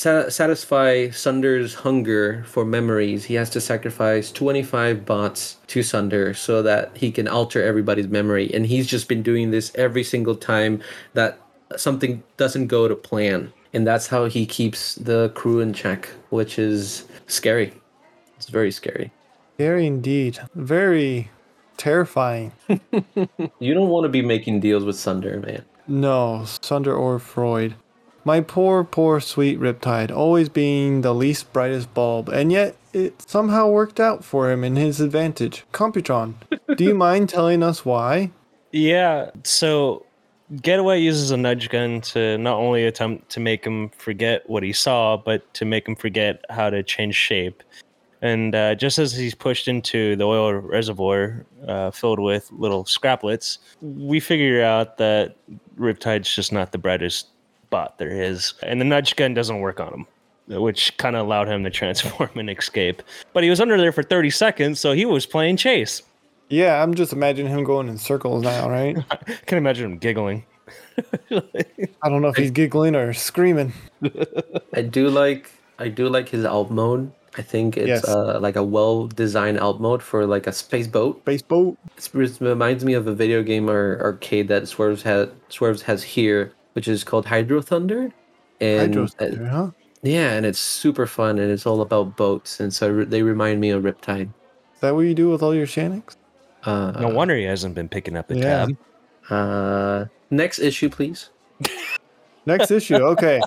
sa- 0.00 0.30
satisfy 0.30 1.10
Sunder's 1.10 1.74
hunger 1.74 2.42
for 2.46 2.64
memories, 2.64 3.26
he 3.26 3.34
has 3.34 3.50
to 3.50 3.60
sacrifice 3.60 4.32
25 4.32 5.04
bots 5.04 5.58
to 5.66 5.82
Sunder 5.82 6.32
so 6.32 6.62
that 6.62 6.96
he 6.96 7.12
can 7.12 7.28
alter 7.28 7.62
everybody's 7.62 8.08
memory. 8.08 8.50
And 8.54 8.64
he's 8.66 8.86
just 8.86 9.08
been 9.08 9.22
doing 9.22 9.50
this 9.50 9.70
every 9.74 10.02
single 10.02 10.36
time 10.36 10.80
that 11.12 11.38
something 11.76 12.22
doesn't 12.38 12.68
go 12.68 12.88
to 12.88 12.96
plan. 12.96 13.52
And 13.74 13.86
that's 13.86 14.06
how 14.06 14.24
he 14.24 14.46
keeps 14.46 14.94
the 14.94 15.28
crew 15.34 15.60
in 15.60 15.74
check, 15.74 16.08
which 16.30 16.58
is 16.58 17.04
scary. 17.26 17.72
It's 18.36 18.48
very 18.48 18.72
scary. 18.72 19.12
Very 19.58 19.86
indeed. 19.86 20.40
Very 20.54 21.30
terrifying. 21.76 22.52
You 23.58 23.74
don't 23.74 23.90
want 23.90 24.04
to 24.04 24.08
be 24.08 24.22
making 24.22 24.60
deals 24.60 24.84
with 24.84 24.96
Sunder, 24.96 25.38
man. 25.38 25.64
No, 25.86 26.44
Sunder 26.62 26.94
or 26.94 27.18
Freud. 27.18 27.74
My 28.24 28.40
poor, 28.40 28.84
poor, 28.84 29.20
sweet 29.20 29.58
Riptide, 29.58 30.10
always 30.10 30.48
being 30.48 31.00
the 31.00 31.14
least 31.14 31.52
brightest 31.52 31.92
bulb, 31.94 32.28
and 32.28 32.52
yet 32.52 32.76
it 32.92 33.22
somehow 33.22 33.68
worked 33.68 33.98
out 33.98 34.24
for 34.24 34.50
him 34.50 34.62
in 34.64 34.76
his 34.76 35.00
advantage. 35.00 35.64
Computron, 35.72 36.34
do 36.76 36.84
you 36.84 36.94
mind 37.08 37.28
telling 37.28 37.62
us 37.62 37.84
why? 37.84 38.30
Yeah, 38.72 39.30
so 39.42 40.04
Getaway 40.62 41.00
uses 41.00 41.30
a 41.30 41.36
nudge 41.36 41.70
gun 41.70 42.00
to 42.02 42.36
not 42.38 42.58
only 42.58 42.84
attempt 42.84 43.30
to 43.30 43.40
make 43.40 43.64
him 43.64 43.88
forget 43.90 44.48
what 44.48 44.62
he 44.62 44.72
saw, 44.72 45.16
but 45.16 45.52
to 45.54 45.64
make 45.64 45.88
him 45.88 45.96
forget 45.96 46.44
how 46.50 46.70
to 46.70 46.82
change 46.82 47.14
shape. 47.14 47.62
And 48.22 48.54
uh, 48.54 48.74
just 48.74 48.98
as 48.98 49.16
he's 49.16 49.34
pushed 49.34 49.66
into 49.66 50.14
the 50.16 50.24
oil 50.24 50.52
reservoir 50.52 51.46
uh, 51.66 51.90
filled 51.90 52.20
with 52.20 52.50
little 52.52 52.84
scraplets, 52.84 53.58
we 53.80 54.20
figure 54.20 54.62
out 54.62 54.98
that 54.98 55.36
Riptide's 55.78 56.34
just 56.34 56.52
not 56.52 56.72
the 56.72 56.78
brightest 56.78 57.28
bot 57.70 57.98
there 57.98 58.10
is. 58.10 58.54
And 58.62 58.80
the 58.80 58.84
nudge 58.84 59.16
gun 59.16 59.32
doesn't 59.34 59.60
work 59.60 59.80
on 59.80 59.92
him, 59.94 60.60
which 60.62 60.96
kind 60.98 61.16
of 61.16 61.24
allowed 61.26 61.48
him 61.48 61.64
to 61.64 61.70
transform 61.70 62.30
and 62.36 62.50
escape. 62.50 63.02
But 63.32 63.44
he 63.44 63.50
was 63.50 63.60
under 63.60 63.76
there 63.78 63.92
for 63.92 64.02
30 64.02 64.30
seconds, 64.30 64.80
so 64.80 64.92
he 64.92 65.06
was 65.06 65.26
playing 65.26 65.56
chase. 65.56 66.02
Yeah, 66.48 66.82
I'm 66.82 66.94
just 66.94 67.12
imagining 67.12 67.52
him 67.52 67.62
going 67.64 67.88
in 67.88 67.96
circles 67.96 68.42
now, 68.42 68.68
right? 68.68 68.96
I 69.10 69.16
can 69.46 69.56
imagine 69.58 69.92
him 69.92 69.98
giggling. 69.98 70.44
I 71.32 72.08
don't 72.08 72.22
know 72.22 72.28
if 72.28 72.36
he's 72.36 72.50
giggling 72.50 72.94
or 72.94 73.12
screaming. 73.12 73.72
I 74.74 74.82
do 74.82 75.08
like 75.08 75.50
I 75.78 75.88
do 75.88 76.08
like 76.08 76.28
his 76.28 76.44
alt 76.44 76.70
mode. 76.70 77.10
I 77.38 77.42
think 77.42 77.76
it's 77.76 77.86
Yes. 77.88 78.08
uh, 78.08 78.38
like 78.40 78.56
a 78.56 78.62
well 78.64 79.06
designed 79.06 79.60
alt 79.60 79.80
mode 79.80 80.02
for 80.02 80.26
like 80.26 80.46
a 80.46 80.52
space 80.52 80.86
boat. 80.88 81.20
Space 81.22 81.42
boat. 81.42 81.78
It 81.96 82.10
reminds 82.40 82.84
me 82.84 82.94
of 82.94 83.06
a 83.06 83.14
video 83.14 83.42
game 83.42 83.70
or 83.70 84.00
arcade 84.02 84.48
that 84.48 84.66
Swerves 84.68 85.02
has 85.02 85.28
Swerves 85.48 85.82
has 85.82 86.02
here, 86.02 86.52
which 86.80 86.88
is 86.88 87.04
called 87.04 87.26
Hydro 87.26 87.60
Thunder. 87.60 88.10
And 88.58 88.80
Hydro 88.94 89.04
uh, 89.04 89.06
Thunder, 89.08 89.46
huh? 89.48 89.70
yeah, 90.02 90.32
and 90.32 90.46
it's 90.46 90.58
super 90.58 91.06
fun 91.06 91.38
and 91.38 91.52
it's 91.52 91.66
all 91.66 91.82
about 91.82 92.16
boats, 92.16 92.58
and 92.58 92.72
so 92.72 92.88
re- 92.88 93.04
they 93.04 93.22
remind 93.22 93.60
me 93.60 93.68
of 93.68 93.82
Riptide. 93.82 94.30
Is 94.74 94.80
that 94.80 94.94
what 94.94 95.02
you 95.02 95.12
do 95.14 95.28
with 95.28 95.42
all 95.42 95.54
your 95.54 95.66
Shannons? 95.66 96.16
Uh, 96.64 96.92
No 96.92 97.10
wonder 97.10 97.36
he 97.36 97.44
hasn't 97.44 97.74
been 97.74 97.86
picking 97.90 98.16
up 98.16 98.28
the 98.28 98.38
Yeah. 98.38 98.66
tab. 98.66 98.76
Uh, 99.28 100.06
next 100.30 100.58
issue, 100.58 100.88
please. 100.88 101.28
Next 102.46 102.70
issue. 102.70 102.96
Okay. 102.96 103.42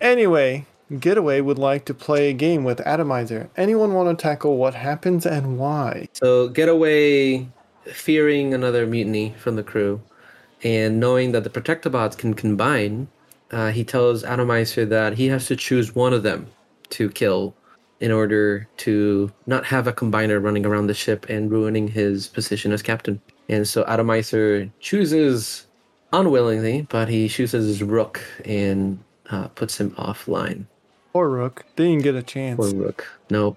anyway, 0.00 0.64
Getaway 0.98 1.42
would 1.42 1.58
like 1.58 1.84
to 1.84 1.92
play 1.92 2.30
a 2.30 2.32
game 2.32 2.64
with 2.64 2.80
Atomizer. 2.86 3.50
Anyone 3.58 3.92
want 3.92 4.18
to 4.18 4.22
tackle 4.22 4.56
what 4.56 4.72
happens 4.74 5.26
and 5.26 5.58
why? 5.58 6.08
So 6.14 6.48
Getaway, 6.48 7.48
fearing 7.84 8.54
another 8.54 8.86
mutiny 8.86 9.34
from 9.36 9.56
the 9.56 9.62
crew, 9.62 10.00
and 10.66 10.98
knowing 10.98 11.30
that 11.30 11.44
the 11.44 11.50
Protectobots 11.50 12.18
can 12.18 12.34
combine, 12.34 13.06
uh, 13.52 13.70
he 13.70 13.84
tells 13.84 14.24
Atomizer 14.24 14.84
that 14.86 15.12
he 15.12 15.28
has 15.28 15.46
to 15.46 15.54
choose 15.54 15.94
one 15.94 16.12
of 16.12 16.24
them 16.24 16.48
to 16.90 17.08
kill 17.08 17.54
in 18.00 18.10
order 18.10 18.66
to 18.78 19.30
not 19.46 19.64
have 19.64 19.86
a 19.86 19.92
combiner 19.92 20.42
running 20.42 20.66
around 20.66 20.88
the 20.88 20.94
ship 20.94 21.24
and 21.28 21.52
ruining 21.52 21.86
his 21.86 22.26
position 22.26 22.72
as 22.72 22.82
captain. 22.82 23.20
And 23.48 23.68
so 23.68 23.84
Atomizer 23.84 24.68
chooses 24.80 25.68
unwillingly, 26.12 26.82
but 26.90 27.08
he 27.08 27.28
chooses 27.28 27.68
his 27.68 27.80
rook 27.84 28.20
and 28.44 28.98
uh, 29.30 29.46
puts 29.48 29.80
him 29.80 29.92
offline. 29.92 30.66
Poor 31.12 31.28
Rook. 31.28 31.64
Didn't 31.76 32.02
get 32.02 32.16
a 32.16 32.24
chance. 32.24 32.56
Poor 32.56 32.74
rook. 32.74 33.06
Nope. 33.30 33.56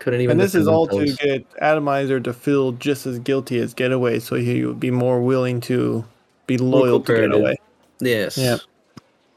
Couldn't 0.00 0.20
even. 0.20 0.32
And 0.32 0.40
this 0.40 0.56
is 0.56 0.66
all 0.66 0.88
to 0.88 1.06
get 1.14 1.46
Atomizer 1.60 2.18
to 2.18 2.32
feel 2.32 2.72
just 2.72 3.06
as 3.06 3.20
guilty 3.20 3.60
as 3.60 3.72
Getaway, 3.72 4.18
so 4.18 4.34
he 4.34 4.64
would 4.64 4.80
be 4.80 4.90
more 4.90 5.22
willing 5.22 5.60
to 5.62 6.04
be 6.50 6.58
loyal 6.58 6.98
to 6.98 7.06
cooperative. 7.06 7.32
Getaway. 7.32 7.56
Yes. 8.00 8.36
Yeah. 8.36 8.56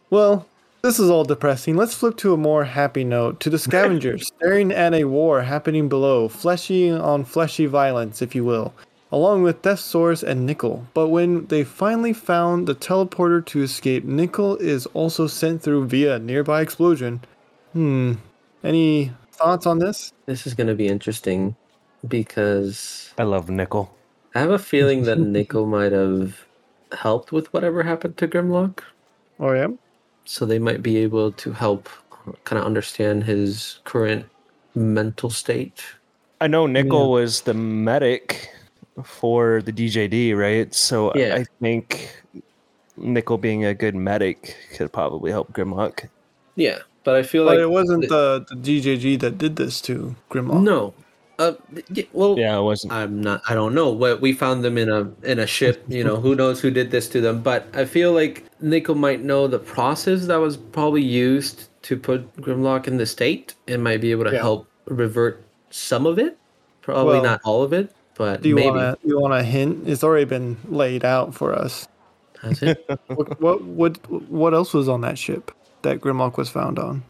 Well, 0.10 0.48
this 0.82 1.00
is 1.00 1.12
all 1.12 1.24
depressing. 1.24 1.78
Let's 1.78 1.94
flip 1.94 2.18
to 2.18 2.34
a 2.34 2.38
more 2.38 2.64
happy 2.64 3.04
note. 3.04 3.40
To 3.42 3.50
the 3.52 3.60
scavengers, 3.68 4.28
staring 4.28 4.72
at 4.72 4.96
a 4.96 5.04
war 5.04 5.44
happening 5.44 5.90
below, 5.90 6.28
fleshy 6.28 6.90
on 6.90 7.24
fleshy 7.24 7.68
violence, 7.68 8.22
if 8.24 8.34
you 8.34 8.44
will, 8.44 8.74
along 9.12 9.44
with 9.44 9.62
Deathsaurus 9.62 10.24
and 10.24 10.46
Nickel. 10.46 10.88
But 10.96 11.10
when 11.10 11.46
they 11.48 11.64
finally 11.64 12.14
found 12.14 12.68
the 12.68 12.76
teleporter 12.76 13.46
to 13.46 13.62
escape, 13.62 14.06
Nickel 14.06 14.58
is 14.58 14.88
also 14.88 15.28
sent 15.28 15.62
through 15.62 15.88
via 15.88 16.16
a 16.16 16.20
nearby 16.20 16.62
explosion. 16.62 17.22
Hmm. 17.74 18.14
Any 18.64 19.12
thoughts 19.34 19.68
on 19.68 19.78
this? 19.78 20.14
This 20.26 20.48
is 20.48 20.56
going 20.56 20.68
to 20.68 20.76
be 20.76 20.88
interesting 20.88 21.56
because 22.08 23.14
I 23.20 23.24
love 23.24 23.50
Nickel. 23.50 23.94
I 24.34 24.40
have 24.40 24.50
a 24.50 24.58
feeling 24.58 25.04
that 25.04 25.20
Nickel 25.36 25.68
might 25.68 25.92
have 25.92 26.44
helped 26.94 27.32
with 27.32 27.52
whatever 27.54 27.84
happened 27.84 28.18
to 28.18 28.28
Grimlock. 28.28 28.80
Oh 29.40 29.52
yeah. 29.54 29.68
So 30.26 30.46
they 30.46 30.60
might 30.60 30.82
be 30.82 30.98
able 30.98 31.32
to 31.34 31.52
help 31.52 31.90
kind 32.46 32.60
of 32.60 32.66
understand 32.66 33.24
his 33.26 33.80
current 33.84 34.26
mental 34.76 35.30
state. 35.30 35.84
I 36.40 36.48
know 36.48 36.66
Nickel 36.68 37.12
was 37.12 37.42
the 37.42 37.54
medic 37.54 38.50
for 39.04 39.62
the 39.62 39.72
DJD, 39.74 40.36
right? 40.38 40.74
So 40.74 41.14
Yeah. 41.16 41.36
I 41.36 41.46
think 41.62 42.10
Nickel 42.98 43.38
being 43.38 43.66
a 43.66 43.74
good 43.74 43.96
medic 43.96 44.56
could 44.76 44.92
probably 44.94 45.32
help 45.32 45.52
Grimlock. 45.52 46.08
Yeah, 46.56 46.80
but 47.04 47.16
I 47.16 47.24
feel 47.24 47.46
But 47.46 47.52
like 47.58 47.60
it 47.62 47.70
wasn't 47.70 48.08
the- 48.08 48.46
the, 48.48 48.56
the 48.56 48.80
DJD 48.82 49.20
that 49.22 49.38
did 49.38 49.56
this 49.56 49.82
to 49.82 50.16
Grimlock. 50.30 50.62
no. 50.64 50.94
Uh, 51.40 51.54
y- 51.96 52.08
well, 52.14 52.38
Yeah, 52.38 52.58
it 52.58 52.62
wasn't. 52.62 52.94
I'm 52.94 53.22
not. 53.22 53.42
I 53.50 53.54
don't 53.56 53.74
know. 53.74 53.90
What 53.92 54.22
we 54.22 54.34
found 54.34 54.64
them 54.64 54.78
in 54.78 54.90
a 54.90 55.10
in 55.24 55.40
a 55.40 55.48
ship. 55.48 55.84
You 55.88 56.04
know, 56.04 56.18
who 56.18 56.36
knows 56.36 56.62
who 56.62 56.70
did 56.70 56.92
this 56.92 57.10
to 57.10 57.22
them? 57.22 57.42
But 57.42 57.66
I 57.74 57.86
feel 57.86 58.12
like 58.14 58.46
Nickel 58.62 58.96
might 58.96 59.24
know 59.24 59.48
the 59.48 59.60
process 59.60 60.28
that 60.28 60.36
was 60.38 60.58
probably 60.58 61.02
used 61.04 61.70
to 61.84 61.98
put 61.98 62.36
Grimlock 62.38 62.88
in 62.88 62.98
the 62.98 63.06
state, 63.06 63.56
and 63.68 63.84
might 63.84 64.00
be 64.02 64.12
able 64.12 64.26
to 64.26 64.32
Yeah. 64.32 64.42
help 64.42 64.68
revert 64.86 65.44
some 65.72 66.06
of 66.06 66.20
it. 66.20 66.38
Probably 66.82 67.14
Well, 67.16 67.24
not 67.24 67.42
all 67.44 67.64
of 67.64 67.74
it, 67.74 67.92
but 68.16 68.42
Do 68.42 68.50
you 68.50 68.56
maybe. 68.56 68.70
want 68.70 69.02
to? 69.02 69.08
You 69.08 69.20
want 69.20 69.34
a 69.34 69.44
hint? 69.44 69.88
It's 69.88 70.04
already 70.04 70.26
been 70.26 70.58
laid 70.70 71.04
out 71.04 71.34
for 71.34 71.54
us. 71.54 71.88
Has 72.42 72.62
it? 72.62 72.86
what, 73.08 73.42
what 73.42 73.64
what 73.64 73.98
what 74.30 74.54
else 74.54 74.74
was 74.74 74.88
on 74.88 75.02
that 75.02 75.18
ship 75.18 75.52
that 75.82 76.00
Grimlock 76.00 76.38
was 76.38 76.50
found 76.50 76.78
on? 76.78 77.02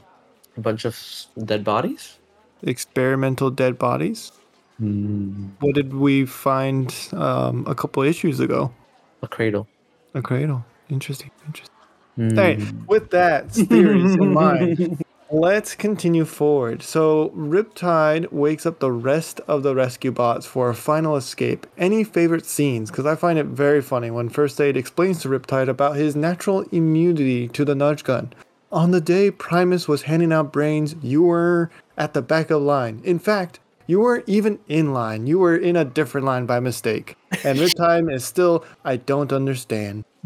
a 0.56 0.62
bunch 0.62 0.86
of 0.86 0.96
dead 1.44 1.64
bodies. 1.64 2.20
Experimental 2.64 3.52
dead 3.52 3.78
bodies. 3.78 4.32
What 4.80 5.76
did 5.76 5.94
we 5.94 6.26
find 6.26 6.94
um, 7.14 7.66
a 7.68 7.76
couple 7.76 8.04
issues 8.04 8.40
ago? 8.40 8.74
A 9.22 9.28
cradle. 9.28 9.68
A 10.14 10.22
cradle. 10.22 10.66
Interesting. 10.90 11.32
Interesting. 11.46 11.74
Hey, 12.16 12.60
with 12.88 13.10
that 13.12 13.52
theories 13.52 14.14
in 14.14 14.34
mind, 14.44 15.04
let's 15.32 15.74
continue 15.74 16.26
forward. 16.26 16.84
So 16.84 17.30
Riptide 17.36 18.32
wakes 18.32 18.66
up 18.66 18.80
the 18.80 18.92
rest 18.92 19.40
of 19.48 19.64
the 19.64 19.74
rescue 19.74 20.12
bots 20.12 20.46
for 20.46 20.70
a 20.70 20.76
final 20.76 21.16
escape. 21.16 21.66
Any 21.78 22.04
favorite 22.04 22.46
scenes? 22.46 22.92
Because 22.92 23.06
I 23.06 23.16
find 23.16 23.40
it 23.40 23.48
very 23.48 23.82
funny 23.82 24.12
when 24.12 24.30
First 24.30 24.60
Aid 24.62 24.78
explains 24.78 25.22
to 25.22 25.30
Riptide 25.30 25.70
about 25.70 25.96
his 25.96 26.16
natural 26.16 26.62
immunity 26.72 27.48
to 27.50 27.66
the 27.66 27.74
nudge 27.74 28.04
gun. 28.04 28.34
On 28.74 28.90
the 28.90 29.00
day 29.00 29.30
Primus 29.30 29.88
was 29.88 30.02
handing 30.02 30.34
out 30.34 30.52
brains, 30.52 30.96
you 31.04 31.22
were 31.22 31.70
at 32.00 32.16
the 32.16 32.24
back 32.24 32.46
of 32.46 32.60
the 32.60 32.66
line. 32.66 33.02
In 33.04 33.20
fact, 33.20 33.60
you 33.86 34.00
weren't 34.00 34.28
even 34.28 34.58
in 34.68 34.94
line. 34.94 35.28
You 35.28 35.38
were 35.38 35.56
in 35.56 35.76
a 35.76 35.86
different 35.86 36.26
line 36.26 36.48
by 36.48 36.60
mistake. 36.60 37.16
And 37.44 37.60
Riptide 37.60 38.12
is 38.16 38.26
still, 38.26 38.66
I 38.84 38.98
don't 38.98 39.32
understand. 39.32 40.06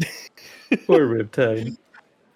Poor 0.86 1.06
Riptide. 1.06 1.76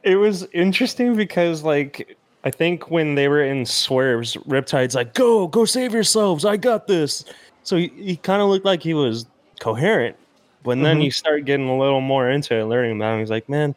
It 0.02 0.16
was 0.16 0.46
interesting 0.52 1.16
because, 1.16 1.62
like, 1.62 2.18
I 2.44 2.50
think 2.50 2.90
when 2.90 3.14
they 3.14 3.28
were 3.28 3.42
in 3.42 3.64
swerves, 3.64 4.36
Riptide's 4.46 4.94
like, 4.94 5.14
"Go, 5.14 5.46
go, 5.46 5.64
save 5.64 5.94
yourselves! 5.94 6.44
I 6.44 6.56
got 6.56 6.88
this." 6.88 7.24
So 7.62 7.76
he, 7.76 7.90
he 7.96 8.16
kind 8.16 8.42
of 8.42 8.48
looked 8.48 8.66
like 8.66 8.82
he 8.82 8.94
was 8.94 9.26
coherent, 9.60 10.16
but 10.64 10.74
then 10.82 10.96
mm-hmm. 10.96 11.02
you 11.02 11.10
start 11.12 11.44
getting 11.44 11.68
a 11.68 11.78
little 11.78 12.00
more 12.00 12.28
into 12.28 12.54
it, 12.56 12.64
learning 12.64 12.96
about 12.96 13.14
him. 13.14 13.20
He's 13.20 13.30
like, 13.30 13.48
"Man, 13.48 13.76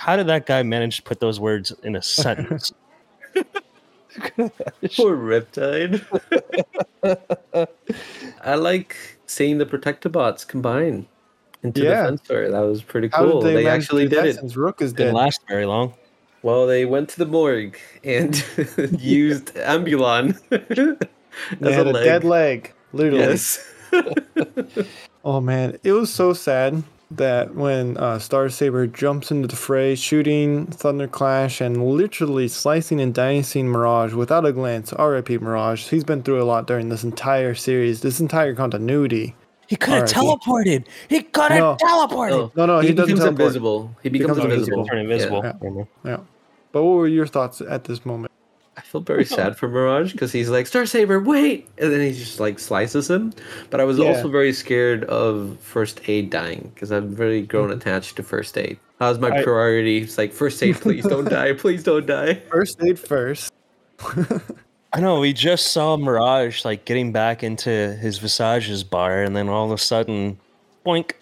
how 0.00 0.16
did 0.16 0.26
that 0.28 0.46
guy 0.46 0.62
manage 0.62 0.96
to 0.96 1.02
put 1.02 1.20
those 1.20 1.38
words 1.38 1.72
in 1.82 1.94
a 1.94 2.02
sentence?" 2.02 2.72
Poor 4.96 5.16
Riptide. 5.16 6.02
I 8.44 8.54
like 8.56 8.96
seeing 9.26 9.58
the 9.58 9.66
Protectobots 9.66 10.46
combine 10.46 11.06
into 11.62 11.82
Yeah. 11.82 12.06
Defensor. 12.10 12.50
That 12.50 12.60
was 12.60 12.82
pretty 12.82 13.08
How 13.12 13.24
cool. 13.24 13.40
did 13.40 13.56
They, 13.56 13.64
manage 13.64 13.82
actually 13.84 14.08
did 14.08 14.24
it. 14.26 14.34
Since 14.36 14.56
Rook 14.56 14.82
is 14.82 14.92
Didn't 14.92 15.14
dead. 15.14 15.20
last 15.20 15.40
very 15.48 15.64
long. 15.66 15.94
Well, 16.42 16.66
they 16.66 16.86
went 16.86 17.08
to 17.10 17.18
the 17.18 17.26
morgue 17.26 17.76
and 18.02 18.34
used 18.98 19.54
Ambulon 19.56 20.38
They 20.48 21.70
as 21.70 21.74
had 21.76 21.86
a 21.86 21.90
a, 21.90 21.92
leg. 21.92 22.04
dead 22.04 22.24
leg, 22.24 22.72
literally. 22.92 23.18
Yes. 23.20 23.64
Oh 25.24 25.40
man, 25.40 25.78
it 25.84 25.92
was 25.92 26.12
so 26.12 26.32
sad 26.32 26.82
that 27.10 27.54
when 27.54 27.96
uh, 27.96 28.18
Star 28.18 28.48
Saber 28.48 28.86
jumps 28.86 29.30
into 29.30 29.48
the 29.48 29.56
fray, 29.56 29.94
shooting 29.96 30.66
Thunderclash 30.68 31.60
and 31.60 31.84
literally 31.84 32.46
slicing 32.48 33.00
and 33.00 33.12
dicing 33.12 33.68
Mirage 33.68 34.12
without 34.12 34.46
a 34.46 34.52
glance. 34.52 34.92
R.I.P. 34.92 35.38
Mirage. 35.38 35.88
He's 35.88 36.04
been 36.04 36.22
through 36.22 36.40
a 36.40 36.44
lot 36.44 36.66
during 36.66 36.88
this 36.88 37.02
entire 37.02 37.54
series, 37.54 38.00
this 38.02 38.20
entire 38.20 38.54
continuity. 38.54 39.34
He 39.66 39.76
could 39.76 39.94
have 39.94 40.04
teleported. 40.08 40.86
He 41.08 41.22
could 41.22 41.50
have 41.52 41.58
No. 41.60 41.76
teleported. 41.80 42.32
Oh, 42.32 42.52
No, 42.56 42.66
no, 42.66 42.80
he, 42.80 42.92
doesn't 42.92 43.14
becomes 43.14 43.20
teleport. 43.20 43.40
invisible. 43.40 43.96
He 44.02 44.08
becomes, 44.08 44.36
becomes 44.38 44.52
invisible. 44.54 44.86
Turn 44.86 44.98
invisible. 44.98 45.42
Yeah. 45.44 45.84
Yeah. 46.04 46.16
But 46.72 46.82
what 46.84 46.92
were 46.96 47.08
your 47.08 47.26
thoughts 47.26 47.60
at 47.60 47.84
this 47.84 48.04
moment? 48.06 48.29
I 48.90 48.92
feel 48.92 49.02
very 49.02 49.24
sad 49.38 49.56
for 49.56 49.68
Mirage 49.68 50.10
because 50.10 50.32
he's 50.32 50.50
like, 50.50 50.66
Star 50.66 50.84
Saber, 50.84 51.20
wait! 51.20 51.68
And 51.78 51.92
then 51.92 52.00
he 52.00 52.10
just 52.10 52.40
like 52.40 52.58
slices 52.58 53.08
him. 53.08 53.32
But 53.70 53.80
I 53.80 53.84
was 53.84 53.98
Yeah. 53.98 54.06
also 54.06 54.28
very 54.28 54.52
scared 54.52 55.04
of 55.04 55.56
First 55.60 56.00
Aid 56.08 56.28
dying 56.28 56.72
because 56.74 56.90
I've 56.90 57.20
really 57.20 57.42
grown 57.42 57.68
mm-hmm. 57.68 57.78
attached 57.78 58.16
to 58.16 58.24
First 58.24 58.58
Aid. 58.58 58.80
That 58.98 59.08
was 59.08 59.20
my 59.20 59.30
I- 59.30 59.44
priority. 59.44 59.98
It's 59.98 60.18
like, 60.18 60.32
First 60.32 60.60
Aid, 60.64 60.74
please 60.80 61.04
don't 61.04 61.28
die. 61.28 61.52
Please 61.52 61.84
don't 61.84 62.04
die. 62.04 62.34
First 62.50 62.82
aid 62.82 62.98
first. 62.98 63.52
I 64.92 64.98
know. 65.00 65.20
We 65.20 65.34
just 65.34 65.68
saw 65.68 65.96
Mirage 65.96 66.64
like 66.64 66.84
getting 66.84 67.12
back 67.12 67.44
into 67.44 67.94
his 67.94 68.18
Visage's 68.18 68.82
bar, 68.82 69.22
and 69.22 69.36
then 69.36 69.48
all 69.48 69.66
of 69.66 69.70
a 69.70 69.78
sudden, 69.78 70.40
boink. 70.84 71.12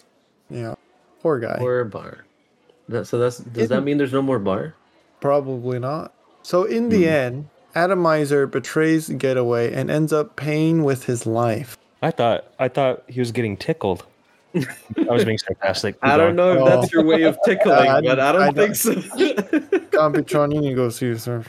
Yeah. 0.49 0.75
Poor 1.21 1.39
guy. 1.39 1.57
Poor 1.59 1.85
bar. 1.85 2.25
That, 2.89 3.05
so 3.05 3.19
that's 3.19 3.39
does 3.39 3.69
that 3.69 3.75
Isn't- 3.75 3.85
mean 3.85 3.99
there's 3.99 4.15
no 4.15 4.23
more 4.23 4.39
bar? 4.39 4.75
Probably 5.21 5.79
not. 5.79 6.15
So 6.43 6.65
in 6.65 6.89
the 6.89 7.03
hmm. 7.03 7.11
end, 7.11 7.49
Atomizer 7.75 8.47
betrays 8.47 9.09
Getaway 9.09 9.73
and 9.73 9.91
ends 9.91 10.13
up 10.13 10.37
paying 10.37 10.85
with 10.85 11.05
his 11.05 11.27
life. 11.27 11.77
I 12.03 12.11
thought 12.11 12.45
I 12.59 12.69
thought 12.69 13.03
he 13.09 13.21
was 13.21 13.33
getting 13.33 13.57
tickled. 13.57 14.05
I 14.55 14.65
was 15.13 15.25
being 15.25 15.39
sarcastic. 15.39 15.97
I 16.03 16.17
don't 16.17 16.35
know 16.35 16.55
if 16.55 16.65
that's 16.65 16.93
your 16.93 17.05
way 17.05 17.23
of 17.25 17.39
tickling, 17.45 17.75
I- 17.89 18.01
but 18.01 18.19
I 18.19 18.33
don't 18.33 18.43
I 18.43 18.51
think 18.53 18.77
so. 18.77 18.95
Computron, 19.99 20.55
you 20.55 20.61
need 20.61 20.71
to 20.71 20.75
go 20.77 20.89
see 20.91 21.07
your 21.07 21.19
sir. 21.19 21.45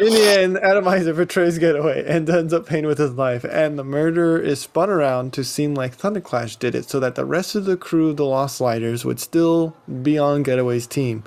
In 0.00 0.10
the 0.10 0.36
end, 0.38 0.56
Atomizer 0.58 1.14
betrays 1.14 1.58
Getaway 1.58 2.04
and 2.06 2.28
ends 2.28 2.52
up 2.52 2.66
paying 2.66 2.86
with 2.86 2.98
his 2.98 3.12
life, 3.12 3.44
and 3.44 3.78
the 3.78 3.84
murder 3.84 4.36
is 4.38 4.60
spun 4.60 4.90
around 4.90 5.32
to 5.34 5.44
seem 5.44 5.74
like 5.74 5.96
Thunderclash 5.96 6.58
did 6.58 6.74
it 6.74 6.90
so 6.90 6.98
that 7.00 7.14
the 7.14 7.24
rest 7.24 7.54
of 7.54 7.64
the 7.64 7.76
crew 7.76 8.10
of 8.10 8.16
the 8.16 8.24
Lost 8.26 8.60
Lighters 8.60 9.04
would 9.04 9.20
still 9.20 9.76
be 10.02 10.18
on 10.18 10.42
Getaway's 10.42 10.86
team. 10.88 11.22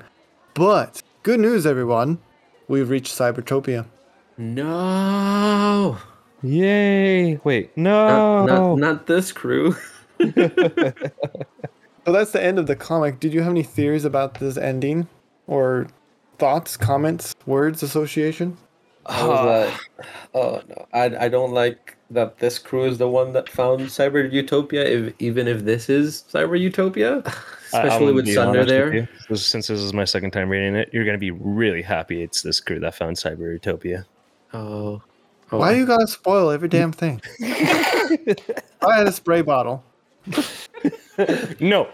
But, 0.54 1.02
good 1.22 1.40
news, 1.40 1.64
everyone. 1.66 2.18
We've 2.70 2.88
reached 2.88 3.18
Cybertopia. 3.18 3.86
no, 4.38 5.98
Yay! 6.42 7.36
Wait, 7.44 7.76
no. 7.76 8.46
not, 8.46 8.78
not 8.78 9.06
this 9.06 9.32
crew. 9.32 9.76
So 12.06 12.12
that's 12.12 12.32
the 12.32 12.42
end 12.42 12.58
of 12.58 12.66
the 12.66 12.76
comic. 12.76 13.20
Did 13.20 13.34
you 13.34 13.42
have 13.42 13.50
any 13.50 13.62
theories 13.62 14.06
about 14.06 14.40
this 14.40 14.56
ending? 14.56 15.06
Or 15.46 15.86
thoughts, 16.38 16.76
comments, 16.76 17.34
words, 17.44 17.82
association? 17.82 18.56
I 19.04 19.26
was 19.26 19.38
ah. 19.38 19.44
like, 19.44 20.06
oh 20.34 20.62
no, 20.66 20.86
I 20.92 21.26
I 21.26 21.28
don't 21.28 21.52
like 21.52 21.96
that 22.10 22.38
this 22.38 22.58
crew 22.58 22.84
is 22.84 22.98
the 22.98 23.08
one 23.08 23.32
that 23.32 23.48
found 23.48 23.82
Cyber 23.82 24.30
Utopia. 24.30 24.84
If 24.84 25.14
even 25.18 25.46
if 25.48 25.64
this 25.64 25.88
is 25.88 26.24
Cyber 26.30 26.58
Utopia, 26.58 27.18
especially 27.66 28.08
I'm 28.08 28.14
with 28.14 28.24
being 28.26 28.34
Sunder 28.34 28.60
honest 28.60 28.74
with 28.74 29.28
there. 29.28 29.36
Since 29.36 29.66
this 29.68 29.80
is 29.80 29.92
my 29.92 30.04
second 30.04 30.32
time 30.32 30.48
reading 30.48 30.74
it, 30.74 30.90
you're 30.92 31.04
gonna 31.04 31.18
be 31.18 31.30
really 31.30 31.82
happy 31.82 32.22
it's 32.22 32.42
this 32.42 32.60
crew 32.60 32.80
that 32.80 32.94
found 32.94 33.16
Cyber 33.16 33.52
Utopia. 33.52 34.06
Oh, 34.52 35.00
oh, 35.52 35.58
Why 35.58 35.72
you 35.72 35.86
gotta 35.86 36.08
spoil 36.08 36.50
every 36.50 36.68
damn 36.68 36.92
thing? 36.92 37.20
I 37.42 38.96
had 38.96 39.06
a 39.06 39.12
spray 39.12 39.42
bottle. 39.42 39.84
No, 41.60 41.88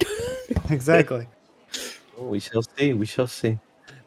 Exactly. 0.70 1.26
we 2.18 2.40
shall 2.40 2.62
see. 2.62 2.92
We 2.92 3.06
shall 3.06 3.26
see. 3.26 3.58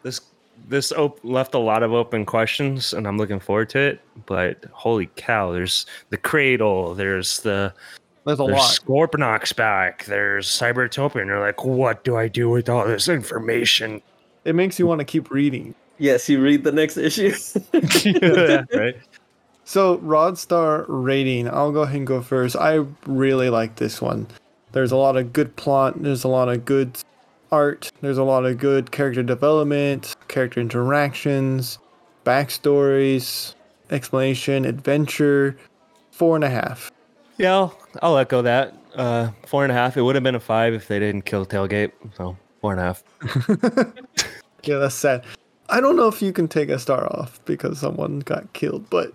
this 0.04 0.20
this 0.68 0.92
op- 0.92 1.20
left 1.24 1.54
a 1.54 1.60
lot 1.60 1.84
of 1.84 1.94
open 1.94 2.26
questions, 2.26 2.94
and 2.94 3.08
I'm 3.08 3.18
looking 3.18 3.40
forward 3.40 3.70
to 3.70 3.80
it. 3.80 4.02
But 4.26 4.66
holy 4.72 5.10
cow, 5.16 5.52
there's 5.52 5.86
the 6.10 6.18
cradle, 6.18 6.94
there's 6.96 7.40
the 7.40 7.74
There's 8.26 8.40
a 8.40 8.44
there's 8.44 8.58
lot. 8.58 8.80
Scorponok's 9.12 9.54
back, 9.54 10.06
there's 10.06 10.48
Cybertopia, 10.48 11.22
and 11.22 11.28
you're 11.28 11.40
like, 11.40 11.64
what 11.64 12.04
do 12.04 12.16
I 12.16 12.28
do 12.28 12.50
with 12.50 12.70
all 12.70 12.86
this 12.86 13.08
information? 13.08 14.02
It 14.46 14.56
makes 14.56 14.80
you 14.80 14.88
want 14.88 15.00
to 15.00 15.06
keep 15.06 15.30
reading. 15.32 15.76
Yes, 15.98 16.28
you 16.28 16.42
read 16.42 16.64
the 16.64 16.72
next 16.72 16.98
issue. 16.98 17.34
right? 18.74 18.96
So, 19.66 20.00
Rod 20.00 20.38
Star 20.38 20.86
rating, 20.88 21.48
I'll 21.48 21.72
go 21.72 21.82
ahead 21.82 21.98
and 21.98 22.08
go 22.08 22.22
first. 22.22 22.56
I 22.56 22.86
really 23.06 23.50
like 23.50 23.76
this 23.76 24.02
one. 24.02 24.28
There's 24.72 24.92
a 24.92 24.98
lot 24.98 25.18
of 25.18 25.32
good 25.34 25.56
plot, 25.56 26.02
there's 26.02 26.24
a 26.24 26.28
lot 26.28 26.50
of 26.50 26.66
good 26.66 26.98
art, 27.52 27.92
there's 28.02 28.18
a 28.18 28.24
lot 28.24 28.46
of 28.46 28.58
good 28.58 28.92
character 28.92 29.24
development, 29.24 30.16
character 30.28 30.60
interactions, 30.62 31.78
backstories, 32.26 33.56
explanation, 33.90 34.66
adventure. 34.66 35.58
Four 36.12 36.36
and 36.36 36.44
a 36.44 36.50
half. 36.50 36.92
Yeah, 37.38 37.54
I'll, 37.56 37.78
I'll 38.02 38.18
echo 38.18 38.42
that. 38.44 38.76
Uh, 38.96 39.32
four 39.48 39.64
and 39.64 39.72
a 39.72 39.76
half. 39.76 39.98
It 39.98 40.02
would 40.02 40.16
have 40.16 40.24
been 40.24 40.36
a 40.36 40.40
five 40.40 40.74
if 40.74 40.88
they 40.88 41.00
didn't 41.00 41.24
kill 41.24 41.46
Tailgate. 41.46 41.92
So 42.16 42.38
four 42.60 42.74
and 42.74 42.82
a 42.82 42.84
half. 42.84 43.04
Yeah, 44.64 44.78
that's 44.78 44.94
sad. 44.94 45.26
I 45.70 45.82
don't 45.82 45.96
know 45.96 46.08
if 46.08 46.22
you 46.22 46.32
can 46.34 46.48
take 46.48 46.70
a 46.70 46.78
star 46.78 47.06
off 47.18 47.44
because 47.46 47.80
someone 47.80 48.20
got 48.20 48.54
killed, 48.54 48.90
but 48.92 49.12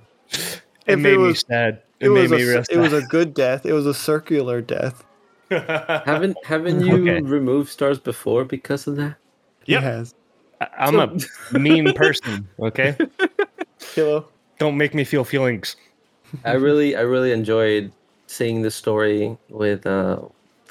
It 0.86 0.98
made 0.98 1.14
it 1.14 1.18
me 1.18 1.34
sad. 1.34 1.82
it, 2.00 2.06
It, 2.06 2.10
made 2.10 2.22
was 2.22 2.30
me 2.32 2.42
a, 2.42 2.48
real 2.48 2.64
it 2.68 2.78
was 2.78 2.92
a 2.92 3.02
good 3.02 3.32
death. 3.34 3.64
It 3.64 3.72
was 3.72 3.86
a 3.86 3.94
circular 3.94 4.60
death. 4.60 5.04
Haven't 5.50 6.36
haven't 6.44 6.80
you 6.84 7.02
Okay. 7.02 7.20
removed 7.20 7.68
stars 7.70 7.98
before 7.98 8.44
because 8.44 8.86
of 8.86 8.96
that? 8.96 9.16
Yep. 9.66 9.82
It 9.82 9.84
has. 9.84 10.14
I- 10.60 10.68
I'm 10.78 10.98
a 10.98 11.58
mean 11.58 11.92
person. 11.94 12.48
Okay, 12.60 12.96
Kilo. 13.78 14.26
don't 14.58 14.76
make 14.76 14.94
me 14.94 15.04
feel 15.04 15.24
feelings. 15.24 15.76
I 16.44 16.52
really 16.54 16.96
I 16.96 17.02
really 17.02 17.32
enjoyed 17.32 17.92
seeing 18.26 18.62
the 18.62 18.70
story 18.70 19.36
with 19.50 19.86
uh 19.86 20.18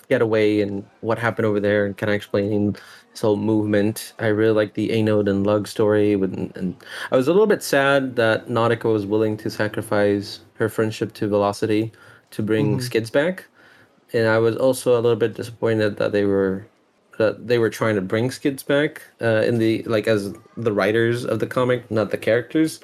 Getaway 0.10 0.60
and 0.62 0.86
what 1.02 1.18
happened 1.18 1.46
over 1.46 1.60
there 1.60 1.86
and 1.86 1.98
kind 1.98 2.10
of 2.12 2.16
explaining 2.16 2.74
this 3.12 3.22
whole 3.22 3.38
movement. 3.38 4.14
I 4.20 4.28
really 4.28 4.54
like 4.54 4.74
the 4.76 4.92
Anode 4.92 5.28
and 5.28 5.46
Lug 5.46 5.68
story 5.68 6.16
with 6.16 6.34
and 6.34 6.76
I 7.12 7.16
was 7.18 7.28
a 7.28 7.32
little 7.32 7.48
bit 7.48 7.64
sad 7.64 8.16
that 8.18 8.48
Nautica 8.48 8.92
was 8.92 9.06
willing 9.06 9.38
to 9.38 9.50
sacrifice 9.50 10.42
her 10.56 10.68
friendship 10.70 11.14
to 11.14 11.28
Velocity 11.28 11.92
to 12.32 12.44
bring 12.44 12.82
Skids 12.82 13.10
back. 13.10 13.46
And 14.14 14.28
I 14.28 14.38
was 14.38 14.56
also 14.56 14.94
a 14.94 15.02
little 15.02 15.16
bit 15.16 15.36
disappointed 15.36 15.98
that 15.98 16.12
they 16.12 16.26
were 16.26 16.66
that 17.18 17.48
they 17.48 17.58
were 17.58 17.70
trying 17.70 17.96
to 17.96 18.02
bring 18.02 18.30
Skids 18.32 18.64
back 18.64 19.02
uh, 19.22 19.42
in 19.46 19.58
the 19.58 19.84
like 19.84 20.08
as 20.08 20.34
the 20.58 20.72
writers 20.72 21.26
of 21.26 21.40
the 21.40 21.48
comic, 21.48 21.90
not 21.90 22.12
the 22.12 22.18
characters. 22.18 22.80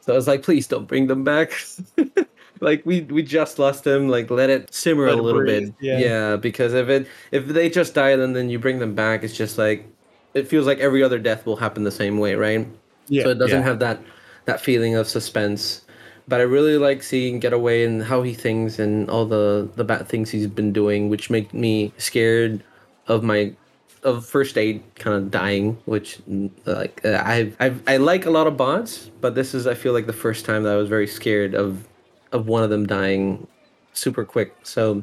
So 0.00 0.12
I 0.12 0.16
was 0.16 0.26
like, 0.26 0.42
please 0.42 0.66
don't 0.66 0.86
bring 0.88 1.06
them 1.06 1.22
back. 1.24 1.52
like 2.60 2.84
we 2.84 3.02
we 3.02 3.22
just 3.22 3.58
lost 3.58 3.84
them. 3.84 4.08
Like 4.08 4.30
let 4.30 4.50
it 4.50 4.72
simmer 4.72 5.06
Let 5.06 5.18
a 5.18 5.22
little 5.22 5.42
breathe, 5.42 5.74
bit. 5.80 6.00
yeah. 6.00 6.36
because 6.36 6.74
if 6.74 6.88
it 6.88 7.06
if 7.30 7.46
they 7.46 7.68
just 7.68 7.94
die 7.94 8.10
and 8.10 8.34
then 8.34 8.48
you 8.50 8.58
bring 8.58 8.78
them 8.78 8.94
back, 8.94 9.22
it's 9.22 9.36
just 9.36 9.58
like 9.58 9.86
it 10.34 10.48
feels 10.48 10.66
like 10.66 10.78
every 10.78 11.02
other 11.02 11.18
death 11.18 11.46
will 11.46 11.56
happen 11.56 11.84
the 11.84 11.90
same 11.90 12.18
way, 12.18 12.34
right? 12.34 12.66
Yeah. 13.08 13.24
so 13.24 13.30
it 13.30 13.38
doesn't 13.38 13.60
yeah. 13.60 13.64
have 13.64 13.78
that 13.80 14.00
that 14.46 14.60
feeling 14.60 14.94
of 14.94 15.08
suspense. 15.08 15.82
But 16.28 16.40
I 16.40 16.44
really 16.44 16.76
like 16.76 17.02
seeing 17.02 17.40
Getaway 17.40 17.84
and 17.84 18.02
how 18.02 18.22
he 18.22 18.34
thinks 18.34 18.78
and 18.78 19.08
all 19.08 19.24
the 19.24 19.68
the 19.76 19.84
bad 19.84 20.08
things 20.08 20.30
he's 20.30 20.46
been 20.46 20.72
doing, 20.72 21.08
which 21.08 21.30
make 21.30 21.54
me 21.54 21.92
scared 21.96 22.62
of 23.06 23.22
my 23.22 23.54
of 24.02 24.26
first 24.26 24.56
aid 24.58 24.82
kind 24.96 25.16
of 25.16 25.30
dying. 25.30 25.78
Which 25.86 26.20
like 26.66 27.00
uh, 27.04 27.22
I 27.24 27.52
I 27.60 27.74
I 27.86 27.96
like 27.96 28.26
a 28.26 28.30
lot 28.30 28.46
of 28.46 28.56
bots, 28.56 29.10
but 29.20 29.34
this 29.34 29.54
is 29.54 29.66
I 29.66 29.74
feel 29.74 29.92
like 29.94 30.06
the 30.06 30.12
first 30.12 30.44
time 30.44 30.64
that 30.64 30.72
I 30.74 30.76
was 30.76 30.88
very 30.88 31.06
scared 31.06 31.54
of 31.54 31.88
of 32.32 32.46
one 32.46 32.62
of 32.62 32.70
them 32.70 32.86
dying 32.86 33.46
super 33.94 34.24
quick. 34.24 34.54
So 34.62 35.02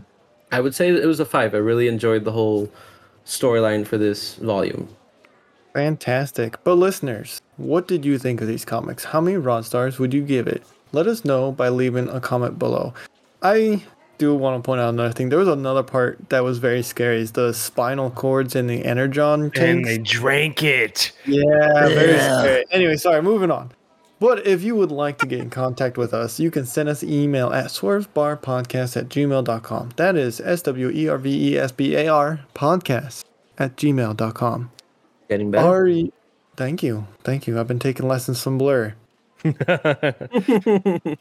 I 0.52 0.62
would 0.62 0.76
say 0.76 0.90
it 0.90 1.06
was 1.06 1.20
a 1.20 1.26
five. 1.26 1.54
I 1.54 1.58
really 1.58 1.88
enjoyed 1.88 2.24
the 2.24 2.32
whole 2.32 2.72
storyline 3.26 3.86
for 3.86 3.98
this 3.98 4.36
volume. 4.36 4.88
Fantastic. 5.74 6.64
But 6.64 6.76
listeners, 6.76 7.42
what 7.58 7.88
did 7.88 8.06
you 8.06 8.18
think 8.18 8.40
of 8.42 8.48
these 8.48 8.64
comics? 8.64 9.04
How 9.04 9.20
many 9.20 9.38
rod 9.38 9.66
stars 9.66 10.00
would 10.00 10.14
you 10.14 10.22
give 10.22 10.48
it? 10.48 10.64
Let 10.96 11.08
us 11.08 11.26
know 11.26 11.52
by 11.52 11.68
leaving 11.68 12.08
a 12.08 12.22
comment 12.22 12.58
below. 12.58 12.94
I 13.42 13.84
do 14.18 14.34
want 14.34 14.64
to 14.64 14.66
point 14.66 14.80
out 14.80 14.94
another 14.94 15.12
thing. 15.12 15.28
There 15.28 15.38
was 15.38 15.50
another 15.50 15.84
part 15.84 16.30
that 16.30 16.42
was 16.42 16.58
very 16.58 16.82
scary. 16.82 17.20
Is 17.20 17.34
the 17.34 17.54
spinal 17.54 18.12
cords 18.12 18.56
and 18.56 18.70
the 18.70 18.86
energon 18.86 19.52
And 19.58 19.84
they 19.84 19.98
drank 19.98 20.64
it. 20.64 21.12
Yeah, 21.26 21.90
very 21.90 22.18
scary. 22.18 22.66
Anyway, 22.72 22.96
sorry, 22.96 23.22
moving 23.22 23.52
on. 23.52 23.74
But 24.22 24.48
if 24.48 24.64
you 24.64 24.74
would 24.78 24.90
like 24.90 25.18
to 25.18 25.28
get 25.28 25.42
in 25.42 25.50
contact 25.50 25.98
with 25.98 26.14
us, 26.14 26.40
you 26.40 26.50
can 26.50 26.66
send 26.66 26.88
us 26.88 27.04
an 27.04 27.12
email 27.12 27.52
at 27.52 27.66
swervesbarpodcast 27.66 28.96
at 28.96 29.10
gmail.com. 29.10 29.90
That 29.98 30.16
is 30.16 30.40
S 30.40 30.62
W 30.62 30.90
E 30.92 31.10
R 31.10 31.18
V 31.18 31.50
E 31.50 31.58
S 31.58 31.74
B 31.74 31.96
A 31.98 32.08
R 32.08 32.40
podcast 32.54 33.26
at 33.58 33.76
gmail.com. 33.76 34.72
Getting 35.30 35.52
better. 35.52 35.68
Are 35.68 35.88
you, 35.88 36.14
thank 36.56 36.82
you. 36.82 37.06
Thank 37.26 37.48
you. 37.48 37.60
I've 37.60 37.68
been 37.68 37.80
taking 37.80 38.08
lessons 38.08 38.42
from 38.42 38.58
Blur. 38.58 38.96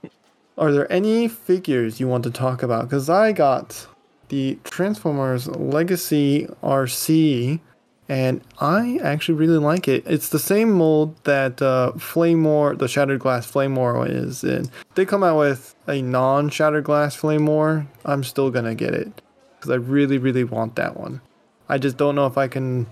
Are 0.56 0.72
there 0.72 0.90
any 0.92 1.26
figures 1.28 1.98
you 1.98 2.06
want 2.06 2.24
to 2.24 2.30
talk 2.30 2.62
about? 2.62 2.84
Because 2.84 3.10
I 3.10 3.32
got 3.32 3.86
the 4.28 4.58
Transformers 4.64 5.48
Legacy 5.48 6.46
Arcee, 6.62 7.60
and 8.08 8.40
I 8.60 8.98
actually 9.02 9.36
really 9.36 9.58
like 9.58 9.88
it. 9.88 10.04
It's 10.06 10.28
the 10.28 10.38
same 10.38 10.70
mold 10.72 11.16
that 11.24 11.60
uh, 11.60 11.92
Flamewar, 11.96 12.78
the 12.78 12.86
Shattered 12.86 13.20
Glass 13.20 13.50
Flamewar, 13.50 14.08
is 14.08 14.44
in. 14.44 14.70
They 14.94 15.04
come 15.04 15.24
out 15.24 15.38
with 15.38 15.74
a 15.88 16.00
non 16.02 16.50
Shattered 16.50 16.84
Glass 16.84 17.16
Flamewar. 17.16 17.86
I'm 18.04 18.22
still 18.22 18.50
gonna 18.50 18.74
get 18.74 18.94
it 18.94 19.22
because 19.56 19.70
I 19.70 19.76
really, 19.76 20.18
really 20.18 20.44
want 20.44 20.76
that 20.76 20.98
one. 20.98 21.20
I 21.68 21.78
just 21.78 21.96
don't 21.96 22.14
know 22.14 22.26
if 22.26 22.38
I 22.38 22.48
can. 22.48 22.86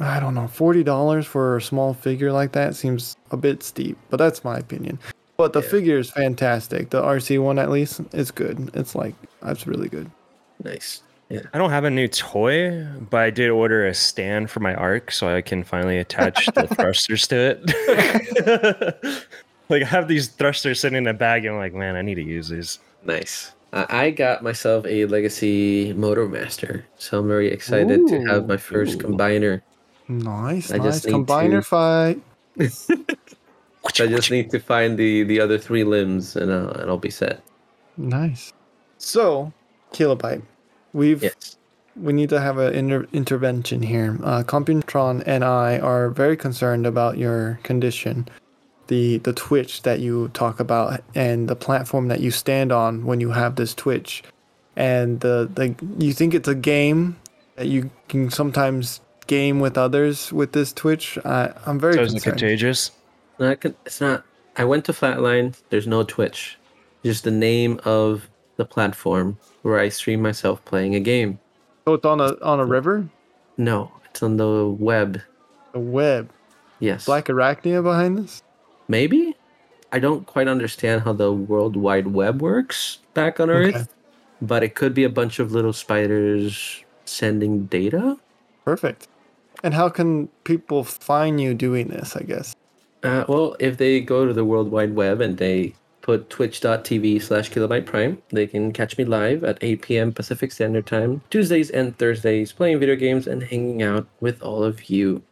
I 0.00 0.18
don't 0.18 0.34
know. 0.34 0.48
Forty 0.48 0.82
dollars 0.82 1.26
for 1.26 1.56
a 1.56 1.62
small 1.62 1.94
figure 1.94 2.32
like 2.32 2.52
that 2.52 2.74
seems 2.74 3.16
a 3.30 3.36
bit 3.36 3.62
steep, 3.62 3.96
but 4.10 4.16
that's 4.16 4.44
my 4.44 4.58
opinion. 4.58 4.98
But 5.36 5.52
the 5.52 5.62
figure 5.62 5.98
is 5.98 6.10
fantastic. 6.10 6.90
The 6.90 7.02
Arcee 7.02 7.42
one, 7.42 7.58
at 7.58 7.70
least, 7.70 8.00
is 8.12 8.30
good. 8.30 8.70
It's 8.74 8.94
like 8.94 9.14
that's 9.42 9.66
really 9.66 9.88
good. 9.88 10.10
Nice. 10.62 11.02
Yeah. 11.28 11.42
I 11.52 11.58
don't 11.58 11.70
have 11.70 11.84
a 11.84 11.90
new 11.90 12.06
toy, 12.06 12.86
but 13.10 13.20
I 13.20 13.30
did 13.30 13.50
order 13.50 13.86
a 13.86 13.94
stand 13.94 14.50
for 14.50 14.60
my 14.60 14.74
arc 14.74 15.10
so 15.10 15.34
I 15.34 15.40
can 15.40 15.64
finally 15.64 15.98
attach 15.98 16.46
the 16.54 16.66
thrusters 16.74 17.26
to 17.28 17.58
it. 17.58 19.24
like 19.68 19.82
I 19.82 19.86
have 19.86 20.06
these 20.06 20.28
thrusters 20.28 20.80
sitting 20.80 20.98
in 20.98 21.06
a 21.06 21.14
bag, 21.14 21.44
and 21.44 21.54
I'm 21.54 21.60
like, 21.60 21.74
man, 21.74 21.96
I 21.96 22.02
need 22.02 22.16
to 22.16 22.22
use 22.22 22.48
these. 22.48 22.78
Nice. 23.04 23.52
I 23.72 23.86
I 23.88 24.10
got 24.10 24.42
myself 24.42 24.86
a 24.86 25.06
Legacy 25.06 25.94
Motormaster, 25.94 26.84
so 26.96 27.20
I'm 27.20 27.28
very 27.28 27.48
excited 27.50 28.06
to 28.08 28.24
have 28.26 28.46
my 28.46 28.56
first 28.56 29.02
Ooh. 29.02 29.06
combiner. 29.06 29.62
Nice, 30.08 30.70
I 30.72 30.76
nice 30.78 30.86
just 30.86 31.06
need 31.06 31.14
combiner 31.14 31.58
to- 31.58 31.62
fight. 31.62 32.22
I 34.00 34.06
just 34.06 34.30
need 34.30 34.50
to 34.50 34.58
find 34.60 34.98
the 34.98 35.22
the 35.24 35.40
other 35.40 35.58
three 35.58 35.84
limbs, 35.84 36.36
and 36.36 36.50
uh, 36.50 36.70
and 36.80 36.90
I'll 36.90 36.98
be 36.98 37.10
set. 37.10 37.42
Nice. 37.96 38.52
So, 38.98 39.52
kilobyte. 39.92 40.42
we've 40.92 41.22
Yes. 41.22 41.56
we 41.96 42.12
need 42.12 42.28
to 42.30 42.40
have 42.40 42.58
an 42.58 42.74
inter- 42.74 43.06
intervention 43.12 43.82
here. 43.82 44.18
Uh, 44.22 44.42
Computron 44.42 45.22
and 45.26 45.44
I 45.44 45.78
are 45.78 46.10
very 46.10 46.36
concerned 46.36 46.86
about 46.86 47.18
your 47.18 47.60
condition, 47.62 48.26
the 48.88 49.18
the 49.18 49.32
twitch 49.32 49.82
that 49.82 50.00
you 50.00 50.28
talk 50.28 50.60
about, 50.60 51.02
and 51.14 51.48
the 51.48 51.56
platform 51.56 52.08
that 52.08 52.20
you 52.20 52.30
stand 52.30 52.72
on 52.72 53.04
when 53.04 53.20
you 53.20 53.30
have 53.32 53.56
this 53.56 53.74
twitch, 53.74 54.22
and 54.76 55.20
the 55.20 55.48
the 55.54 55.74
you 55.98 56.12
think 56.12 56.34
it's 56.34 56.48
a 56.48 56.54
game 56.54 57.16
that 57.56 57.66
you 57.68 57.90
can 58.08 58.30
sometimes 58.30 59.00
game 59.26 59.60
with 59.60 59.76
others 59.78 60.32
with 60.32 60.52
this 60.52 60.72
twitch. 60.72 61.18
I, 61.24 61.52
I'm 61.66 61.78
very 61.78 61.94
So 61.94 62.02
is 62.02 62.10
it 62.12 62.14
concerned. 62.16 62.38
contagious? 62.38 62.90
Not 63.38 63.60
con- 63.60 63.76
it's 63.86 64.00
not. 64.00 64.24
I 64.56 64.64
went 64.64 64.84
to 64.86 64.92
Flatline. 64.92 65.56
There's 65.70 65.86
no 65.86 66.02
Twitch. 66.04 66.58
Just 67.04 67.24
the 67.24 67.30
name 67.30 67.80
of 67.84 68.28
the 68.56 68.64
platform 68.64 69.38
where 69.62 69.78
I 69.80 69.88
stream 69.88 70.22
myself 70.22 70.64
playing 70.64 70.94
a 70.94 71.00
game. 71.00 71.38
So 71.86 71.94
it's 71.94 72.04
on 72.04 72.20
a 72.20 72.36
on 72.40 72.60
a 72.60 72.64
river, 72.64 73.08
No, 73.56 73.90
it's 74.08 74.22
on 74.22 74.36
the 74.36 74.66
web. 74.66 75.20
a 75.74 75.80
web. 75.80 76.30
Yes. 76.78 77.06
Blackarachnia 77.06 77.82
behind 77.82 78.18
this. 78.18 78.42
Maybe. 78.88 79.36
I 79.92 79.98
don't 79.98 80.26
quite 80.26 80.48
understand 80.48 81.02
how 81.02 81.12
the 81.12 81.32
World 81.32 81.76
Wide 81.76 82.08
Web 82.08 82.40
works 82.42 82.98
back 83.14 83.38
on 83.38 83.48
Earth, 83.50 83.74
Okay. 83.74 83.84
but 84.42 84.62
it 84.62 84.74
could 84.74 84.92
be 84.94 85.04
a 85.04 85.08
bunch 85.08 85.38
of 85.38 85.52
little 85.52 85.72
spiders 85.72 86.82
sending 87.04 87.66
data. 87.66 88.18
Perfect. 88.64 89.06
And 89.64 89.72
how 89.72 89.88
can 89.88 90.28
people 90.44 90.84
find 90.84 91.40
you 91.40 91.54
doing 91.54 91.88
this? 91.88 92.14
I 92.14 92.22
guess. 92.22 92.54
Uh, 93.02 93.24
well, 93.28 93.56
if 93.58 93.78
they 93.78 94.00
go 94.00 94.26
to 94.26 94.32
the 94.32 94.44
World 94.44 94.70
Wide 94.70 94.94
Web 94.94 95.22
and 95.22 95.38
they 95.38 95.74
put 96.02 96.28
twitch.tv 96.28 97.22
slash 97.22 97.50
kilobyte 97.50 97.86
prime, 97.86 98.22
they 98.28 98.46
can 98.46 98.72
catch 98.72 98.98
me 98.98 99.06
live 99.06 99.42
at 99.42 99.56
8 99.62 99.80
p.m. 99.80 100.12
Pacific 100.12 100.52
Standard 100.52 100.86
Time, 100.86 101.22
Tuesdays 101.30 101.70
and 101.70 101.96
Thursdays, 101.96 102.52
playing 102.52 102.78
video 102.78 102.94
games 102.94 103.26
and 103.26 103.42
hanging 103.42 103.82
out 103.82 104.06
with 104.20 104.42
all 104.42 104.62
of 104.62 104.90
you. 104.90 105.22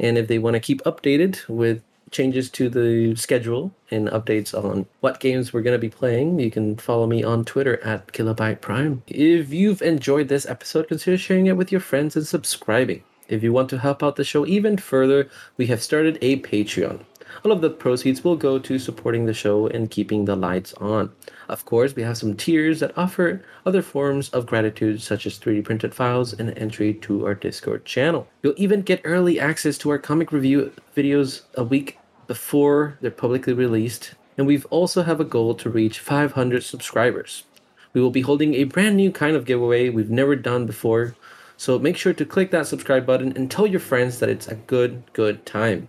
And 0.00 0.16
if 0.16 0.28
they 0.28 0.38
want 0.38 0.54
to 0.54 0.60
keep 0.60 0.82
updated 0.84 1.46
with 1.46 1.82
changes 2.10 2.48
to 2.48 2.70
the 2.70 3.14
schedule 3.16 3.74
and 3.90 4.08
updates 4.08 4.54
on 4.54 4.86
what 5.00 5.20
games 5.20 5.52
we're 5.52 5.62
going 5.62 5.78
to 5.78 5.78
be 5.78 5.90
playing, 5.90 6.40
you 6.40 6.50
can 6.50 6.76
follow 6.76 7.06
me 7.06 7.22
on 7.22 7.44
Twitter 7.44 7.82
at 7.84 8.06
kilobyte 8.08 8.62
prime. 8.62 9.02
If 9.06 9.52
you've 9.52 9.82
enjoyed 9.82 10.28
this 10.28 10.46
episode, 10.46 10.88
consider 10.88 11.18
sharing 11.18 11.46
it 11.46 11.58
with 11.58 11.70
your 11.70 11.82
friends 11.82 12.16
and 12.16 12.26
subscribing. 12.26 13.02
If 13.28 13.42
you 13.42 13.52
want 13.52 13.70
to 13.70 13.78
help 13.78 14.02
out 14.02 14.16
the 14.16 14.24
show 14.24 14.46
even 14.46 14.76
further, 14.76 15.28
we 15.56 15.66
have 15.66 15.82
started 15.82 16.18
a 16.20 16.40
Patreon. 16.40 17.04
All 17.44 17.52
of 17.52 17.62
the 17.62 17.70
proceeds 17.70 18.22
will 18.22 18.36
go 18.36 18.58
to 18.58 18.78
supporting 18.78 19.24
the 19.24 19.34
show 19.34 19.66
and 19.66 19.90
keeping 19.90 20.24
the 20.24 20.36
lights 20.36 20.74
on. 20.74 21.10
Of 21.48 21.64
course, 21.64 21.96
we 21.96 22.02
have 22.02 22.18
some 22.18 22.36
tiers 22.36 22.80
that 22.80 22.96
offer 22.96 23.42
other 23.66 23.82
forms 23.82 24.28
of 24.30 24.46
gratitude, 24.46 25.02
such 25.02 25.26
as 25.26 25.38
3D 25.38 25.64
printed 25.64 25.94
files 25.94 26.32
and 26.32 26.56
entry 26.58 26.94
to 26.94 27.26
our 27.26 27.34
Discord 27.34 27.84
channel. 27.84 28.28
You'll 28.42 28.54
even 28.56 28.82
get 28.82 29.00
early 29.04 29.40
access 29.40 29.78
to 29.78 29.90
our 29.90 29.98
comic 29.98 30.30
review 30.30 30.72
videos 30.96 31.42
a 31.54 31.64
week 31.64 31.98
before 32.26 32.98
they're 33.00 33.10
publicly 33.10 33.52
released. 33.52 34.14
And 34.36 34.46
we've 34.46 34.66
also 34.66 35.02
have 35.02 35.20
a 35.20 35.24
goal 35.24 35.54
to 35.54 35.70
reach 35.70 35.98
500 35.98 36.62
subscribers. 36.62 37.44
We 37.94 38.00
will 38.00 38.10
be 38.10 38.22
holding 38.22 38.54
a 38.54 38.64
brand 38.64 38.96
new 38.96 39.12
kind 39.12 39.36
of 39.36 39.44
giveaway 39.44 39.88
we've 39.88 40.10
never 40.10 40.34
done 40.34 40.66
before. 40.66 41.14
So 41.64 41.78
make 41.78 41.96
sure 41.96 42.12
to 42.12 42.26
click 42.26 42.50
that 42.50 42.66
subscribe 42.66 43.06
button 43.06 43.32
and 43.34 43.50
tell 43.50 43.66
your 43.66 43.80
friends 43.80 44.18
that 44.18 44.28
it's 44.28 44.48
a 44.48 44.54
good, 44.54 45.02
good 45.14 45.46
time. 45.46 45.88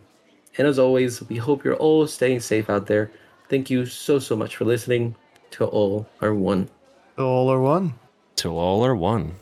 And 0.58 0.66
as 0.66 0.80
always, 0.80 1.22
we 1.28 1.36
hope 1.36 1.66
you're 1.66 1.76
all 1.76 2.08
staying 2.08 2.40
safe 2.40 2.70
out 2.70 2.88
there. 2.88 3.12
Thank 3.50 3.70
you 3.70 3.86
so, 3.86 4.18
so 4.18 4.38
much 4.38 4.56
for 4.56 4.64
listening 4.64 5.18
to 5.52 5.66
All 5.66 6.08
Are 6.22 6.34
One. 6.34 6.70
All 7.18 7.50
or 7.50 7.60
one. 7.60 7.96
Till 8.38 8.58
all 8.58 8.86
are 8.86 8.96
one. 8.96 9.34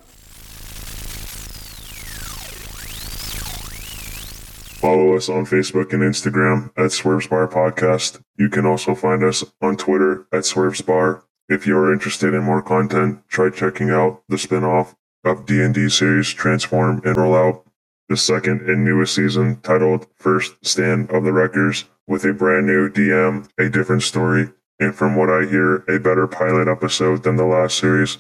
Follow 4.82 5.16
us 5.16 5.30
on 5.30 5.46
Facebook 5.46 5.94
and 5.94 6.02
Instagram 6.02 6.72
at 6.76 6.92
Swerves 6.92 7.28
Bar 7.28 7.48
Podcast. 7.48 8.24
You 8.38 8.50
can 8.50 8.66
also 8.66 8.96
find 8.96 9.24
us 9.24 9.44
on 9.62 9.78
Twitter 9.78 10.26
at 10.34 10.46
Swerves 10.46 10.82
Bar. 10.82 11.26
If 11.48 11.68
you 11.68 11.78
are 11.78 11.94
interested 11.94 12.34
in 12.34 12.42
more 12.42 12.64
content, 12.64 13.22
try 13.28 13.52
checking 13.52 13.92
out 13.92 14.24
the 14.30 14.40
spin-off 14.40 14.96
of 15.24 15.46
D&D 15.46 15.90
series 15.90 16.34
Transform 16.34 17.02
and 17.06 17.18
roll 17.18 17.36
out 17.36 17.66
the 18.10 18.18
second 18.18 18.70
and 18.70 18.84
newest 18.84 19.16
season 19.16 19.60
titled 19.62 20.08
First 20.16 20.56
Stand 20.64 21.10
of 21.12 21.24
the 21.24 21.32
Wreckers 21.32 21.86
with 22.08 22.26
a 22.26 22.34
brand 22.34 22.68
new 22.68 22.90
DM, 22.90 23.50
a 23.58 23.70
different 23.70 24.04
story, 24.04 24.52
and 24.80 24.94
from 24.94 25.16
what 25.16 25.30
I 25.30 25.46
hear, 25.46 25.78
a 25.88 26.00
better 26.00 26.28
pilot 26.28 26.68
episode 26.68 27.24
than 27.24 27.38
the 27.38 27.46
last 27.46 27.78
series. 27.78 28.18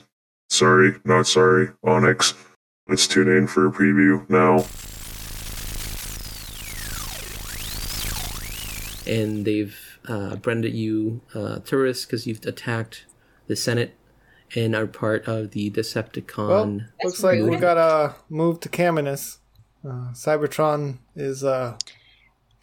Sorry, 0.50 0.96
not 1.04 1.28
sorry, 1.28 1.70
Onyx. 1.84 2.34
Let's 2.88 3.08
tune 3.08 3.28
in 3.28 3.48
for 3.48 3.68
a 3.68 3.72
preview 3.72 4.30
now. 4.30 4.66
And 9.06 9.46
they've 9.46 9.78
uh, 10.08 10.38
branded 10.38 10.74
you 10.74 11.22
uh, 11.34 11.60
because 11.60 12.26
you've 12.26 12.46
attacked 12.46 13.06
the 13.48 13.56
Senate 13.56 13.98
and 14.56 14.76
are 14.76 14.88
part 14.88 15.28
of 15.28 15.52
the 15.52 15.70
Decepticon. 15.72 16.48
Well, 16.48 16.82
looks 17.04 17.24
like 17.24 17.42
we 17.42 17.58
gotta 17.58 18.16
move 18.30 18.60
to 18.62 18.70
Caminus. 18.70 19.38
Uh, 19.86 20.12
Cybertron 20.14 21.00
is 21.16 21.44
uh, 21.44 21.78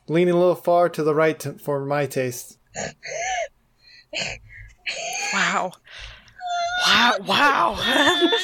leaning 0.09 0.35
a 0.35 0.39
little 0.39 0.55
far 0.55 0.89
to 0.89 1.03
the 1.03 1.15
right 1.15 1.39
to, 1.41 1.53
for 1.55 1.85
my 1.85 2.07
taste. 2.07 2.59
Wow. 5.33 5.73
Wow. 6.87 7.15
Wow. 7.27 7.79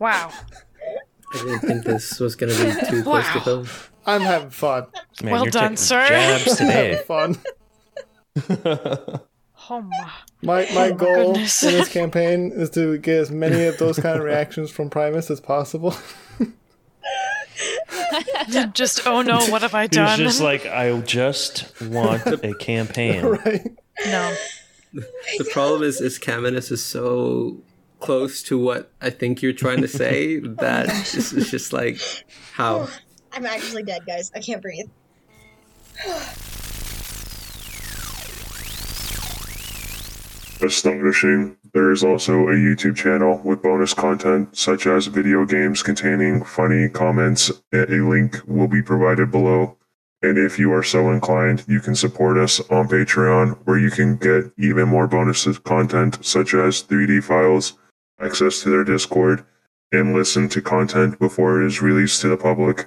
wow. 0.00 0.30
I 1.34 1.38
didn't 1.38 1.60
think 1.60 1.84
this 1.84 2.20
was 2.20 2.36
going 2.36 2.52
to 2.54 2.64
be 2.64 2.70
too 2.88 3.02
close 3.02 3.26
to 3.32 3.38
Wow. 3.38 3.44
home. 3.44 3.66
I'm 4.06 4.20
having 4.20 4.50
fun. 4.50 4.86
Man, 5.22 5.32
Well 5.32 5.42
you're 5.44 5.50
done, 5.50 5.76
sir. 5.76 6.06
Jabs 6.06 6.56
today. 6.56 7.02
fun. 7.06 7.36
Oh 9.70 9.80
my. 9.80 10.10
My 10.42 10.66
oh 10.66 10.74
my 10.74 10.90
goal 10.90 11.32
goodness. 11.32 11.62
in 11.62 11.72
this 11.72 11.88
campaign 11.92 12.52
is 12.52 12.70
to 12.70 12.98
get 12.98 13.20
as 13.20 13.30
many 13.30 13.64
of 13.64 13.78
those 13.78 13.98
kind 13.98 14.18
of 14.18 14.24
reactions 14.24 14.70
from 14.70 14.90
Primus 14.90 15.30
as 15.30 15.40
possible. 15.40 15.94
Just 18.72 19.06
oh 19.06 19.22
no, 19.22 19.40
what 19.46 19.62
have 19.62 19.74
I 19.74 19.86
done? 19.86 20.08
He's 20.08 20.18
done? 20.18 20.26
just 20.26 20.40
like, 20.40 20.66
I 20.66 20.96
just 21.00 21.80
want 21.82 22.26
a 22.44 22.54
campaign. 22.54 23.24
right? 23.24 23.72
no. 24.06 24.34
The 24.92 25.48
problem 25.52 25.82
is, 25.82 26.00
is 26.00 26.18
Caminus 26.18 26.70
is 26.70 26.84
so 26.84 27.56
close 28.00 28.42
to 28.44 28.58
what 28.58 28.92
I 29.00 29.10
think 29.10 29.42
you're 29.42 29.52
trying 29.52 29.80
to 29.80 29.88
say 29.88 30.38
that 30.38 30.88
it's, 30.88 31.32
it's 31.32 31.50
just 31.50 31.72
like, 31.72 31.98
how? 32.52 32.88
I'm 33.32 33.46
actually 33.46 33.82
dead, 33.82 34.06
guys. 34.06 34.30
I 34.34 34.40
can't 34.40 34.62
breathe. 34.62 34.86
Astonishing. 40.64 41.58
There 41.74 41.92
is 41.92 42.02
also 42.02 42.48
a 42.48 42.54
YouTube 42.54 42.96
channel 42.96 43.40
with 43.44 43.62
bonus 43.62 43.92
content 43.92 44.56
such 44.56 44.86
as 44.86 45.06
video 45.06 45.44
games 45.44 45.82
containing 45.82 46.42
funny 46.42 46.88
comments. 46.88 47.52
A 47.72 47.84
link 47.86 48.40
will 48.46 48.68
be 48.68 48.82
provided 48.82 49.30
below. 49.30 49.76
And 50.22 50.38
if 50.38 50.58
you 50.58 50.72
are 50.72 50.82
so 50.82 51.10
inclined, 51.10 51.64
you 51.68 51.80
can 51.80 51.94
support 51.94 52.38
us 52.38 52.60
on 52.70 52.88
Patreon 52.88 53.58
where 53.64 53.78
you 53.78 53.90
can 53.90 54.16
get 54.16 54.52
even 54.56 54.88
more 54.88 55.06
bonus 55.06 55.46
content 55.58 56.24
such 56.24 56.54
as 56.54 56.82
3D 56.82 57.22
files, 57.22 57.74
access 58.18 58.62
to 58.62 58.70
their 58.70 58.84
Discord, 58.84 59.44
and 59.92 60.14
listen 60.14 60.48
to 60.48 60.62
content 60.62 61.18
before 61.18 61.60
it 61.60 61.66
is 61.66 61.82
released 61.82 62.22
to 62.22 62.28
the 62.28 62.38
public. 62.38 62.86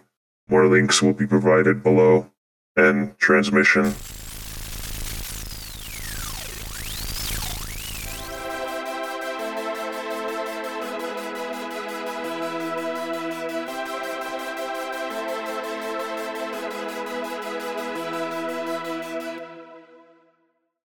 More 0.50 0.66
links 0.66 1.04
will 1.04 1.14
be 1.14 1.28
provided 1.28 1.84
below. 1.84 2.32
And 2.76 3.18
transmission. 3.20 3.94